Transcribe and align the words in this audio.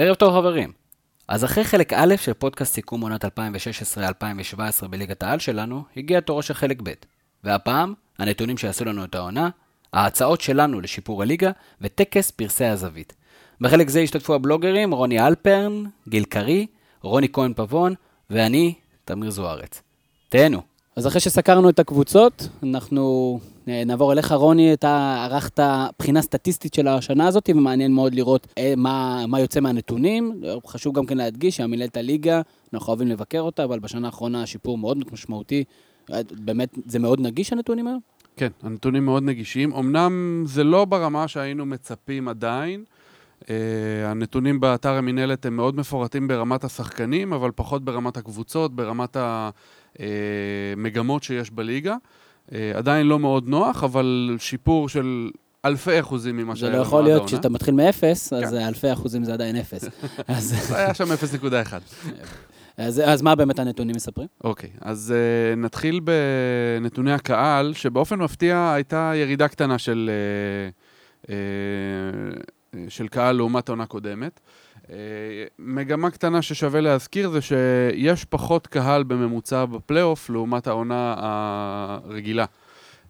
ערב 0.00 0.14
טוב 0.14 0.34
חברים. 0.34 0.72
אז 1.28 1.44
אחרי 1.44 1.64
חלק 1.64 1.92
א' 1.92 2.14
של 2.16 2.32
פודקאסט 2.32 2.74
סיכום 2.74 3.00
עונת 3.00 3.24
2016-2017 3.24 3.28
בליגת 4.90 5.22
העל 5.22 5.38
שלנו, 5.38 5.82
הגיע 5.96 6.20
תורו 6.20 6.42
של 6.42 6.54
חלק 6.54 6.82
ב'. 6.82 6.92
והפעם, 7.44 7.94
הנתונים 8.18 8.58
שיעשו 8.58 8.84
לנו 8.84 9.04
את 9.04 9.14
העונה, 9.14 9.48
ההצעות 9.92 10.40
שלנו 10.40 10.80
לשיפור 10.80 11.22
הליגה 11.22 11.50
וטקס 11.80 12.30
פרסי 12.30 12.64
הזווית. 12.64 13.14
בחלק 13.60 13.88
זה 13.88 14.00
השתתפו 14.00 14.34
הבלוגרים 14.34 14.94
רוני 14.94 15.26
אלפרן, 15.26 15.84
גיל 16.08 16.24
קרי, 16.24 16.66
רוני 17.02 17.28
כהן 17.32 17.52
פבון 17.56 17.94
ואני, 18.30 18.74
תמיר 19.04 19.30
זוארץ. 19.30 19.82
תהנו. 20.28 20.62
אז 20.96 21.06
אחרי 21.06 21.20
שסקרנו 21.20 21.68
את 21.68 21.78
הקבוצות, 21.78 22.48
אנחנו 22.62 23.40
נעבור 23.86 24.12
אליך, 24.12 24.32
רוני, 24.32 24.72
אתה 24.72 25.24
ערכת 25.24 25.60
בחינה 25.98 26.22
סטטיסטית 26.22 26.74
של 26.74 26.88
השנה 26.88 27.26
הזאת, 27.26 27.50
ומעניין 27.54 27.92
מאוד 27.92 28.14
לראות 28.14 28.46
אה, 28.58 28.74
מה, 28.76 29.24
מה 29.28 29.40
יוצא 29.40 29.60
מהנתונים. 29.60 30.40
חשוב 30.66 30.94
גם 30.94 31.06
כן 31.06 31.16
להדגיש 31.16 31.56
שהמינהלת 31.56 31.96
הליגה, 31.96 32.40
אנחנו 32.74 32.88
אוהבים 32.88 33.08
לבקר 33.08 33.40
אותה, 33.40 33.64
אבל 33.64 33.78
בשנה 33.78 34.06
האחרונה 34.06 34.42
השיפור 34.42 34.78
מאוד 34.78 34.98
משמעותי. 35.12 35.64
אה, 36.12 36.20
באמת, 36.30 36.78
זה 36.86 36.98
מאוד 36.98 37.20
נגיש 37.20 37.52
הנתונים 37.52 37.86
היום? 37.86 38.00
כן, 38.36 38.48
הנתונים 38.62 39.04
מאוד 39.04 39.22
נגישים. 39.22 39.72
אמנם 39.72 40.42
זה 40.46 40.64
לא 40.64 40.84
ברמה 40.84 41.28
שהיינו 41.28 41.66
מצפים 41.66 42.28
עדיין. 42.28 42.84
Uh, 43.40 43.46
הנתונים 44.06 44.60
באתר 44.60 44.92
המינהלת 44.92 45.46
הם 45.46 45.56
מאוד 45.56 45.76
מפורטים 45.76 46.28
ברמת 46.28 46.64
השחקנים, 46.64 47.32
אבל 47.32 47.50
פחות 47.54 47.84
ברמת 47.84 48.16
הקבוצות, 48.16 48.76
ברמת 48.76 49.16
המגמות 50.76 51.22
שיש 51.22 51.50
בליגה. 51.50 51.96
עדיין 52.74 53.06
לא 53.06 53.18
מאוד 53.18 53.48
נוח, 53.48 53.84
אבל 53.84 54.36
שיפור 54.38 54.88
של 54.88 55.30
אלפי 55.64 56.00
אחוזים 56.00 56.36
ממה 56.36 56.56
שהיה 56.56 56.72
לנו 56.72 56.80
עד 56.80 56.86
העונה. 56.86 57.04
זה 57.04 57.08
לא 57.08 57.12
יכול 57.12 57.16
להיות, 57.18 57.26
כשאתה 57.26 57.48
מתחיל 57.48 57.74
מאפס, 57.74 58.32
אז 58.32 58.50
כן. 58.50 58.56
אלפי 58.56 58.92
אחוזים 58.92 59.24
זה 59.24 59.32
עדיין 59.32 59.56
אפס. 59.56 59.84
אז... 60.28 60.72
היה 60.74 60.94
שם 60.94 61.12
0.1. 61.12 61.46
אז, 62.78 63.02
אז 63.04 63.22
מה 63.22 63.34
באמת 63.34 63.58
הנתונים 63.58 63.96
מספרים? 63.96 64.28
אוקיי, 64.44 64.70
okay, 64.74 64.78
אז 64.80 65.14
uh, 65.14 65.56
נתחיל 65.58 66.00
בנתוני 66.00 67.12
הקהל, 67.12 67.72
שבאופן 67.72 68.18
מפתיע 68.18 68.72
הייתה 68.74 69.12
ירידה 69.14 69.48
קטנה 69.48 69.78
של, 69.78 70.10
uh, 71.22 71.26
uh, 71.26 71.30
של 72.88 73.08
קהל 73.08 73.36
לעומת 73.36 73.68
העונה 73.68 73.86
קודמת. 73.86 74.40
מגמה 75.58 76.10
קטנה 76.10 76.42
ששווה 76.42 76.80
להזכיר 76.80 77.30
זה 77.30 77.40
שיש 77.40 78.24
פחות 78.24 78.66
קהל 78.66 79.02
בממוצע 79.02 79.64
בפלייאוף 79.64 80.30
לעומת 80.30 80.66
העונה 80.66 81.14
הרגילה. 81.18 82.44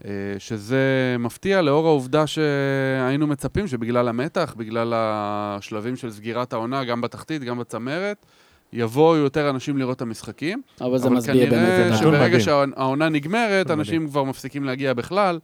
Uh, 0.03 0.05
שזה 0.39 1.17
מפתיע 1.19 1.63
לאור 1.63 1.87
העובדה 1.87 2.27
שהיינו 2.27 3.27
מצפים 3.27 3.67
שבגלל 3.67 4.09
המתח, 4.09 4.55
בגלל 4.57 4.93
השלבים 4.97 5.97
של 5.97 6.11
סגירת 6.11 6.53
העונה, 6.53 6.85
גם 6.85 7.01
בתחתית, 7.01 7.45
גם 7.45 7.59
בצמרת, 7.59 8.27
יבואו 8.73 9.17
יותר 9.17 9.51
אנשים 9.51 9.79
לראות 9.79 9.97
את 9.97 10.03
המשחקים. 10.03 10.63
אבל 10.81 10.99
זה 10.99 11.11
מסביר 11.11 11.51
באמת. 11.51 11.53
אבל 11.53 11.83
כנראה 11.83 11.97
שברגע 11.97 12.41
שהעונה 12.41 13.09
נגמרת, 13.09 13.71
אנשים 13.71 14.09
כבר 14.09 14.25
מפסיקים 14.25 14.65
להגיע 14.65 14.95
בכלל, 14.95 15.39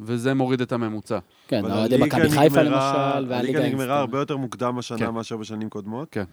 וזה 0.00 0.34
מוריד 0.34 0.60
את 0.60 0.72
הממוצע. 0.72 1.18
כן, 1.48 1.64
אוהדי 1.64 1.96
מכבי 1.96 2.30
חיפה 2.30 2.62
למשל, 2.62 3.26
והליגה 3.28 3.68
נגמרה 3.68 3.98
הרבה 3.98 4.18
יותר 4.18 4.36
מוקדם 4.36 4.78
השנה 4.78 4.98
כן. 4.98 5.10
מאשר 5.10 5.36
בשנים 5.36 5.68
קודמות. 5.68 6.08
כן. 6.10 6.24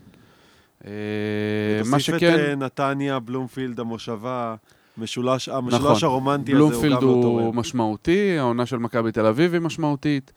מה 1.85 1.99
שכן... 1.99 2.19
תוסיף 2.19 2.35
את 2.53 2.57
נתניה, 2.57 3.19
בלומפילד, 3.19 3.79
המושבה. 3.79 4.55
משולש, 4.97 5.49
המשולש 5.49 5.81
נכון. 5.81 5.97
הרומנטי 6.03 6.53
הזה 6.53 6.61
הוא 6.61 6.71
גם 6.71 6.75
לא 6.75 6.89
תורם. 6.89 7.01
בלומפילד 7.01 7.43
הוא 7.45 7.55
משמעותי, 7.55 8.37
העונה 8.39 8.65
של 8.65 8.77
מכבי 8.77 9.11
תל 9.11 9.25
אביב 9.25 9.53
היא 9.53 9.61
משמעותית. 9.61 10.33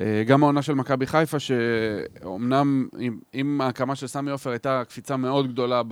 אה, 0.00 0.24
גם 0.26 0.42
העונה 0.42 0.62
של 0.62 0.74
מכבי 0.74 1.06
חיפה, 1.06 1.38
שאומנם 1.38 2.88
עם, 2.98 3.18
עם 3.32 3.60
ההקמה 3.60 3.94
של 3.94 4.06
סמי 4.06 4.30
עופר 4.30 4.50
הייתה 4.50 4.82
קפיצה 4.88 5.16
מאוד 5.16 5.52
גדולה 5.52 5.82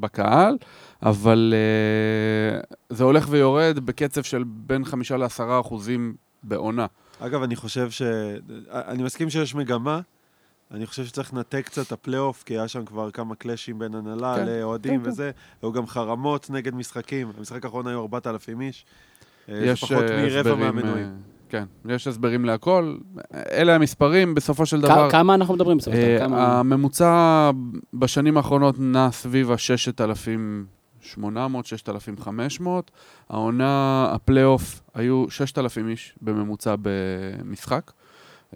בקהל, 0.00 0.56
אבל 1.02 1.54
uh, 1.54 2.74
זה 2.90 3.04
הולך 3.04 3.26
ויורד 3.30 3.78
בקצב 3.78 4.22
של 4.22 4.44
בין 4.46 4.84
חמישה 4.84 5.16
לעשרה 5.16 5.60
אחוזים 5.60 6.14
בעונה. 6.42 6.86
אגב, 7.20 7.42
אני 7.42 7.56
חושב 7.56 7.90
ש... 7.90 8.02
אני 8.70 9.02
מסכים 9.02 9.30
שיש 9.30 9.54
מגמה. 9.54 10.00
אני 10.70 10.86
חושב 10.86 11.04
שצריך 11.04 11.34
לנתק 11.34 11.62
קצת 11.66 11.86
את 11.86 11.92
הפלייאוף, 11.92 12.42
כי 12.42 12.54
היה 12.58 12.68
שם 12.68 12.84
כבר 12.84 13.10
כמה 13.10 13.34
קלאשים 13.34 13.78
בין 13.78 13.94
הנהלה 13.94 14.36
כן, 14.36 14.46
לאוהדים 14.46 15.02
כן, 15.02 15.08
וזה. 15.08 15.30
כן. 15.34 15.66
היו 15.66 15.72
גם 15.72 15.86
חרמות 15.86 16.50
נגד 16.50 16.74
משחקים. 16.74 17.32
במשחק 17.36 17.64
האחרון 17.64 17.86
היו 17.86 18.00
4,000 18.00 18.60
איש. 18.60 18.84
אה, 19.48 19.54
יש 19.64 19.84
פחות 19.84 20.04
מרבע 20.10 20.54
מהמנויים. 20.54 21.16
כן, 21.50 21.64
יש 21.88 22.06
הסברים 22.06 22.44
להכל. 22.44 22.96
אלה 23.34 23.74
המספרים, 23.74 24.34
בסופו 24.34 24.66
של 24.66 24.80
דבר... 24.80 25.10
כמה 25.10 25.34
אנחנו 25.34 25.54
מדברים 25.54 25.78
בסופו 25.78 25.96
של 25.96 26.26
דבר? 26.26 26.36
הממוצע 26.40 27.50
בשנים 27.94 28.36
האחרונות 28.36 28.74
נע 28.78 29.10
סביב 29.10 29.50
ה-6,800, 29.50 31.18
6,500. 31.64 32.90
העונה, 33.28 34.06
הפלייאוף, 34.14 34.80
היו 34.94 35.24
6,000 35.30 35.88
איש 35.88 36.14
בממוצע 36.22 36.74
במשחק. 36.82 37.92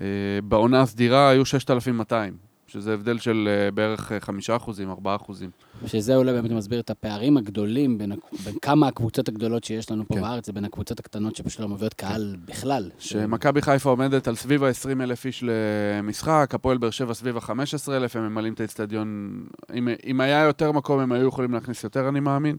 אה, 0.00 0.06
בעונה 0.44 0.80
הסדירה 0.80 1.28
היו 1.28 1.44
6,200. 1.44 2.53
שזה 2.74 2.94
הבדל 2.94 3.18
של 3.18 3.48
uh, 3.68 3.74
בערך 3.74 4.12
5 4.20 4.50
אה, 4.50 4.56
אחוזים, 4.56 4.90
4 4.90 5.16
אחוזים. 5.16 5.50
ושזה 5.82 6.16
אולי 6.16 6.32
באמת 6.32 6.50
מסביר 6.50 6.80
את 6.80 6.90
הפערים 6.90 7.36
הגדולים 7.36 7.98
בין, 7.98 8.12
בין 8.44 8.54
כמה 8.62 8.88
הקבוצות 8.88 9.28
הגדולות 9.28 9.64
שיש 9.64 9.90
לנו 9.90 10.04
פה 10.08 10.14
כן. 10.14 10.20
בארץ, 10.20 10.48
לבין 10.48 10.64
הקבוצות 10.64 11.00
הקטנות 11.00 11.36
שפשוט 11.36 11.60
לא 11.60 11.68
מביאות 11.68 11.94
קהל 11.94 12.36
כן. 12.36 12.52
בכלל. 12.52 12.90
שמכבי 12.98 13.62
חיפה 13.62 13.90
עומדת 13.90 14.28
על 14.28 14.34
סביב 14.34 14.64
ה-20 14.64 15.02
אלף 15.02 15.26
איש 15.26 15.44
למשחק, 15.46 16.50
הפועל 16.54 16.78
באר 16.78 16.90
שבע 16.90 17.14
סביב 17.14 17.36
ה-15 17.36 17.92
אלף, 17.92 18.16
הם 18.16 18.28
ממלאים 18.28 18.52
את 18.52 18.60
האצטדיון. 18.60 19.40
אם, 19.74 19.88
אם 20.06 20.20
היה 20.20 20.42
יותר 20.42 20.72
מקום, 20.72 21.00
הם 21.00 21.12
היו 21.12 21.28
יכולים 21.28 21.52
להכניס 21.52 21.84
יותר, 21.84 22.08
אני 22.08 22.20
מאמין. 22.20 22.56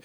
Uh, 0.00 0.04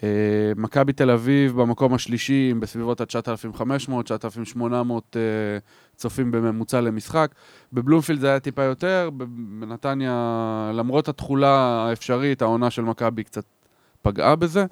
מכבי 0.56 0.92
תל 0.92 1.10
אביב 1.10 1.60
במקום 1.60 1.94
השלישי, 1.94 2.54
בסביבות 2.54 3.00
ה-9,500, 3.00 4.02
9,800 4.04 5.16
uh, 5.16 5.96
צופים 5.96 6.30
בממוצע 6.30 6.80
למשחק. 6.80 7.34
בבלומפילד 7.72 8.20
זה 8.20 8.28
היה 8.28 8.40
טיפה 8.40 8.62
יותר, 8.62 9.10
בנתניה, 9.60 10.70
למרות 10.74 11.08
התכולה 11.08 11.86
האפשרית, 11.88 12.42
העונה 12.42 12.70
של 12.70 12.82
מכבי 12.82 13.24
קצת 13.24 13.44
פגעה 14.02 14.36
בזה. 14.36 14.66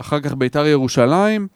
אחר 0.00 0.20
כך 0.20 0.34
ביתר 0.34 0.66
ירושלים, 0.66 1.48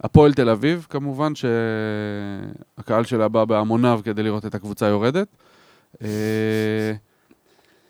הפועל 0.00 0.32
תל 0.32 0.48
אביב, 0.48 0.86
כמובן, 0.90 1.32
שהקהל 1.34 3.04
שלה 3.04 3.28
בא 3.28 3.44
בהמוניו 3.44 4.00
כדי 4.04 4.22
לראות 4.22 4.46
את 4.46 4.54
הקבוצה 4.54 4.86
יורדת. 4.86 5.28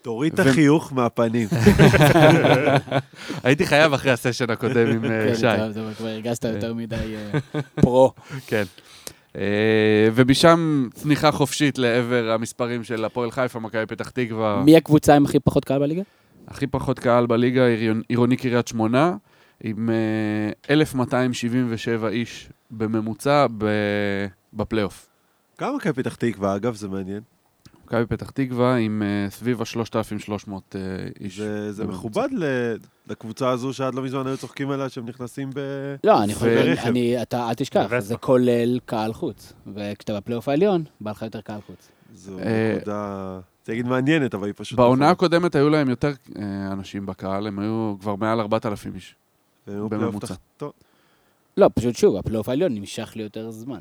תוריד 0.03 0.33
את 0.33 0.39
החיוך 0.39 0.93
מהפנים. 0.93 1.49
הייתי 3.45 3.67
חייב 3.67 3.93
אחרי 3.93 4.11
הסשן 4.11 4.51
הקודם 4.51 4.87
עם 4.87 5.05
אה, 5.05 5.11
כן, 5.29 5.35
שי. 5.35 5.41
כן, 5.41 5.73
טוב, 5.73 5.95
כבר 5.95 6.09
הרגשת 6.09 6.45
יותר 6.45 6.75
מדי 6.75 6.97
אה, 6.97 7.61
פרו. 7.83 8.13
כן. 8.47 8.63
אה, 9.37 10.09
ומשם 10.15 10.89
צניחה 10.95 11.33
חופשית 11.33 11.79
לעבר 11.79 12.31
המספרים 12.31 12.85
של 12.85 13.05
הפועל 13.05 13.31
חיפה, 13.31 13.61
מכבי 13.61 13.87
פתח 13.87 14.11
תקווה. 14.11 14.63
מי 14.65 14.77
הקבוצה 14.77 15.17
עם 15.17 15.25
הכי 15.25 15.41
פחות 15.41 15.65
קהל 15.65 15.79
בליגה? 15.79 16.03
הכי 16.49 16.67
פחות 16.67 16.99
קהל 16.99 17.27
בליגה, 17.27 17.63
עירוני 18.09 18.37
קריית 18.37 18.69
שמונה, 18.69 19.15
עם 19.65 19.91
1,277 20.71 22.09
איש 22.09 22.49
בממוצע 22.71 23.47
בפלייאוף. 24.53 25.07
כמה 25.59 25.77
מכבי 25.77 26.03
פתח 26.03 26.15
תקווה, 26.15 26.57
אגב, 26.57 26.75
זה 26.75 26.89
מעניין. 26.89 27.32
מכבי 27.93 28.07
פתח 28.07 28.31
תקווה 28.31 28.77
עם 28.77 29.03
uh, 29.03 29.31
סביב 29.31 29.63
ה-3,300 29.63 30.49
uh, 30.49 30.77
איש. 31.21 31.41
זה, 31.41 31.73
זה 31.73 31.85
מכובד 31.85 32.29
ל, 32.33 32.45
לקבוצה 33.07 33.51
הזו 33.51 33.73
שעד 33.73 33.95
לא 33.95 34.03
מזמן 34.03 34.27
היו 34.27 34.37
צוחקים 34.37 34.71
עליה 34.71 34.89
שהם 34.89 35.07
נכנסים 35.07 35.51
ב... 35.55 35.61
לא, 36.05 36.23
אני 36.23 36.35
חושב, 36.35 36.75
אני, 36.85 37.23
אתה, 37.23 37.49
אל 37.49 37.55
תשכח, 37.55 37.99
זה 37.99 38.17
כולל 38.17 38.79
קהל 38.85 39.13
חוץ. 39.13 39.53
וכשאתה 39.75 40.17
בפלייאוף 40.17 40.49
העליון, 40.49 40.85
בא 41.01 41.11
לך 41.11 41.23
יותר 41.23 41.41
קהל 41.41 41.61
חוץ. 41.67 41.89
זו 42.15 42.39
אה, 42.39 42.75
נקודה, 42.77 43.35
רוצה 43.59 43.73
להגיד 43.73 43.87
מעניינת, 43.87 44.35
אבל 44.35 44.47
היא 44.47 44.55
פשוט... 44.57 44.79
בעונה 44.79 45.11
הקודמת 45.11 45.55
היו 45.55 45.69
להם 45.69 45.89
יותר 45.89 46.13
uh, 46.29 46.39
אנשים 46.73 47.07
בקהל, 47.07 47.47
הם 47.47 47.59
היו 47.59 47.95
כבר 48.01 48.17
מעל 48.17 48.41
4,000 48.41 48.95
איש. 48.95 49.15
בממוצע. 49.67 50.35
לא, 51.57 51.71
פשוט 51.75 51.97
שוב, 51.97 52.17
הפלייאוף 52.17 52.49
העליון 52.49 52.75
נמשך 52.75 53.13
לי 53.17 53.23
יותר 53.23 53.51
זמן. 53.51 53.81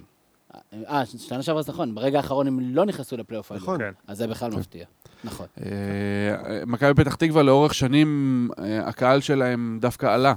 אה, 0.87 1.05
שנה 1.05 1.43
שעברה 1.43 1.61
זה 1.61 1.71
נכון, 1.71 1.95
ברגע 1.95 2.17
האחרון 2.17 2.47
הם 2.47 2.59
לא 2.59 2.85
נכנסו 2.85 3.17
לפלייאוף 3.17 3.51
העליון. 3.51 3.67
נכון. 3.67 3.79
כן. 3.79 3.91
אז 4.07 4.17
זה 4.17 4.27
בכלל 4.27 4.51
מפתיע. 4.51 4.85
נכון. 5.23 5.45
אה, 5.65 6.63
מכבי 6.67 6.93
פתח 6.93 7.15
תקווה 7.15 7.43
לאורך 7.43 7.73
שנים, 7.73 8.49
אה, 8.59 8.87
הקהל 8.87 9.21
שלהם 9.21 9.77
דווקא 9.81 10.05
עלה. 10.05 10.33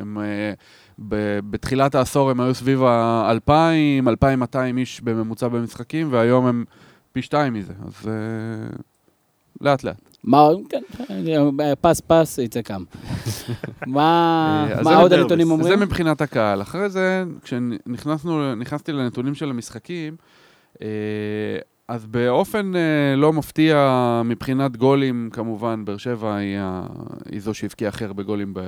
הם, 0.00 0.18
בתחילת 1.50 1.94
העשור 1.94 2.30
הם 2.30 2.40
היו 2.40 2.54
סביב 2.54 2.82
ה-2,000, 2.82 4.08
2,200 4.08 4.78
איש 4.78 5.00
בממוצע 5.00 5.48
במשחקים, 5.48 6.12
והיום 6.12 6.46
הם 6.46 6.64
פי 7.12 7.22
שתיים 7.22 7.54
מזה, 7.54 7.72
אז 7.86 8.08
לאט 9.60 9.84
לאט. 9.84 10.11
מה, 10.24 10.48
כן, 10.68 10.82
פס 11.80 12.00
פס 12.06 12.38
יצא 12.38 12.62
קם. 12.62 12.84
מה 13.86 14.96
עוד 15.00 15.12
הנתונים 15.12 15.50
אומרים? 15.50 15.68
זה 15.78 15.84
מבחינת 15.84 16.20
הקהל. 16.20 16.62
אחרי 16.62 16.90
זה, 16.90 17.24
כשנכנסתי 17.42 18.92
לנתונים 18.92 19.34
של 19.34 19.50
המשחקים, 19.50 20.16
אה, 20.82 20.88
אז 21.88 22.06
באופן 22.06 22.76
אה, 22.76 23.16
לא 23.16 23.32
מפתיע 23.32 24.22
מבחינת 24.24 24.76
גולים, 24.76 25.30
כמובן, 25.32 25.84
באר 25.84 25.96
שבע 25.96 26.36
היא, 26.36 27.40
זו 27.40 27.54
שהבקיעה 27.54 27.88
הכי 27.88 28.04
הרבה 28.04 28.22
גולים 28.22 28.54
אה, 28.56 28.62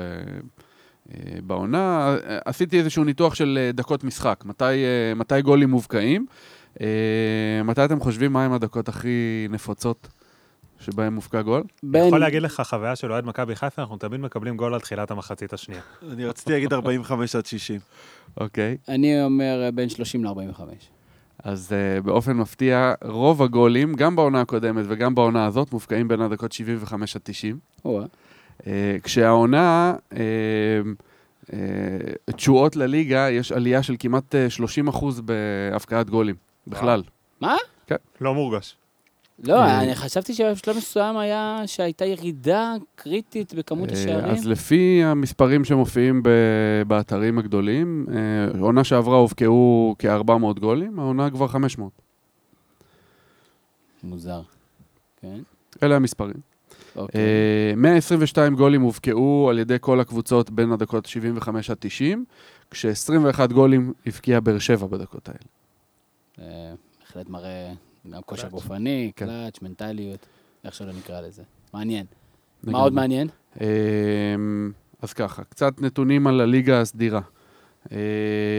בעונה. 1.47 2.17
אה, 2.29 2.39
עשיתי 2.45 2.79
איזשהו 2.79 3.05
ניתוח 3.05 3.35
של 3.35 3.59
אה, 3.61 3.73
דקות 3.73 4.05
משחק, 4.05 4.43
מתי, 4.45 4.65
אה, 4.65 5.15
מתי 5.17 5.43
גולים 5.43 5.71
מובקעים. 5.71 6.27
אה, 6.81 7.63
מתי 7.65 7.85
אתם 7.85 8.01
חושבים 8.01 8.33
מהם 8.33 8.53
הדקות 8.53 8.89
הכי 8.89 9.47
נפוצות 9.51 10.09
שבהם 10.85 11.15
מובקע 11.15 11.43
גול? 11.43 11.63
אני. 11.95 12.07
יכול 12.07 12.21
להגיד 12.21 12.43
לך 12.43 12.63
חוויה 12.67 12.97
של 12.97 13.13
אוהד 13.13 13.25
מכבי 13.25 13.57
חיפה, 13.57 13.83
אנחנו 13.83 13.97
תמיד 13.97 14.21
מקבלים 14.21 14.57
גול 14.57 14.75
על 14.75 14.81
תחילת 14.81 15.11
המחצית 15.11 15.53
השנייה. 15.53 15.81
אני 16.13 16.25
רציתי 16.27 16.53
להגיד 16.53 16.73
45 16.73 17.37
עד 17.37 17.47
60. 17.47 17.81
אוקיי. 18.41 18.77
אני 18.89 19.23
אומר 19.23 19.63
אה, 19.65 19.71
בין 19.71 19.89
30 19.89 20.25
ל-45. 20.25 20.61
אז 21.45 21.73
uh, 21.73 22.03
באופן 22.03 22.33
מפתיע, 22.33 22.95
רוב 23.05 23.43
הגולים, 23.43 23.95
גם 23.95 24.17
בעונה 24.17 24.41
הקודמת 24.41 24.85
וגם 24.89 25.15
בעונה 25.15 25.47
הזאת, 25.47 25.73
מובקעים 25.73 26.09
בין 26.09 26.21
הדקות 26.21 26.53
75 26.53 27.17
עד 27.17 27.23
90. 27.25 27.59
או-אה. 27.85 28.05
Uh, 28.61 28.65
כשהעונה, 29.03 29.95
uh, 30.11 30.17
uh, 31.47 31.53
תשואות 32.37 32.77
לליגה, 32.77 33.31
יש 33.31 33.53
עלייה 33.53 33.83
של 33.83 33.97
כמעט 33.99 34.35
uh, 34.35 34.51
30 34.51 34.89
אחוז 34.89 35.21
בהפקעת 35.21 36.11
גולים, 36.11 36.35
בכלל. 36.67 37.03
מה? 37.41 37.57
לא 38.21 38.35
מורגש. 38.35 38.77
לא, 39.39 39.63
אה. 39.63 39.83
אני 39.83 39.95
חשבתי 39.95 40.35
שבשלב 40.35 40.77
מסוים 40.77 41.17
היה 41.17 41.63
שהייתה 41.67 42.05
ירידה 42.05 42.75
קריטית 42.95 43.55
בכמות 43.55 43.89
אה, 43.89 43.95
השערים. 43.95 44.25
אז 44.25 44.47
לפי 44.47 45.05
המספרים 45.05 45.65
שמופיעים 45.65 46.23
באתרים 46.87 47.39
הגדולים, 47.39 48.07
אה, 48.13 48.61
עונה 48.61 48.85
שעברה 48.85 49.17
הובקעו 49.17 49.95
כ-400 49.99 50.61
גולים, 50.61 50.99
העונה 50.99 51.31
כבר 51.31 51.49
500. 51.49 51.91
מוזר. 54.03 54.43
כן, 55.21 55.39
אלה 55.83 55.97
המספרים. 55.97 56.37
אוקיי. 56.97 57.21
אה, 57.21 57.73
122 57.77 58.55
גולים 58.55 58.83
הובקעו 58.83 59.47
על 59.51 59.59
ידי 59.59 59.77
כל 59.81 60.01
הקבוצות 60.01 60.51
בין 60.51 60.73
הדקות 60.73 61.07
75 61.07 61.71
עד 61.71 61.77
90, 61.81 62.25
כש-21 62.71 63.53
גולים 63.53 63.93
הבקיע 64.07 64.41
באר 64.41 64.59
שבע 64.59 64.87
בדקות 64.87 65.29
האלה. 65.29 66.75
בהחלט 67.01 67.29
מראה 67.29 67.73
גם 68.11 68.21
כושר. 68.27 68.49
גופני, 68.49 69.13
כן. 69.17 69.27
קלאץ', 69.27 69.63
מנטליות, 69.63 70.27
איך 70.65 70.75
שלא 70.75 70.93
נקרא 70.93 71.21
לזה. 71.21 71.43
מעניין. 71.75 72.07
מה. 72.65 72.79
עוד 72.79 72.93
מעניין? 72.93 73.29
אה, 73.61 73.67
אז 75.03 75.13
ככה, 75.13 75.45
קצת 75.45 75.81
נתונים 75.81 76.27
על 76.27 76.41
הליגה 76.41 76.81
הסדירה. 76.81 77.21
אה, 77.93 77.97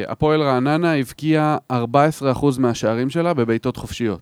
הפועל 0.08 0.42
רעננה 0.42 0.94
הבקיע 0.96 1.58
14% 1.72 1.76
מהשערים 2.60 3.10
שלה 3.10 3.34
בבעיטות 3.34 3.78
חופשיות. 3.78 4.20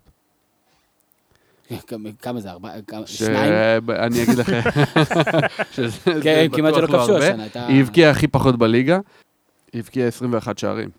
כמה- 2.22 2.40
זה? 2.40 2.50
כמה- 2.88 3.08
ש- 3.08 3.18
שניים? 3.20 3.90
אני 3.92 4.24
אגיד 4.24 4.38
לך, 4.38 4.50
שזה- 5.76 5.90
זה 6.14 6.20
כן, 6.24 6.48
כמעט 6.54 6.74
שלא 6.76 6.88
כבשו 6.88 7.14
הרבה. 7.14 7.28
השנה. 7.30 7.68
היא 7.68 7.82
הבקיעה 7.82 8.12
הכי 8.12 8.28
פחות 8.28 8.56
בליגה, 8.58 9.00
היא 9.74 9.80
הבקיעה 9.80 10.08
21 10.08 10.58
שערים. 10.58 10.90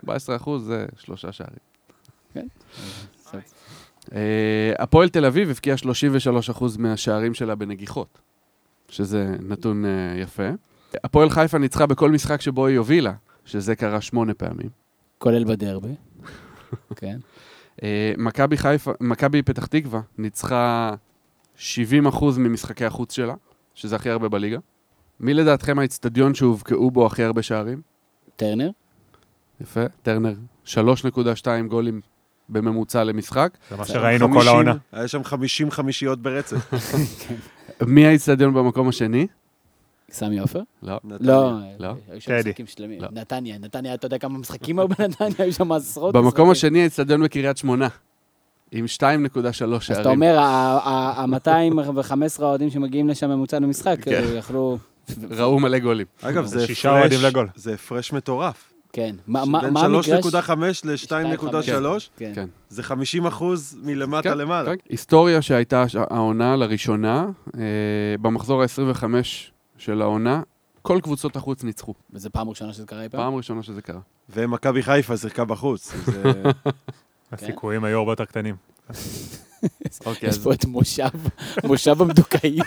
14 0.00 0.36
אחוז 0.36 0.64
זה 0.64 0.86
שלושה 0.98 1.32
שערים. 1.32 1.58
כן. 2.34 2.46
אה, 4.14 4.72
הפועל 4.78 5.08
תל 5.08 5.24
אביב 5.24 5.50
הבקיעה 5.50 5.76
33 5.76 6.50
אחוז 6.50 6.76
מהשערים 6.76 7.34
שלה 7.34 7.54
בנגיחות, 7.54 8.18
שזה 8.88 9.36
נתון 9.40 9.84
אה, 9.84 10.14
יפה. 10.16 10.48
הפועל 11.04 11.30
חיפה 11.30 11.58
ניצחה 11.58 11.86
בכל 11.86 12.10
משחק 12.10 12.40
שבו 12.40 12.66
היא 12.66 12.78
הובילה, 12.78 13.12
שזה 13.44 13.76
קרה 13.76 14.00
שמונה 14.00 14.34
פעמים. 14.34 14.68
כולל 15.18 15.44
בדרבי. 15.44 15.94
כן. 16.96 17.18
אה, 17.82 18.12
מכבי 18.18 18.56
חיפה, 18.56 18.92
מכבי 19.00 19.42
פתח 19.42 19.66
תקווה 19.66 20.00
ניצחה 20.18 20.94
70 21.56 22.06
אחוז 22.06 22.38
ממשחקי 22.38 22.84
החוץ 22.84 23.12
שלה, 23.12 23.34
שזה 23.74 23.96
הכי 23.96 24.10
הרבה 24.10 24.28
בליגה. 24.28 24.58
מי 25.20 25.34
לדעתכם 25.34 25.78
האיצטדיון 25.78 26.34
שהובקעו 26.34 26.90
בו 26.90 27.06
הכי 27.06 27.22
הרבה 27.22 27.42
שערים? 27.42 27.80
טרנר? 28.36 28.70
יפה, 29.60 29.84
טרנר. 30.02 30.34
3.2 30.66 31.46
גולים 31.68 32.00
בממוצע 32.48 33.04
למשחק. 33.04 33.58
זה 33.70 33.76
מה 33.76 33.84
שראינו 33.84 34.28
כל 34.28 34.34
50 34.34 34.48
העונה. 34.48 34.74
היה 34.92 35.08
שם 35.08 35.24
50 35.24 35.70
חמישיות 35.70 36.22
ברצף. 36.22 36.74
מי 37.86 38.06
האיצטדיון 38.06 38.54
במקום 38.54 38.88
השני? 38.88 39.26
סמי 40.10 40.38
עופר? 40.38 40.60
לא. 40.82 41.00
לא. 41.20 41.52
לא. 41.78 41.94
היו 42.10 42.20
שם 42.20 42.30
טדי. 42.30 42.50
משחקים 42.50 42.66
שלמים. 42.66 43.00
לא. 43.00 43.08
נתניה, 43.12 43.58
נתניה, 43.58 43.94
אתה 43.94 44.06
יודע 44.06 44.18
כמה 44.18 44.38
משחקים 44.38 44.78
היו 44.78 44.88
בנתניה? 44.88 45.34
היו 45.38 45.52
שם 45.52 45.72
עשרות 45.72 46.14
במקום. 46.14 46.50
השני 46.50 46.80
האיצטדיון 46.80 47.22
בקריית 47.22 47.56
שמונה, 47.56 47.88
עם 48.72 48.84
2.3 48.84 49.50
שערים. 49.50 49.74
אז 49.74 49.90
אתה 49.90 50.08
אומר, 50.08 50.38
ה-215 50.38 52.42
האוהדים 52.42 52.70
שמגיעים 52.70 53.08
לשם 53.08 53.30
ממוצע 53.30 53.58
למשחק, 53.58 53.96
כן. 54.02 54.12
אה, 54.12 54.34
יכלו... 54.34 54.78
ראו 55.30 55.60
מלא 55.60 55.78
גולים. 55.78 56.06
אגב. 56.22 56.46
זה 57.56 57.74
הפרש 57.74 58.12
מטורף. 58.12 58.67
כן. 58.92 59.16
מה 59.26 59.44
מה- 59.44 59.60
בין 59.60 59.72
מה 59.72 59.80
המגרש? 59.80 60.08
3.5 60.08 60.50
ל-2.3, 60.84 62.08
כן. 62.16 62.32
כן. 62.34 62.46
זה 62.68 62.82
50 62.82 63.26
אחוז 63.26 63.76
מלמטה 63.82 64.30
כן, 64.30 64.38
למעלה. 64.38 64.70
כן. 64.76 64.82
היסטוריה 64.88 65.42
שהייתה 65.42 65.84
העונה 66.10 66.56
לראשונה, 66.56 67.26
אה, 67.56 67.60
במחזור 68.20 68.62
ה-25 68.62 69.04
של 69.78 70.02
העונה, 70.02 70.42
כל 70.82 70.98
קבוצות 71.02 71.36
החוץ 71.36 71.64
ניצחו. 71.64 71.94
וזה 72.12 72.30
פעם 72.30 72.48
ראשונה 72.48 72.72
שזה 72.72 72.86
קרה 72.86 73.02
אי 73.02 73.08
פעם? 73.08 73.20
פעם 73.20 73.34
ראשונה 73.34 73.62
שזה 73.62 73.82
קרה. 73.82 74.00
ומכבי 74.30 74.82
חיפה 74.82 75.16
שיחקה 75.16 75.44
בחוץ. 75.44 75.92
זה- 77.30 77.36
הסיכויים 77.46 77.84
היו 77.84 77.98
הרבה 77.98 78.12
יותר 78.12 78.24
קטנים. 78.24 78.54
אוקיי, 80.06 80.28
יש 80.28 80.38
פה 80.38 80.52
את 80.52 80.64
מושב, 80.64 81.08
מושב 81.64 82.02
המדוכאים. 82.02 82.62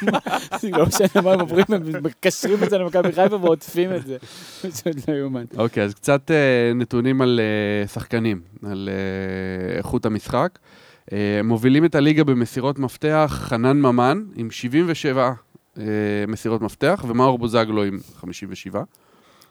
זה 0.59 0.69
לא 0.77 0.85
משנה 0.85 1.21
מה 1.23 1.33
הם 1.33 1.39
עוברים, 1.39 1.65
הם 1.69 2.03
מקשרים 2.03 2.63
את 2.63 2.69
זה 2.69 2.77
למכבי 2.77 3.11
חיפה 3.11 3.35
ועוטפים 3.35 3.93
את 3.95 4.05
זה. 4.05 4.17
פשוט 4.61 5.09
לא 5.09 5.13
יאומן. 5.13 5.43
אוקיי, 5.57 5.83
אז 5.83 5.93
קצת 5.93 6.31
אה, 6.31 6.73
נתונים 6.75 7.21
על 7.21 7.39
אה, 7.39 7.87
שחקנים, 7.87 8.41
על 8.65 8.89
אה, 8.91 9.77
איכות 9.77 10.05
המשחק. 10.05 10.59
מובילים 11.43 11.85
את 11.85 11.95
הליגה 11.95 12.23
במסירות 12.23 12.79
מפתח 12.79 13.31
חנן 13.47 13.77
ממן 13.81 14.23
עם 14.35 14.51
77 14.51 15.31
אה, 15.77 15.83
מסירות 16.27 16.61
מפתח, 16.61 17.05
ומאור 17.07 17.37
בוזגלו 17.39 17.83
עם 17.83 17.99
57. 18.19 18.81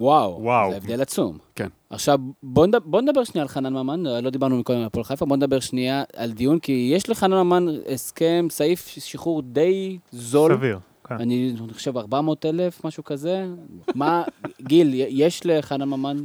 וואו, 0.00 0.38
וואו. 0.42 0.70
זה 0.70 0.76
הבדל 0.76 1.02
עצום. 1.02 1.38
כן. 1.54 1.68
עכשיו, 1.90 2.18
בוא 2.42 2.66
נדבר, 2.66 2.86
בוא 2.88 3.00
נדבר 3.00 3.24
שנייה 3.24 3.42
על 3.42 3.48
חנן 3.48 3.72
ממן, 3.72 4.02
לא 4.02 4.30
דיברנו 4.30 4.56
מקודם 4.58 4.78
על 4.78 4.86
הפועל 4.86 5.04
חיפה, 5.04 5.26
בוא 5.26 5.36
נדבר 5.36 5.60
שנייה 5.60 6.02
על 6.16 6.32
דיון, 6.32 6.58
כי 6.58 6.90
יש 6.94 7.10
לחנן 7.10 7.42
ממן 7.42 7.66
הסכם, 7.92 8.46
סעיף 8.50 8.86
שחרור 8.86 9.42
די 9.42 9.98
זול. 10.12 10.56
סביר. 10.56 10.78
כן. 11.04 11.14
אני 11.14 11.54
חושב 11.72 11.96
400 11.96 12.46
אלף, 12.46 12.84
משהו 12.84 13.04
כזה. 13.04 13.46
מה, 13.94 14.22
גיל, 14.68 14.90
יש 14.94 15.40
לחנן 15.44 15.88
ממן 15.88 16.16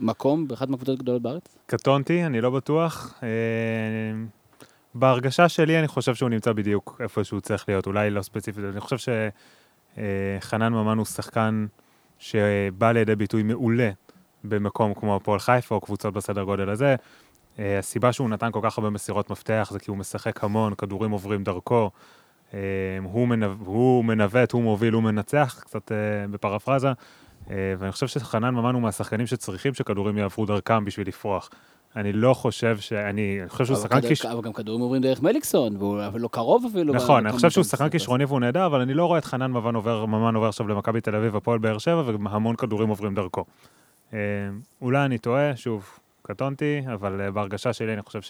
מקום 0.00 0.48
באחת 0.48 0.68
מהקבוצות 0.68 0.98
הגדולות 0.98 1.22
בארץ? 1.22 1.56
קטונתי, 1.66 2.24
אני 2.24 2.40
לא 2.40 2.50
בטוח. 2.50 3.14
אה, 3.22 3.28
בהרגשה 4.94 5.48
שלי, 5.48 5.78
אני 5.78 5.88
חושב 5.88 6.14
שהוא 6.14 6.28
נמצא 6.28 6.52
בדיוק 6.52 7.00
איפה 7.00 7.24
שהוא 7.24 7.40
צריך 7.40 7.64
להיות, 7.68 7.86
אולי 7.86 8.10
לא 8.10 8.22
ספציפית, 8.22 8.64
אני 8.72 8.80
חושב 8.80 9.12
שחנן 9.98 10.72
ממן 10.72 10.98
הוא 10.98 11.06
שחקן 11.06 11.66
שבא 12.24 12.92
לידי 12.92 13.16
ביטוי 13.16 13.42
מעולה 13.42 13.90
במקום 14.44 14.94
כמו 14.94 15.16
הפועל 15.16 15.38
חיפה 15.38 15.74
או 15.74 15.80
קבוצות 15.80 16.14
בסדר 16.14 16.42
גודל 16.42 16.70
הזה. 16.70 16.96
אה, 17.58 17.78
הסיבה 17.78 18.12
שהוא 18.12 18.30
נתן 18.30 18.50
כל 18.52 18.60
כך 18.62 18.78
הרבה 18.78 18.90
מסירות 18.90 19.30
מפתח 19.30 19.68
זה 19.72 19.78
כי 19.78 19.90
הוא 19.90 19.96
משחק 19.96 20.44
המון, 20.44 20.74
כדורים 20.74 21.10
עוברים 21.10 21.44
דרכו, 21.44 21.90
אה, 22.54 22.58
הוא, 23.02 23.28
מנו... 23.28 23.46
הוא 23.64 24.04
מנווט, 24.04 24.52
הוא 24.52 24.62
מוביל, 24.62 24.94
הוא 24.94 25.02
מנצח, 25.02 25.60
קצת 25.60 25.92
אה, 25.92 25.96
בפרפרזה. 26.30 26.92
ואני 27.78 27.92
חושב 27.92 28.06
שחנן 28.06 28.54
ממן 28.54 28.74
הוא 28.74 28.82
מהשחקנים 28.82 29.26
שצריכים 29.26 29.74
שכדורים 29.74 30.18
יעברו 30.18 30.46
דרכם 30.46 30.84
בשביל 30.84 31.08
לפרוח. 31.08 31.50
אני 31.96 32.12
לא 32.12 32.34
חושב 32.34 32.78
ש... 32.80 32.92
אני 32.92 33.40
חושב 33.48 33.64
שהוא 33.64 33.76
שחקן 33.76 34.00
כיש... 34.00 34.26
אבל 34.26 34.40
גם 34.40 34.52
כדורים 34.52 34.80
עוברים 34.80 35.02
דרך 35.02 35.22
מליקסון, 35.22 35.76
והוא 35.76 36.06
אבל 36.06 36.20
לא 36.20 36.28
קרוב 36.28 36.66
אפילו. 36.70 36.94
נכון, 36.94 37.26
אני 37.26 37.34
חושב 37.34 37.50
שהוא. 37.50 37.64
שחקן 37.64 37.88
כישרוני 37.88 38.24
והוא 38.24 38.40
נהדר, 38.40 38.66
אבל 38.66 38.80
אני 38.80 38.94
לא 38.94 39.06
רואה 39.06 39.18
את 39.18 39.24
חנן 39.24 39.50
ממן 39.50 39.74
עובר, 39.74 40.06
ממן 40.06 40.34
עובר 40.34 40.48
עכשיו 40.48 40.68
למכבי 40.68 41.00
תל 41.00 41.16
אביב, 41.16 41.36
הפועל 41.36 41.58
באר 41.58 41.78
שבע, 41.78 42.02
והמון 42.06 42.56
כדורים 42.56 42.88
עוברים 42.88 43.14
דרכו. 43.14 43.44
אה, 44.12 44.18
אולי 44.82 45.04
אני 45.04 45.18
טועה, 45.18 45.56
שוב, 45.56 45.98
קטונתי, 46.22 46.80
אבל 46.94 47.20
אה, 47.20 47.30
בהרגשה 47.30 47.72
שלי 47.72 47.94
אני 47.94 48.02
חושב 48.02 48.20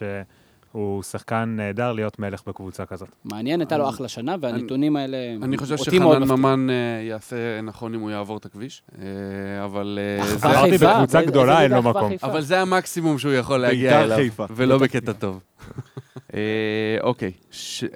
שהוא 0.74 1.02
שחקן 1.02 1.54
נהדר 1.56 1.92
להיות 1.92 2.18
מלך 2.18 2.42
בקבוצה 2.46 2.86
כזאת. 2.86 3.08
מעניין, 3.24 3.60
הייתה 3.60 3.78
לו 3.78 3.88
אחלה 3.88 4.08
שנה, 4.08 4.36
והנתונים 4.40 4.96
האלה... 4.96 5.16
אני 5.42 5.56
חושב 5.56 5.76
אותי 5.78 5.98
מאוד 5.98 6.12
שחנן 6.12 6.22
מפתיעים. 6.24 6.40
ממן 6.40 6.70
אה, 6.70 7.02
יעשה 7.02 7.60
נכון 7.60 7.94
אם 7.94 8.00
הוא 8.00 8.10
יעבור 8.10 8.36
את 8.36 8.46
הכביש, 8.46 8.82
אה, 8.98 9.04
אבל 9.64 9.98
אה, 10.00 10.50
אמרתי, 10.50 10.78
בקבוצה 10.78 11.22
גדולה 11.22 11.62
אין 11.62 11.70
לו 11.70 11.82
מקום. 11.82 12.12
אבל 12.22 12.40
זה 12.40 12.60
המקסימום 12.60 13.18
שהוא 13.18 13.32
יכול 13.32 13.58
להגיע 13.58 14.02
בית"ר 14.02 14.14
אליו. 14.14 14.30
ולא 14.50 14.78
בקטע 14.78 15.12
טוב. 15.12 15.42
אוקיי, 17.00 17.32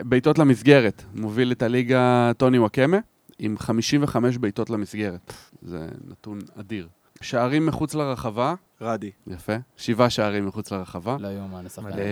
בעיטות 0.01 0.39
למסגרת, 0.39 1.03
מוביל 1.15 1.53
את 1.53 1.63
הליגה 1.63 2.33
טוני 2.37 2.59
וואקמה, 2.59 2.99
עם 3.39 3.59
55 3.59 4.37
בעיטות 4.37 4.71
למסגרת. 4.71 5.33
זה 5.63 5.87
נתון 6.11 6.39
אדיר. 6.61 6.89
שערים 7.21 7.67
מחוץ 7.67 7.95
לרחבה, 7.95 8.55
רדי. 8.81 9.11
יפה. 9.27 9.53
שבעה 9.77 10.11
שערים 10.11 10.47
מחוץ 10.47 10.71
לרחבה. 10.73 11.17
לא 11.21 11.29
יאומן, 11.29 11.67
השחקן. 11.67 11.99
אה, 11.99 12.05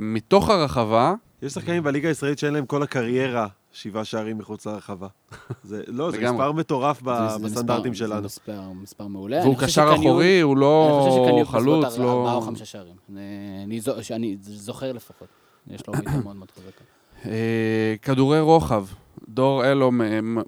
מתוך 0.00 0.48
הרחבה, 0.50 1.14
יש 1.42 1.52
שחקנים 1.52 1.82
בליגה 1.82 2.08
הישראלית 2.08 2.38
שאין 2.38 2.52
להם 2.54 2.66
כל 2.66 2.82
הקריירה 2.82 3.46
שבעה 3.72 4.04
שערים 4.04 4.38
מחוץ 4.38 4.66
לרחבה. 4.66 5.06
זה, 5.62 5.82
לא, 5.86 6.10
זה. 6.10 6.18
מספר 6.32 6.52
מטורף 6.52 7.02
בסטנדרטים 7.02 7.92
מספר- 7.92 8.06
שלנו. 8.06 8.20
זה 8.20 8.26
מספר, 8.26 8.60
מספר 8.82 9.06
מעולה. 9.06 9.36
אני 9.36 9.44
והוא 9.44 9.54
חושב 9.54 9.66
קשר 9.66 9.94
אחורי, 9.94 10.40
הוא 10.40 10.52
אני 10.54 10.60
לא 10.60 10.98
חושב 11.00 11.22
שקניון 11.22 11.42
בסביבות 11.42 11.62
חלוץ, 11.84 11.98
אר- 11.98 12.10
ארבעה 12.18 12.34
או 12.34 12.40
לא... 12.40 12.46
חמישה 12.46 12.64
שערים. 12.64 12.94
אני- 13.12 13.80
אני 14.14 14.36
זוכר 14.40 14.92
לפחות. 14.92 15.28
יש 15.70 15.86
לו 15.88 15.94
מיטה 15.94 16.10
מאוד 16.24 16.36
מאוד 16.36 16.50
חזקה. 16.50 16.84
אה, 17.30 17.94
כדורי 18.02 18.40
רוחב. 18.40 18.84
דור 19.28 19.64
אלו 19.64 19.90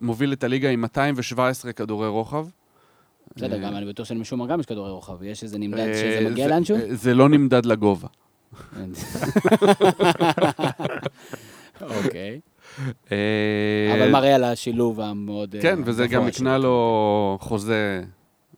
מוביל 0.00 0.33
את 0.33 0.45
הליגה 0.45 0.71
עם 0.71 0.81
217 0.81 1.73
כדורי 1.73 2.09
רוחב. 2.09 2.47
בסדר, 3.38 3.57
אה, 3.57 3.61
גם 3.61 3.76
אני 3.76 3.87
בטוח 3.87 4.07
שלמשום 4.07 4.47
גם 4.47 4.61
יש 4.61 4.66
כדורי 4.66 4.90
רוחב. 4.90 5.23
יש 5.23 5.42
איזה 5.42 5.59
נמדד 5.59 5.78
אה, 5.78 5.95
שזה 5.95 6.30
מגיע 6.30 6.49
לאנשהו? 6.49 6.76
אה, 6.76 6.95
זה 6.95 7.14
לא 7.14 7.28
נמדד 7.28 7.66
לגובה. 7.66 8.09
אוקיי. 11.80 12.40
אבל 13.92 14.11
מראה 14.12 14.35
על 14.35 14.45
השילוב 14.45 15.00
המאוד... 15.00 15.54
כן, 15.62 15.78
וזה 15.85 16.07
גבוה 16.07 16.21
גם. 16.21 16.26
הקנה 16.26 16.59
לו 16.59 17.38
חוזה 17.40 18.02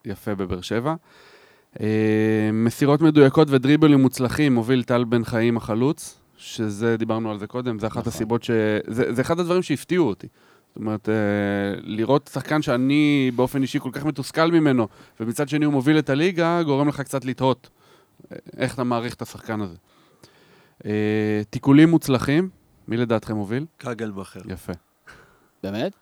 יפה 0.05 0.35
בבאר 0.35 0.61
שבע. 0.61 0.95
מסירות 2.53 3.01
מדויקות 3.01 3.49
ודריבלים 3.51 4.01
מוצלחים 4.03 4.55
מוביל 4.55 4.83
טל 4.83 5.05
בן 5.05 5.25
חיים 5.25 5.57
החלוץ, 5.57 6.21
שזה, 6.37 6.97
דיברנו 6.97 7.31
על 7.31 7.39
זה 7.39 7.47
קודם, 7.47 7.79
זה 7.79 7.87
אחת 7.87 7.97
נכון. 7.97 8.13
הסיבות 8.13 8.43
ש... 8.43 8.51
זה 8.87 9.23
אחד 9.23 9.41
הדברים 9.41 9.63
שהפתיעו 9.63 10.09
אותי. 10.09 10.27
זאת 10.71 10.77
אומרת, 10.77 11.09
אה, 11.09 11.15
לראות 11.83 12.31
שחקן 12.33 12.63
שאני 12.63 13.31
באופן 13.37 13.63
אישי 13.63 13.79
כל 13.81 13.91
כך 13.93 14.05
מתוסכל 14.05 14.51
ממנו, 14.51 14.89
ומצד 15.21 15.49
שני 15.49 15.65
הוא 15.65 15.73
מוביל 15.73 15.99
את 15.99 16.11
הליגה, 16.11 16.63
גורם 16.63 16.89
לך 16.89 17.01
קצת 17.01 17.25
לתהות 17.25 17.71
אה, 18.33 18.37
איך 18.57 18.75
אתה 18.75 18.85
מעריך 18.85 19.15
את 19.15 19.23
השחקן 19.23 19.61
הזה. 19.61 19.77
אה, 20.85 21.43
תיקולים 21.51 21.89
מוצלחים, 21.89 22.49
מי 22.89 22.97
לדעתכם 22.97 23.35
מוביל? 23.35 23.67
קגלמאכר. 23.77 24.41
יפה. 24.49 24.73
באמת? 25.63 25.93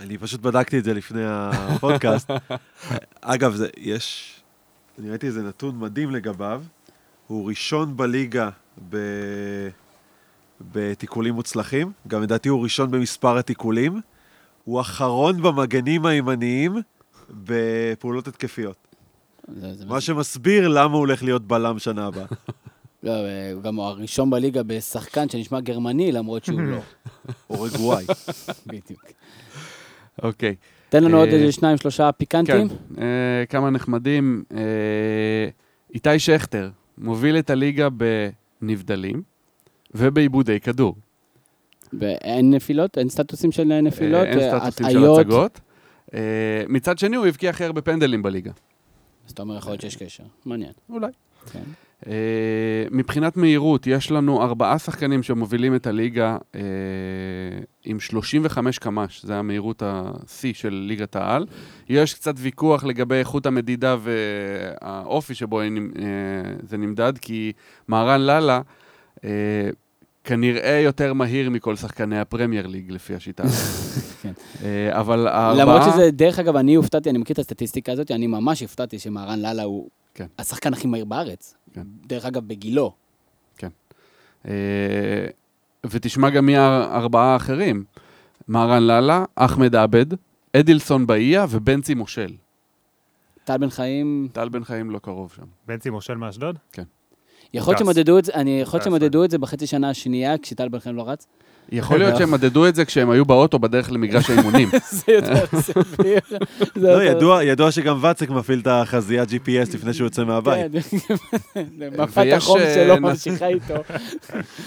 אני 0.00 0.18
פשוט 0.18 0.40
בדקתי 0.40 0.78
את 0.78 0.84
זה 0.84 0.94
לפני 0.94 1.22
הפודקאסט. 1.26 2.30
אגב, 3.20 3.54
זה, 3.54 3.68
יש... 3.76 4.36
אני 4.98 5.10
ראיתי 5.10 5.26
איזה 5.26 5.42
נתון 5.42 5.78
מדהים 5.78 6.10
לגביו. 6.10 6.62
הוא 7.26 7.48
ראשון 7.48 7.96
בליגה 7.96 8.50
ב... 8.88 8.96
בתיקולים 10.72 11.34
מוצלחים. 11.34 11.92
גם 12.08 12.22
לדעתי 12.22 12.48
הוא 12.48 12.62
ראשון 12.62 12.90
במספר 12.90 13.38
התיקולים. 13.38 14.00
הוא 14.64 14.80
אחרון 14.80 15.42
במגנים 15.42 16.06
הימניים 16.06 16.76
בפעולות 17.30 18.28
התקפיות. 18.28 18.76
זה- 19.48 19.74
זה- 19.74 19.86
מה 19.86 20.00
שמסביר 20.00 20.68
למה 20.68 20.92
הוא 20.92 20.98
הולך 20.98 21.22
להיות 21.22 21.46
בלם 21.46 21.78
שנה 21.78 22.06
הבאה. 22.06 22.24
לא, 23.02 23.10
אה, 23.10 23.52
הוא 23.52 23.62
גם 23.62 23.80
הראשון 23.80 24.30
בליגה 24.30 24.62
בשחקן 24.62 25.28
שנשמע 25.28 25.60
גרמני, 25.60 26.12
למרות 26.12 26.44
שהוא 26.44 26.60
לא. 26.60 26.78
אורגוואי. 27.50 28.04
בדיוק. 28.66 29.02
אוקיי. 30.22 30.54
תן 30.88 31.04
לנו 31.04 31.16
עוד 31.18 31.28
אה, 31.28 31.34
איזה 31.34 31.52
שניים, 31.52 31.76
שלושה 31.76 32.12
פיקנטים. 32.12 32.68
כן, 32.68 32.74
אה, 33.02 33.44
כמה 33.48 33.70
נחמדים. 33.70 34.44
איתי 35.94 36.18
שכטר 36.18 36.70
מוביל 36.98 37.38
את 37.38 37.50
הליגה 37.50 37.88
בנבדלים 38.62 39.22
ובעיבודי 39.94 40.60
כדור. 40.60 40.94
ואין 41.92 42.50
נפילות? 42.50 42.98
אין 42.98 43.08
סטטוסים 43.08 43.52
של 43.52 43.64
נפילות? 43.64 44.26
אה, 44.26 44.30
אין 44.30 44.58
סטטוסים 44.58 44.90
של 44.90 44.98
הטעיות? 44.98 45.18
הצגות. 45.18 45.60
אה, 46.14 46.64
מצד 46.68 46.98
שני, 46.98 47.16
הוא 47.16 47.26
הבקיע 47.26 47.50
הכי 47.50 47.64
הרבה 47.64 47.82
פנדלים 47.82 48.22
בליגה. 48.22 48.50
אז 49.26 49.32
אתה 49.32 49.42
אומר, 49.42 49.56
יכול 49.56 49.72
להיות 49.72 49.80
שיש 49.80 49.96
קשר. 49.96 50.24
מעניין. 50.44 50.72
אולי. 50.90 51.06
כן. 51.52 51.62
אה, 52.06 52.12
מבחינת 52.90 53.36
מהירות, 53.36 53.86
יש 53.86 54.10
לנו 54.10 54.42
ארבעה 54.42 54.78
שחקנים 54.78 55.22
שמובילים 55.22 55.74
את 55.74 55.86
הליגה 55.86 56.36
אה, 56.54 56.60
עם 57.84 58.00
35 58.00 58.78
קמ"ש, 58.78 59.24
זה 59.24 59.36
המהירות 59.36 59.82
השיא 59.86 60.54
של 60.54 60.84
ליגת 60.88 61.16
העל. 61.16 61.46
יש 61.88 62.14
קצת 62.14 62.34
ויכוח 62.36 62.84
לגבי 62.84 63.14
איכות 63.14 63.46
המדידה 63.46 63.96
והאופי 64.00 65.34
שבו 65.34 65.60
זה 66.62 66.76
נמדד, 66.76 67.18
כי 67.18 67.52
מהרן 67.88 68.20
לאללה 68.20 68.60
כנראה 70.24 70.80
יותר 70.84 71.12
מהיר 71.12 71.50
מכל 71.50 71.76
שחקני 71.76 72.18
הפרמייר 72.18 72.66
ליג, 72.66 72.90
לפי 72.90 73.14
השיטה. 73.14 73.42
כן. 74.22 74.32
אה, 74.62 75.00
אבל 75.00 75.26
הארבעה... 75.26 75.64
למרות 75.64 75.82
שזה, 75.92 76.10
דרך 76.10 76.38
אגב, 76.38 76.56
אני 76.56 76.74
הופתעתי, 76.74 77.10
אני 77.10 77.18
מכיר 77.18 77.34
את 77.34 77.38
הסטטיסטיקה 77.38 77.92
הזאת, 77.92 78.10
אני 78.10 78.26
ממש 78.26 78.62
הופתעתי 78.62 78.98
שמהרן 78.98 79.38
לאללה 79.38 79.62
הוא 79.62 79.88
כן. 80.14 80.26
השחקן 80.38 80.72
הכי 80.72 80.86
מהיר 80.86 81.04
בארץ. 81.04 81.54
כן. 81.74 81.82
דרך 82.06 82.24
אגב, 82.24 82.48
בגילו. 82.48 82.92
אה, 84.48 85.26
ותשמע 85.90 86.30
גם 86.30 86.46
מי 86.46 86.56
הארבעה 86.56 87.32
האחרים. 87.32 87.84
מהרן 88.48 88.82
לאללה, 88.82 89.24
אחמד 89.34 89.76
עבד, 89.76 90.06
אדילסון 90.56 91.06
באיה 91.06 91.46
ובנצי 91.50 91.94
מושל. 91.94 92.32
טל 93.44 93.58
בן 93.58 93.70
חיים, 93.70 94.28
טל 94.32 94.48
בן 94.48 94.64
חיים 94.64 94.90
לא 94.90 94.98
קרוב 94.98 95.32
שם. 95.36 95.44
בנצי 95.66 95.90
מושל 95.90 96.14
מאשדוד? 96.14 96.58
יכול 97.54 97.74
להיות 97.74 97.82
טס. 97.82 97.86
שמדדו 97.86 98.18
את 98.18 98.24
זה, 98.24 98.32
אני 98.34 98.60
יכול 98.60 98.78
להיות 98.78 98.86
טס, 98.86 98.92
שמדדו 98.92 99.24
את 99.24 99.30
זה 99.30 99.38
בחצי 99.38 99.66
שנה 99.66 99.90
השנייה, 99.90 100.38
כשטל 100.38 100.68
בן 100.68 100.78
חיים 100.78 100.96
לא 100.96 101.08
רץ. 101.08 101.26
יכול 101.72 101.98
להיות 101.98 102.16
שהם 102.16 102.30
מדדו 102.30 102.68
את 102.68 102.74
זה 102.74 102.84
כשהם 102.84 103.10
היו 103.10 103.24
באוטו 103.24 103.58
בדרך 103.58 103.92
למגרש 103.92 104.30
האימונים. 104.30 104.68
זה 104.90 105.12
יותר 105.12 105.46
סביר. 105.60 106.20
זה 106.74 106.88
לא, 106.92 107.02
ידוע, 107.02 107.44
ידוע 107.44 107.70
שגם 107.70 107.98
ואצק 108.00 108.30
מפעיל 108.30 108.60
את 108.60 108.66
החזיית 108.66 109.28
GPS 109.28 109.74
לפני 109.74 109.94
שהוא 109.94 110.06
יוצא 110.06 110.24
מהבית. 110.24 110.72
כן, 110.72 111.62
מפת 112.02 112.26
החום 112.32 112.58
אה, 112.58 112.74
שלו 112.74 113.00
ממשיכה 113.00 113.46
איתו. 113.46 113.74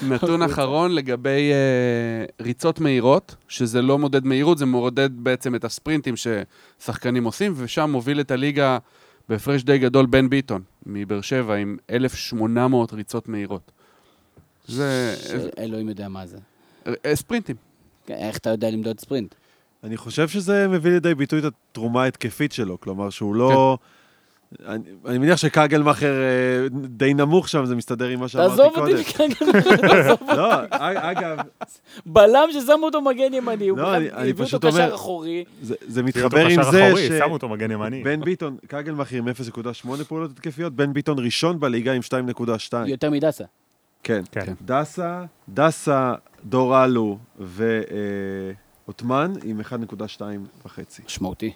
נתון 0.08 0.42
אחרון 0.42 0.96
לגבי 0.96 1.52
אה, 1.52 2.46
ריצות 2.46 2.80
מהירות, 2.80 3.36
שזה 3.48 3.82
לא 3.82 4.00
מודד 4.00 4.26
מהירות, 4.26 4.58
זה 4.58 4.66
מודד 4.66 5.10
בעצם 5.14 5.56
את 5.56 5.66
הספרינטים 5.66 6.16
ששחקנים 6.16 7.24
עושים, 7.24 7.54
ושם 7.56 7.90
מוביל 7.90 8.20
את 8.20 8.32
הליגה 8.32 8.78
בהפרש 9.30 9.64
די 9.64 9.78
גדול 9.78 10.06
בן 10.06 10.30
ביטון, 10.30 10.62
מבאר 10.86 11.22
שבע, 11.22 11.56
עם 11.56 11.78
1,800 11.90 12.94
ריצות 12.94 13.28
מהירות. 13.28 13.72
זה 14.68 15.16
אלוהים 15.58 15.90
יודע 15.90 16.08
מה 16.08 16.26
זה. 16.26 16.38
אה, 16.88 17.16
ספרינטים. 17.16 17.56
כן, 18.06 18.14
איך 18.14 18.38
אתה 18.38 18.50
יודע 18.50 18.70
למדוד 18.70 19.00
ספרינט? 19.00 19.36
אני 19.84 19.98
חושב 19.98 20.28
שזה 20.28 20.68
מביא 20.68 20.92
לידי 20.92 21.16
ביטוי 21.16 21.40
את 21.40 21.44
התרומה 21.44 22.04
ההתקפית 22.04 22.52
שלו, 22.52 22.80
כלומר 22.80 23.10
שהוא 23.10 23.36
לא... 23.36 23.78
אני, 24.68 24.80
אני 25.06 25.18
מניח 25.18 25.38
שקגלמאכר 25.38 26.14
אה, 26.22 26.68
די 26.88 27.14
נמוך 27.14 27.50
שם, 27.50 27.66
זה 27.66 27.76
מסתדר 27.76 28.08
עם 28.08 28.20
מה 28.20 28.28
שאמרתי 28.28 28.50
תעזוב 28.50 28.74
קודם. 28.76 28.96
אותי 28.98 29.02
מכאן. 29.02 29.28
לא, 30.38 30.54
אג- 30.70 30.98
אגב, 30.98 31.38
בלם 32.06 32.48
ששמו 32.52 32.86
אותו 32.86 33.02
מגן 33.02 33.34
ימני, 33.34 33.68
הוא 33.68 33.78
לא, 33.78 33.96
הביא 33.96 34.32
אותו 34.32 34.44
פשוט 34.46 34.66
אומר- 34.66 34.86
קשר 34.86 34.96
אחורי. 34.96 35.44
זה, 35.62 36.04
מתחבר 36.04 36.46
עם 36.48 36.64
זה 36.72 36.92
ש... 36.98 37.12
שמו 37.20 37.34
אותו 37.34 37.50
מגן 37.50 37.72
ימני. 37.72 38.04
בן 38.04 38.22
ביטון, 38.22 38.58
קגלמאכר 38.68 39.18
עם 39.18 39.28
0.8 39.28 40.04
פעולות 40.08 40.32
התקפיות, 40.32 40.74
בן 40.74 40.94
ביטון 40.94 41.20
ראשון 41.20 41.60
בליגה 41.60 41.94
עם 41.94 42.02
2.2. 42.02 42.44
יותר 42.88 43.10
מדסה. 43.10 43.44
כן. 44.04 44.22
כן. 44.32 44.54
דסה, 44.62 45.24
דסה, 45.50 46.14
דור 46.46 46.84
אלו 46.86 47.18
ועותמן 48.88 49.34
עם 49.44 49.60
1.2 49.62 50.22
וחצי. 50.66 51.02
משמעותי. 51.06 51.54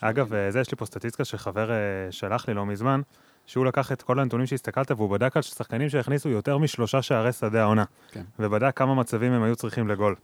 אגב, 0.00 0.34
אה, 0.34 0.50
זה, 0.50 0.60
יש 0.60 0.70
לי 0.70 0.76
פה 0.76 0.86
סטטיסטיקה 0.86 1.24
שחבר 1.24 1.70
אה, 1.70 1.76
שלח 2.10 2.48
לי 2.48 2.54
לא 2.54 2.66
מזמן, 2.66 3.00
שהוא 3.46 3.66
לקח 3.66 3.92
את 3.92 4.02
כל 4.02 4.20
הנתונים 4.20 4.46
שהסתכלת 4.46 4.90
והוא 4.90 5.10
בדק 5.10 5.36
על 5.36 5.42
שחקנים 5.42 5.88
שהכניסו 5.88 6.28
יותר 6.28 6.58
משלושה 6.58 7.02
שערי 7.02 7.32
שדה 7.32 7.62
העונה. 7.62 7.84
כן. 8.12 8.22
ובדק 8.38 8.76
כמה 8.76 8.94
מצבים 8.94 9.32
הם 9.32 9.42
היו 9.42 9.56
צריכים 9.56 9.88
לגול. 9.88 10.14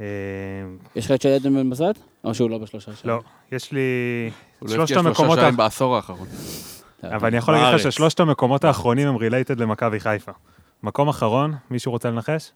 אה, 0.00 0.06
יש 0.96 1.06
לך 1.06 1.12
את 1.12 1.22
שי 1.22 1.28
עדן 1.28 1.54
בן 1.54 1.70
בסט? 1.70 1.82
או 2.24 2.34
שהוא 2.34 2.50
לא 2.50 2.58
בשלושה 2.58 2.92
שלו? 2.94 3.16
לא, 3.16 3.22
יש 3.52 3.72
לי 3.72 3.80
הוא 4.58 4.68
לא 4.68 4.74
שלושת 4.74 4.96
הבקיע 4.96 5.02
שלושה 5.02 5.08
המקומות, 5.08 5.38
שערים 5.38 5.56
בעשור 5.56 5.96
האחרון. 5.96 6.28
אבל 7.02 7.28
אני 7.28 7.36
יכול 7.36 7.54
להגיד 7.54 7.74
לך. 7.74 7.92
ששלושת 7.92 8.20
המקומות 8.20 8.64
האחרונים 8.64 9.08
הם 9.08 9.16
related 9.16 9.60
למכבי 9.60 10.00
חיפה. 10.00 10.32
מקום 10.82 11.08
אחרון, 11.08 11.54
מישהו 11.70 11.92
רוצה 11.92 12.10
לנחש? 12.10 12.52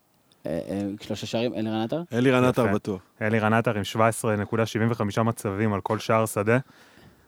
שלושה 1.00 1.26
שערים, 1.26 1.54
אלירן 1.54 1.80
עטר? 1.80 2.02
אלירן 2.12 2.44
עטר. 2.44 2.66
בטוח. 2.74 3.00
אלירן 3.22 3.52
עטר 3.52 3.76
עם 3.76 3.82
17.75 3.96 5.22
מצבים 5.22 5.72
על 5.72 5.80
כל 5.80 5.98
שער 5.98 6.26
שדה. 6.26 6.58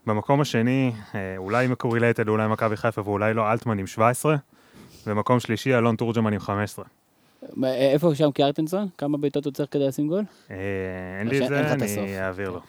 במקום 0.07 0.41
השני, 0.41 0.93
אה, 1.15 1.35
אולי 1.37 1.67
מקורילייטד, 1.67 2.29
אולי 2.29 2.49
מכבי 2.49 2.77
חיפה 2.77 3.03
ואולי 3.05 3.35
לא, 3.35 3.53
אלטמן 3.53 3.79
עם 3.79 3.87
17. 3.87 4.37
במקום 5.07 5.41
שלישי, 5.41 5.75
אלון 5.75 5.97
תורג'מן 5.97 6.33
עם 6.33 6.41
15. 6.41 6.85
מה, 7.55 7.69
אה, 7.69 7.93
איפה 7.93 8.15
שם 8.15 8.31
קיארטנסון? 8.31 8.89
כמה 8.99 9.19
בעיטות 9.19 9.45
הוא 9.45 9.53
צריך 9.53 9.69
כדי 9.71 9.87
לשים 9.87 10.09
גול? 10.09 10.25
אה, 10.51 10.57
אין 11.21 11.29
לי 11.29 11.41
אין 11.41 11.83
את 11.83 11.89
זה. 11.89 12.01
אני 12.01 12.21
אעביר 12.21 12.51
לו. 12.51 12.61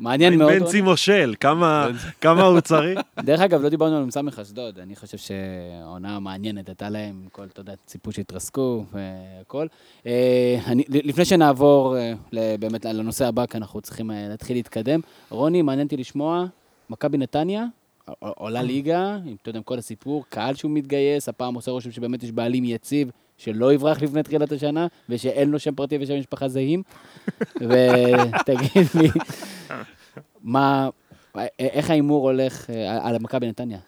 מעניין 0.00 0.38
מאוד. 0.38 0.52
בנצי 0.52 0.80
מושל, 0.80 1.34
כמה 1.40 1.88
כמה 2.20 2.42
הוא 2.42 2.60
צריך? 2.60 3.00
דרך 3.24 3.40
אגב, 3.40 3.62
לא 3.62 3.68
דיברנו 3.68 3.96
על 3.96 4.04
מ"ס 4.04 4.38
אשדוד, 4.42 4.78
אני 4.78 4.96
חושב 4.96 5.18
שהעונה 5.18 6.18
מעניינת 6.18 6.68
הייתה 6.68 6.88
להם, 6.88 7.28
כל, 7.32 7.44
אתה 7.52 7.60
יודע, 7.60 7.72
ציפו 7.86 8.12
שהתרסקו 8.12 8.84
והכל. 8.92 9.66
אה, 10.06 10.58
לפני 10.88 11.24
שנעבור 11.24 11.96
אה, 11.96 12.54
באמת 12.60 12.84
לנושא 12.84 13.26
הבא, 13.26 13.46
כי 13.46 13.56
אנחנו 13.56 13.80
צריכים 13.80 14.10
אה, 14.10 14.26
להתחיל 14.28 14.56
להתקדם, 14.56 15.00
רוני, 15.30 15.62
מעניין 15.62 15.86
אותי 15.86 15.96
לשמוע, 15.96 16.44
מכבי 16.90 17.18
נתניה 17.18 17.64
עולה 18.20 18.62
ליגה, 18.62 19.18
עם, 19.26 19.36
אתה 19.42 19.48
יודע, 19.48 19.58
עם 19.58 19.62
כל 19.62 19.78
הסיפור, 19.78 20.24
קהל 20.28 20.54
שהוא 20.54 20.70
מתגייס, 20.70 21.28
הפעם 21.28 21.54
עושה 21.54 21.70
רושם 21.70 21.90
שבאמת 21.90 22.22
יש 22.22 22.32
בעלים 22.32 22.64
יציב, 22.64 23.10
שלא 23.38 23.72
יברח 23.72 24.02
לפני 24.02 24.22
תחילת 24.22 24.52
השנה, 24.52 24.86
ושאין 25.08 25.50
לו 25.50 25.58
שם 25.58 25.74
פרטי 25.74 25.98
ושם 26.00 26.18
משפחה 26.18 26.48
זהים. 26.48 26.82
ותגיד 27.68 28.86
לי, 28.94 29.08
מה, 30.42 30.88
איך 31.58 31.90
ההימור 31.90 32.30
הולך 32.30 32.70
אה, 32.70 33.08
על 33.08 33.16
מכבי 33.18 33.48
נתניה? 33.48 33.78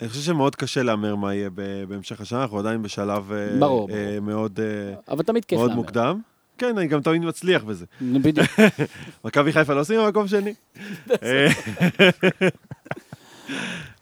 אני 0.00 0.08
חושב 0.08 0.22
שמאוד 0.22 0.56
קשה 0.56 0.82
להמר 0.82 1.14
מה 1.14 1.34
יהיה 1.34 1.50
בהמשך 1.88 2.20
השנה, 2.20 2.42
אנחנו 2.42 2.58
עדיין 2.58 2.82
בשלב 2.82 3.32
אה, 3.32 3.48
ברור, 3.58 3.90
אה, 3.90 3.96
ברור. 3.96 4.20
מאוד, 4.20 4.60
אבל 5.08 5.22
תמיד 5.22 5.44
כיף 5.44 5.58
מאוד. 5.58 5.74
מוקדם. 5.74 6.20
כן, 6.58 6.78
אני 6.78 6.86
גם 6.86 7.02
תמיד 7.02 7.22
מצליח 7.22 7.64
בזה. 7.64 7.86
בדיוק. 8.00 8.46
מכבי 9.24 9.52
חיפה 9.52 9.74
לא 9.74 9.80
עושים 9.80 10.00
במקום 10.00 10.28
שני. 10.28 10.54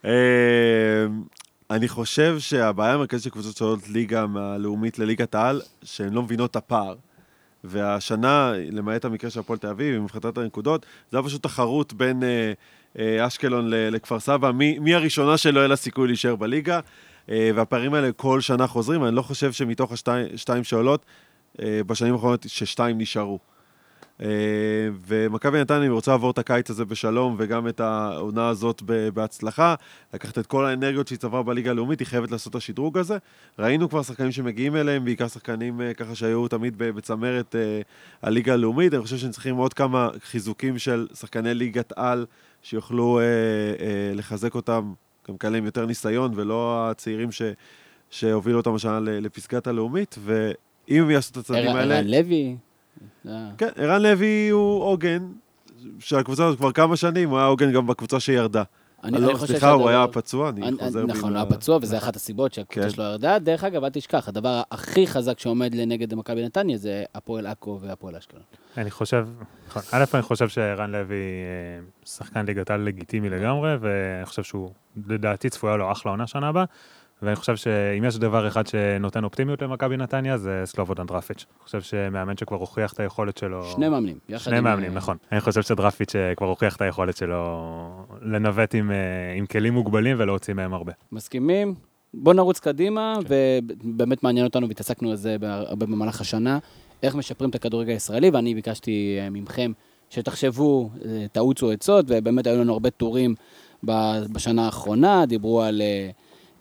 אני 1.75 1.88
חושב 1.88 2.37
שהבעיה 2.38 2.95
המרכזית 2.95 3.25
של 3.25 3.31
קבוצות 3.31 3.57
שעולות 3.57 3.88
ליגה 3.88 4.26
מהלאומית 4.26 4.99
לליגת 4.99 5.35
העל, 5.35 5.62
שהן 5.83 6.12
לא 6.12 6.23
מבינות 6.23 6.50
את 6.50 6.57
הפער. 6.57 6.95
והשנה, 7.64 8.52
למעט 8.73 9.04
המקרה 9.04 9.31
של 9.31 9.40
הפועל 9.40 9.59
תל 9.59 9.66
אביב, 9.66 9.97
עם 9.97 10.04
הפחתת 10.04 10.38
הנקודות, 10.38 10.87
זה 11.11 11.16
היה 11.16 11.26
פשוט 11.26 11.43
תחרות 11.43 11.93
בין 11.93 12.23
אה, 12.23 12.52
אה, 12.99 13.26
אשקלון 13.26 13.71
לכפר 13.71 14.21
סבא, 14.21 14.50
מי, 14.50 14.78
מי 14.78 14.95
הראשונה 14.95 15.37
שלא 15.37 15.61
יהיה 15.61 15.69
לה 15.69 15.76
סיכוי 15.76 16.07
להישאר 16.07 16.37
בליגה, 16.37 16.81
אה, 17.31 17.50
והפערים 17.54 17.95
האלה 17.95 18.12
כל 18.12 18.40
שנה 18.40 18.66
חוזרים, 18.66 19.04
אני 19.04 19.16
לא 19.16 19.23
חושב 19.23 19.52
שמתוך 19.52 19.93
השתיים 20.35 20.64
שעולות, 20.64 21.04
אה, 21.62 21.81
בשנים 21.87 22.12
האחרונות 22.14 22.47
ששתיים 22.49 22.99
נשארו. 22.99 23.38
אה, 24.21 24.26
ומכבי 25.06 25.61
נתניה, 25.61 25.87
אם 25.87 25.92
רוצה 25.92 26.11
לעבור 26.11 26.30
את 26.30 26.38
הקיץ 26.38 26.71
הזה 26.71 26.85
בשלום, 26.85 27.37
וגם 27.38 27.68
את 27.68 27.80
העונה 27.80 28.49
הזאת 28.49 28.83
בהצלחה, 29.14 29.75
לקחת 30.14 30.38
את 30.38 30.47
כל 30.47 30.66
האנרגיות 30.66 31.09
שהיא 31.09 31.18
צברה 31.18 31.42
בליגה 31.42 31.71
הלאומית, 31.71 32.00
היא 32.00 32.06
חייבת 32.06 32.30
לעשות 32.30 32.50
את 32.50 32.56
השדרוג 32.56 32.99
הזה. 32.99 33.18
ראינו 33.59 33.88
כבר 33.88 34.02
שחקנים 34.02 34.33
שמגיעים 34.33 34.76
אליהם, 34.76 35.04
בעיקר 35.04 35.28
שחקנים 35.28 35.80
אה, 35.80 35.94
ככה 35.94 36.14
שהיו 36.14 36.49
תמיד 36.49 36.75
בצמרת 36.78 37.56
אה, 37.56 37.80
הליגה 38.23 38.52
הלאומית. 38.52 38.94
אני 38.94 39.02
חושב 39.02 39.16
שהם 39.16 39.30
צריכים 39.30 39.56
עוד 39.56 39.75
כמה 39.75 40.09
חיזוקים 40.21 40.78
של 40.78 41.06
שחקני 41.14 41.54
ליגת 41.54 41.92
על, 41.97 42.26
שיוכלו 42.62 43.21
לחזק 44.14 44.54
אותם, 44.54 44.92
גם 45.28 45.37
כאלה 45.37 45.59
עם 45.59 45.64
יותר 45.64 45.87
ניסיון, 45.87 46.33
ולא 46.35 46.90
הצעירים 46.90 47.33
ש, 47.33 47.42
שהובילו 48.11 48.56
אותם 48.56 48.75
השנה 48.75 49.00
לפסגת 49.00 49.66
הלאומית. 49.66 50.18
ואם 50.25 51.02
הם 51.02 51.11
יעשו 51.11 51.30
את 51.33 51.37
הצעדים 51.37 51.68
ערן 51.68 51.76
האלה... 51.76 51.94
ערן 51.94 52.06
לוי. 52.06 52.56
אה, 53.29 53.49
כן, 53.59 53.69
ערן 53.77 54.03
לוי 54.03 54.49
הוא 54.49 54.83
עוגן 54.83 55.27
של 55.99 56.17
הקבוצה 56.17 56.47
הזאת 56.47 56.59
כבר 56.59 56.73
כמה 56.73 56.97
שנים, 56.97 57.31
הוא 57.31 57.39
היה 57.39 57.47
עוגן 57.47 57.73
גם 57.73 57.87
בקבוצה 57.87 58.21
שירדה. 58.21 58.63
אני 59.05 59.21
לא, 59.21 59.37
סליחה, 59.47 59.71
הוא 59.71 59.89
היה 59.89 60.07
פצוע, 60.09 60.49
אני 60.49 60.69
אני- 60.69 60.77
חוזר 60.79 61.07
בי 61.07 61.13
נכון, 61.13 61.31
הוא 61.37 61.43
היה 61.43 61.47
פצוע, 61.51 61.79
וזה 61.83 61.99
אחת 61.99 62.17
הסיבות 62.17 62.55
שהקבוצה 62.55 62.81
כן. 62.89 62.91
שלו 62.91 63.05
ירדה. 63.05 63.39
דרך 63.39 63.65
אגב, 63.65 63.85
אל 63.85 63.91
תשכח, 63.91 64.29
הדבר 64.29 64.63
הכי 64.73 65.07
חזק 65.07 65.39
שעומד 65.39 65.75
לנגד 65.75 66.15
מכבי 66.15 66.45
נתניה 66.45 66.77
זה 66.77 67.05
הפועל 67.15 67.47
עכו 67.47 67.79
והפועל 67.83 68.17
אשקלון. 68.17 68.43
אני 68.79 68.91
חושב, 68.91 69.27
נכון, 69.69 69.83
א', 69.93 70.05
אני 70.15 70.23
חושב 70.23 70.49
שערן 70.49 70.91
לוי 70.91 71.15
אה, 71.17 71.85
שחקן 72.05 72.47
ליגת 72.47 72.71
על 72.71 72.81
לגיטימי 72.81 73.31
לגמרי, 73.31 73.77
ואני 73.81 74.27
חושב 74.27 74.43
שהוא, 74.43 74.71
לדעתי 75.07 75.51
צפויה 75.51 75.77
לו 75.77 75.93
אחלה 75.93 76.11
עונה 76.13 76.27
שנה 76.27 76.49
הבאה, 76.49 76.65
ואני 77.23 77.37
חושב 77.37 77.56
שאם 77.56 78.04
יש 78.04 78.18
דבר 78.18 78.49
אחד 78.49 78.66
שנותן 78.66 79.25
אופטימיות 79.25 79.62
למכבי 79.62 79.97
נתניה, 79.97 80.38
זה 80.38 80.62
סלובודן 80.64 81.06
דרפיץ'. 81.06 81.47
אני 81.50 81.64
חושב 81.64 81.80
שמאמן 81.83 82.37
שכבר 82.37 82.56
הוכיח 82.56 82.92
את 82.92 83.00
היכולת 83.00 83.38
שלו... 83.38 83.64
שני 83.64 83.88
מאמנים. 83.88 84.18
שני 84.37 84.59
עם, 84.59 84.64
מאמנים, 84.64 84.90
אה, 84.90 84.97
נכון. 84.97 85.16
אני 85.33 85.40
חושב 85.40 85.62
שדרפיץ' 85.62 86.16
אה, 86.16 86.35
כבר 86.35 86.47
הוכיח 86.47 86.76
את 86.76 86.80
היכולת 86.80 87.16
שלו 87.16 88.06
לנווט 88.23 88.75
עם, 88.75 88.90
אה, 88.90 88.97
עם 89.37 89.47
כלים 89.47 89.75
מוגבלים 89.75 90.16
ולהוציא 90.18 90.54
מהם 90.54 90.75
הרבה. 90.75 90.92
מסכימים? 91.12 91.75
בואו 92.14 92.37
נרוץ 92.37 92.61
קדימה, 92.61 93.14
כן. 93.28 93.35
ובאמת 93.85 94.23
מעניין 94.23 94.47
אותנו, 94.47 94.68
והתעסקנו 94.68 95.11
על 95.11 95.16
זה 95.16 95.37
הרבה 95.40 95.87
במהלך 95.87 96.21
השנה, 96.21 96.59
איך 97.02 97.14
משפרים 97.14 97.50
את 97.50 97.54
הכדורגל 97.54 97.92
הישראלי, 97.92 98.30
ואני 98.30 98.54
ביקשתי 98.54 99.18
אה, 99.21 99.30
מכם 99.30 99.73
שתחשבו, 100.11 100.90
תעוצו 101.33 101.70
עצות, 101.70 102.05
ובאמת 102.09 102.46
היו 102.46 102.61
לנו 102.61 102.72
הרבה 102.72 102.90
טורים 102.90 103.35
בשנה 104.33 104.66
האחרונה, 104.66 105.27
דיברו 105.27 105.62
על, 105.62 105.83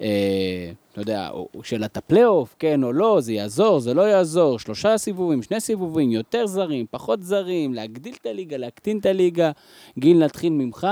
אה, 0.01 0.71
אתה 0.91 1.01
יודע, 1.01 1.29
שאלת 1.63 1.97
הפלייאוף, 1.97 2.55
כן 2.59 2.83
או 2.83 2.93
לא, 2.93 3.21
זה 3.21 3.33
יעזור, 3.33 3.79
זה 3.79 3.93
לא 3.93 4.01
יעזור, 4.01 4.59
שלושה 4.59 4.97
סיבובים, 4.97 5.43
שני 5.43 5.59
סיבובים, 5.59 6.11
יותר 6.11 6.47
זרים, 6.47 6.85
פחות 6.91 7.23
זרים, 7.23 7.73
להגדיל 7.73 8.15
את 8.21 8.25
הליגה, 8.25 8.57
להקטין 8.57 8.99
את 8.99 9.05
הליגה. 9.05 9.51
גיל, 9.99 10.25
נתחיל 10.25 10.53
ממך. 10.53 10.87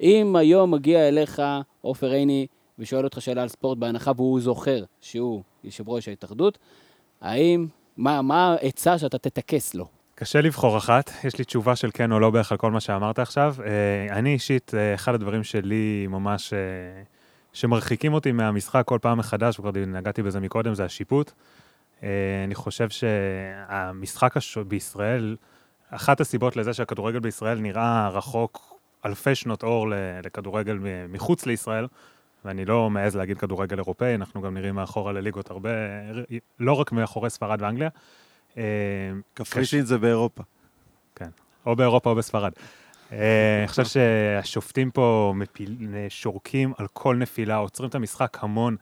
אם 0.00 0.36
היום 0.36 0.70
מגיע 0.70 1.08
אליך 1.08 1.42
עופר 1.80 2.10
עיני 2.10 2.46
ושואל 2.78 3.04
אותך 3.04 3.22
שאלה 3.22 3.42
על 3.42 3.48
ספורט 3.48 3.78
בהנחה 3.78 4.12
והוא 4.16 4.40
זוכר 4.40 4.84
שהוא 5.00 5.42
יושב 5.64 5.88
ראש 5.88 6.08
ההתאחדות, 6.08 6.58
האם, 7.20 7.66
מה, 7.96 8.22
מה 8.22 8.56
העצה 8.60 8.98
שאתה 8.98 9.18
תטכס 9.18 9.74
לו? 9.74 9.86
קשה 10.14 10.40
לבחור 10.40 10.78
אחת, 10.78 11.10
יש 11.24 11.38
לי 11.38 11.44
תשובה 11.44 11.76
של 11.76 11.90
כן 11.94 12.12
או 12.12 12.20
לא 12.20 12.30
בערך 12.30 12.52
על 12.52 12.58
כל 12.58 12.70
מה 12.70 12.80
שאמרת 12.80 13.18
עכשיו. 13.18 13.54
אה, 13.66 14.18
אני 14.18 14.32
אישית, 14.32 14.72
אה, 14.74 14.94
אחד 14.94 15.14
הדברים 15.14 15.44
שלי 15.44 16.06
ממש, 16.08 16.52
אה, 16.52 16.58
שמרחיקים 17.52 18.14
אותי 18.14 18.32
מהמשחק 18.32 18.82
כל 18.86 18.98
פעם 19.02 19.18
מחדש, 19.18 19.58
וכבר 19.58 19.70
נגעתי 19.86 20.22
בזה 20.22 20.40
מקודם, 20.40 20.74
זה 20.74 20.84
השיפוט. 20.84 21.32
אה, 22.02 22.08
אני 22.44 22.54
חושב 22.54 22.88
שהמשחק. 22.88 24.36
בישראל, 24.68 25.36
אחת 25.90 26.20
הסיבות 26.20 26.56
לזה 26.56 26.74
שהכדורגל 26.74 27.18
בישראל 27.18 27.58
נראה 27.58 28.08
רחוק 28.08 28.78
אלפי 29.06 29.34
שנות 29.34 29.62
אור 29.62 29.86
לכדורגל 30.24 30.78
מחוץ 31.08 31.46
לישראל, 31.46 31.86
ואני 32.44 32.64
לא 32.64 32.90
מעז 32.90 33.16
להגיד 33.16 33.38
כדורגל 33.38 33.78
אירופאי, 33.78 34.14
אנחנו 34.14 34.42
גם 34.42 34.54
נראים 34.54 34.74
מאחורה 34.74 35.12
לליגות 35.12 35.50
הרבה, 35.50 35.70
לא 36.60 36.72
רק 36.72 36.92
מאחורי 36.92 37.30
ספרד 37.30 37.62
ואנגליה. 37.62 37.88
אה, 38.56 38.62
קפריסין 39.34 39.84
זה 39.84 39.98
באירופה. 39.98 40.42
או 41.66 41.76
באירופה 41.76 42.10
או 42.10 42.14
בספרד. 42.14 42.52
אה, 43.12 43.58
אני 43.58 43.68
חושב 43.68 43.84
שהשופטים 43.84 44.90
פה 44.90 45.32
מפיל, 45.36 45.76
שורקים 46.08 46.72
על 46.78 46.86
כל 46.92 47.16
נפילה, 47.16 47.56
עוצרים 47.56 47.88
את 47.88 47.94
המשחק 47.94 48.38
המון. 48.40 48.76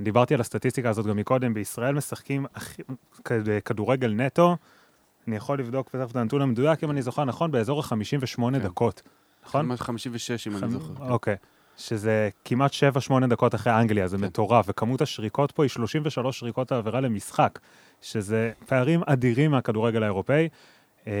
דיברתי 0.00 0.34
על 0.34 0.40
הסטטיסטיקה 0.40 0.90
הזאת 0.90 1.06
גם 1.06 1.16
מקודם, 1.16 1.54
בישראל 1.54 1.94
משחקים 1.94 2.46
כדורגל 3.64 4.12
נטו, 4.14 4.56
אני 5.28 5.36
יכול 5.36 5.58
לבדוק 5.58 5.88
תכף 5.88 6.10
את 6.10 6.16
הנתון 6.16 6.42
המדויק, 6.42 6.84
אם 6.84 6.90
אני 6.90 7.02
זוכר 7.02 7.24
נכון, 7.24 7.50
באזור 7.50 7.80
ה-58 7.80 8.40
כן. 8.40 8.58
דקות, 8.58 9.02
נכון? 9.46 9.66
ממש 9.66 9.80
56, 9.80 10.46
אם 10.46 10.56
אני 10.56 10.70
זוכר. 10.70 11.08
אוקיי. 11.08 11.36
שזה 11.76 12.28
כמעט 12.44 12.70
7-8 13.10 13.26
דקות 13.26 13.54
אחרי 13.54 13.80
אנגליה, 13.80 14.08
זה 14.08 14.16
כן. 14.16 14.24
מטורף, 14.24 14.66
וכמות 14.68 15.00
השריקות 15.02 15.52
פה 15.52 15.64
היא 15.64 15.68
33 15.68 16.38
שריקות 16.38 16.72
העבירה 16.72 17.00
למשחק, 17.00 17.58
שזה 18.02 18.52
פערים 18.66 19.00
אדירים 19.06 19.50
מהכדורגל 19.50 20.02
האירופאי. 20.02 20.48
אה, 21.06 21.12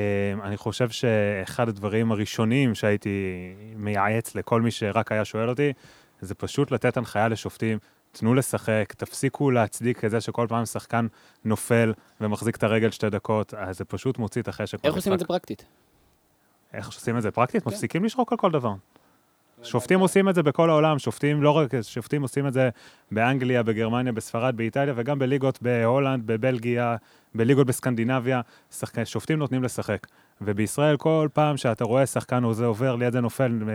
אני 0.42 0.56
חושב 0.56 0.90
שאחד 0.90 1.68
הדברים 1.68 2.12
הראשונים 2.12 2.74
שהייתי 2.74 3.54
מייעץ 3.76 4.34
לכל 4.34 4.62
מי 4.62 4.70
שרק 4.70 5.12
היה 5.12 5.24
שואל 5.24 5.48
אותי, 5.48 5.72
זה 6.20 6.34
פשוט 6.34 6.70
לתת 6.70 6.96
הנחיה 6.96 7.28
לשופטים, 7.28 7.78
תנו 8.12 8.34
לשחק, 8.34 8.94
תפסיקו 8.96 9.50
להצדיק 9.50 10.04
את 10.04 10.10
זה 10.10 10.20
שכל 10.20 10.46
פעם 10.48 10.64
שחקן 10.64 11.06
נופל 11.44 11.92
ומחזיק 12.20 12.56
את 12.56 12.62
הרגל 12.62 12.90
שתי 12.90 13.10
דקות, 13.10 13.54
אז 13.54 13.78
זה 13.78 13.84
פשוט 13.84 14.18
מוציא 14.18 14.42
את 14.42 14.48
החשק. 14.48 14.84
איך 14.84 14.94
עושים 14.94 15.12
את 15.12 15.18
זה. 15.18 15.24
פרקטית? 15.24 15.64
איך 16.72 16.86
עושים 16.86 17.16
את 17.16 17.22
זה 17.22 17.30
פרקטית? 17.30 17.62
כן. 17.62 17.70
מפסיקים 17.70 18.04
לשרוק 18.04 18.32
על 18.32 18.38
כל 18.38 18.50
דבר. 18.50 18.72
שופטים 19.64 20.00
עושים 20.00 20.28
את 20.28 20.34
זה 20.34 20.42
בכל 20.42 20.70
העולם, 20.70 20.98
שופטים 20.98 21.42
לא 21.42 21.50
רק, 21.50 21.70
שופטים 21.82 22.22
עושים 22.22 22.46
את 22.46 22.52
זה 22.52 22.68
באנגליה, 23.10 23.62
בגרמניה, 23.62 24.12
בספרד, 24.12 24.56
באיטליה, 24.56 24.94
וגם 24.96 25.18
בליגות 25.18 25.62
בהולנד, 25.62 26.26
בבלגיה, 26.26 26.96
בליגות 27.34 27.66
בסקנדינביה, 27.66 28.40
שחק... 28.78 29.04
שופטים 29.04 29.38
נותנים 29.38 29.62
לשחק. 29.62 30.06
ובישראל 30.40 30.96
כל 30.96 31.28
פעם 31.32 31.56
שאתה 31.56 31.84
רואה 31.84 32.06
שחקן 32.06 32.44
או 32.44 32.54
זה 32.54 32.66
עובר, 32.66 32.96
ליד 32.96 33.12
זה 33.12 33.20
נופל, 33.20 33.58
אה, 33.68 33.74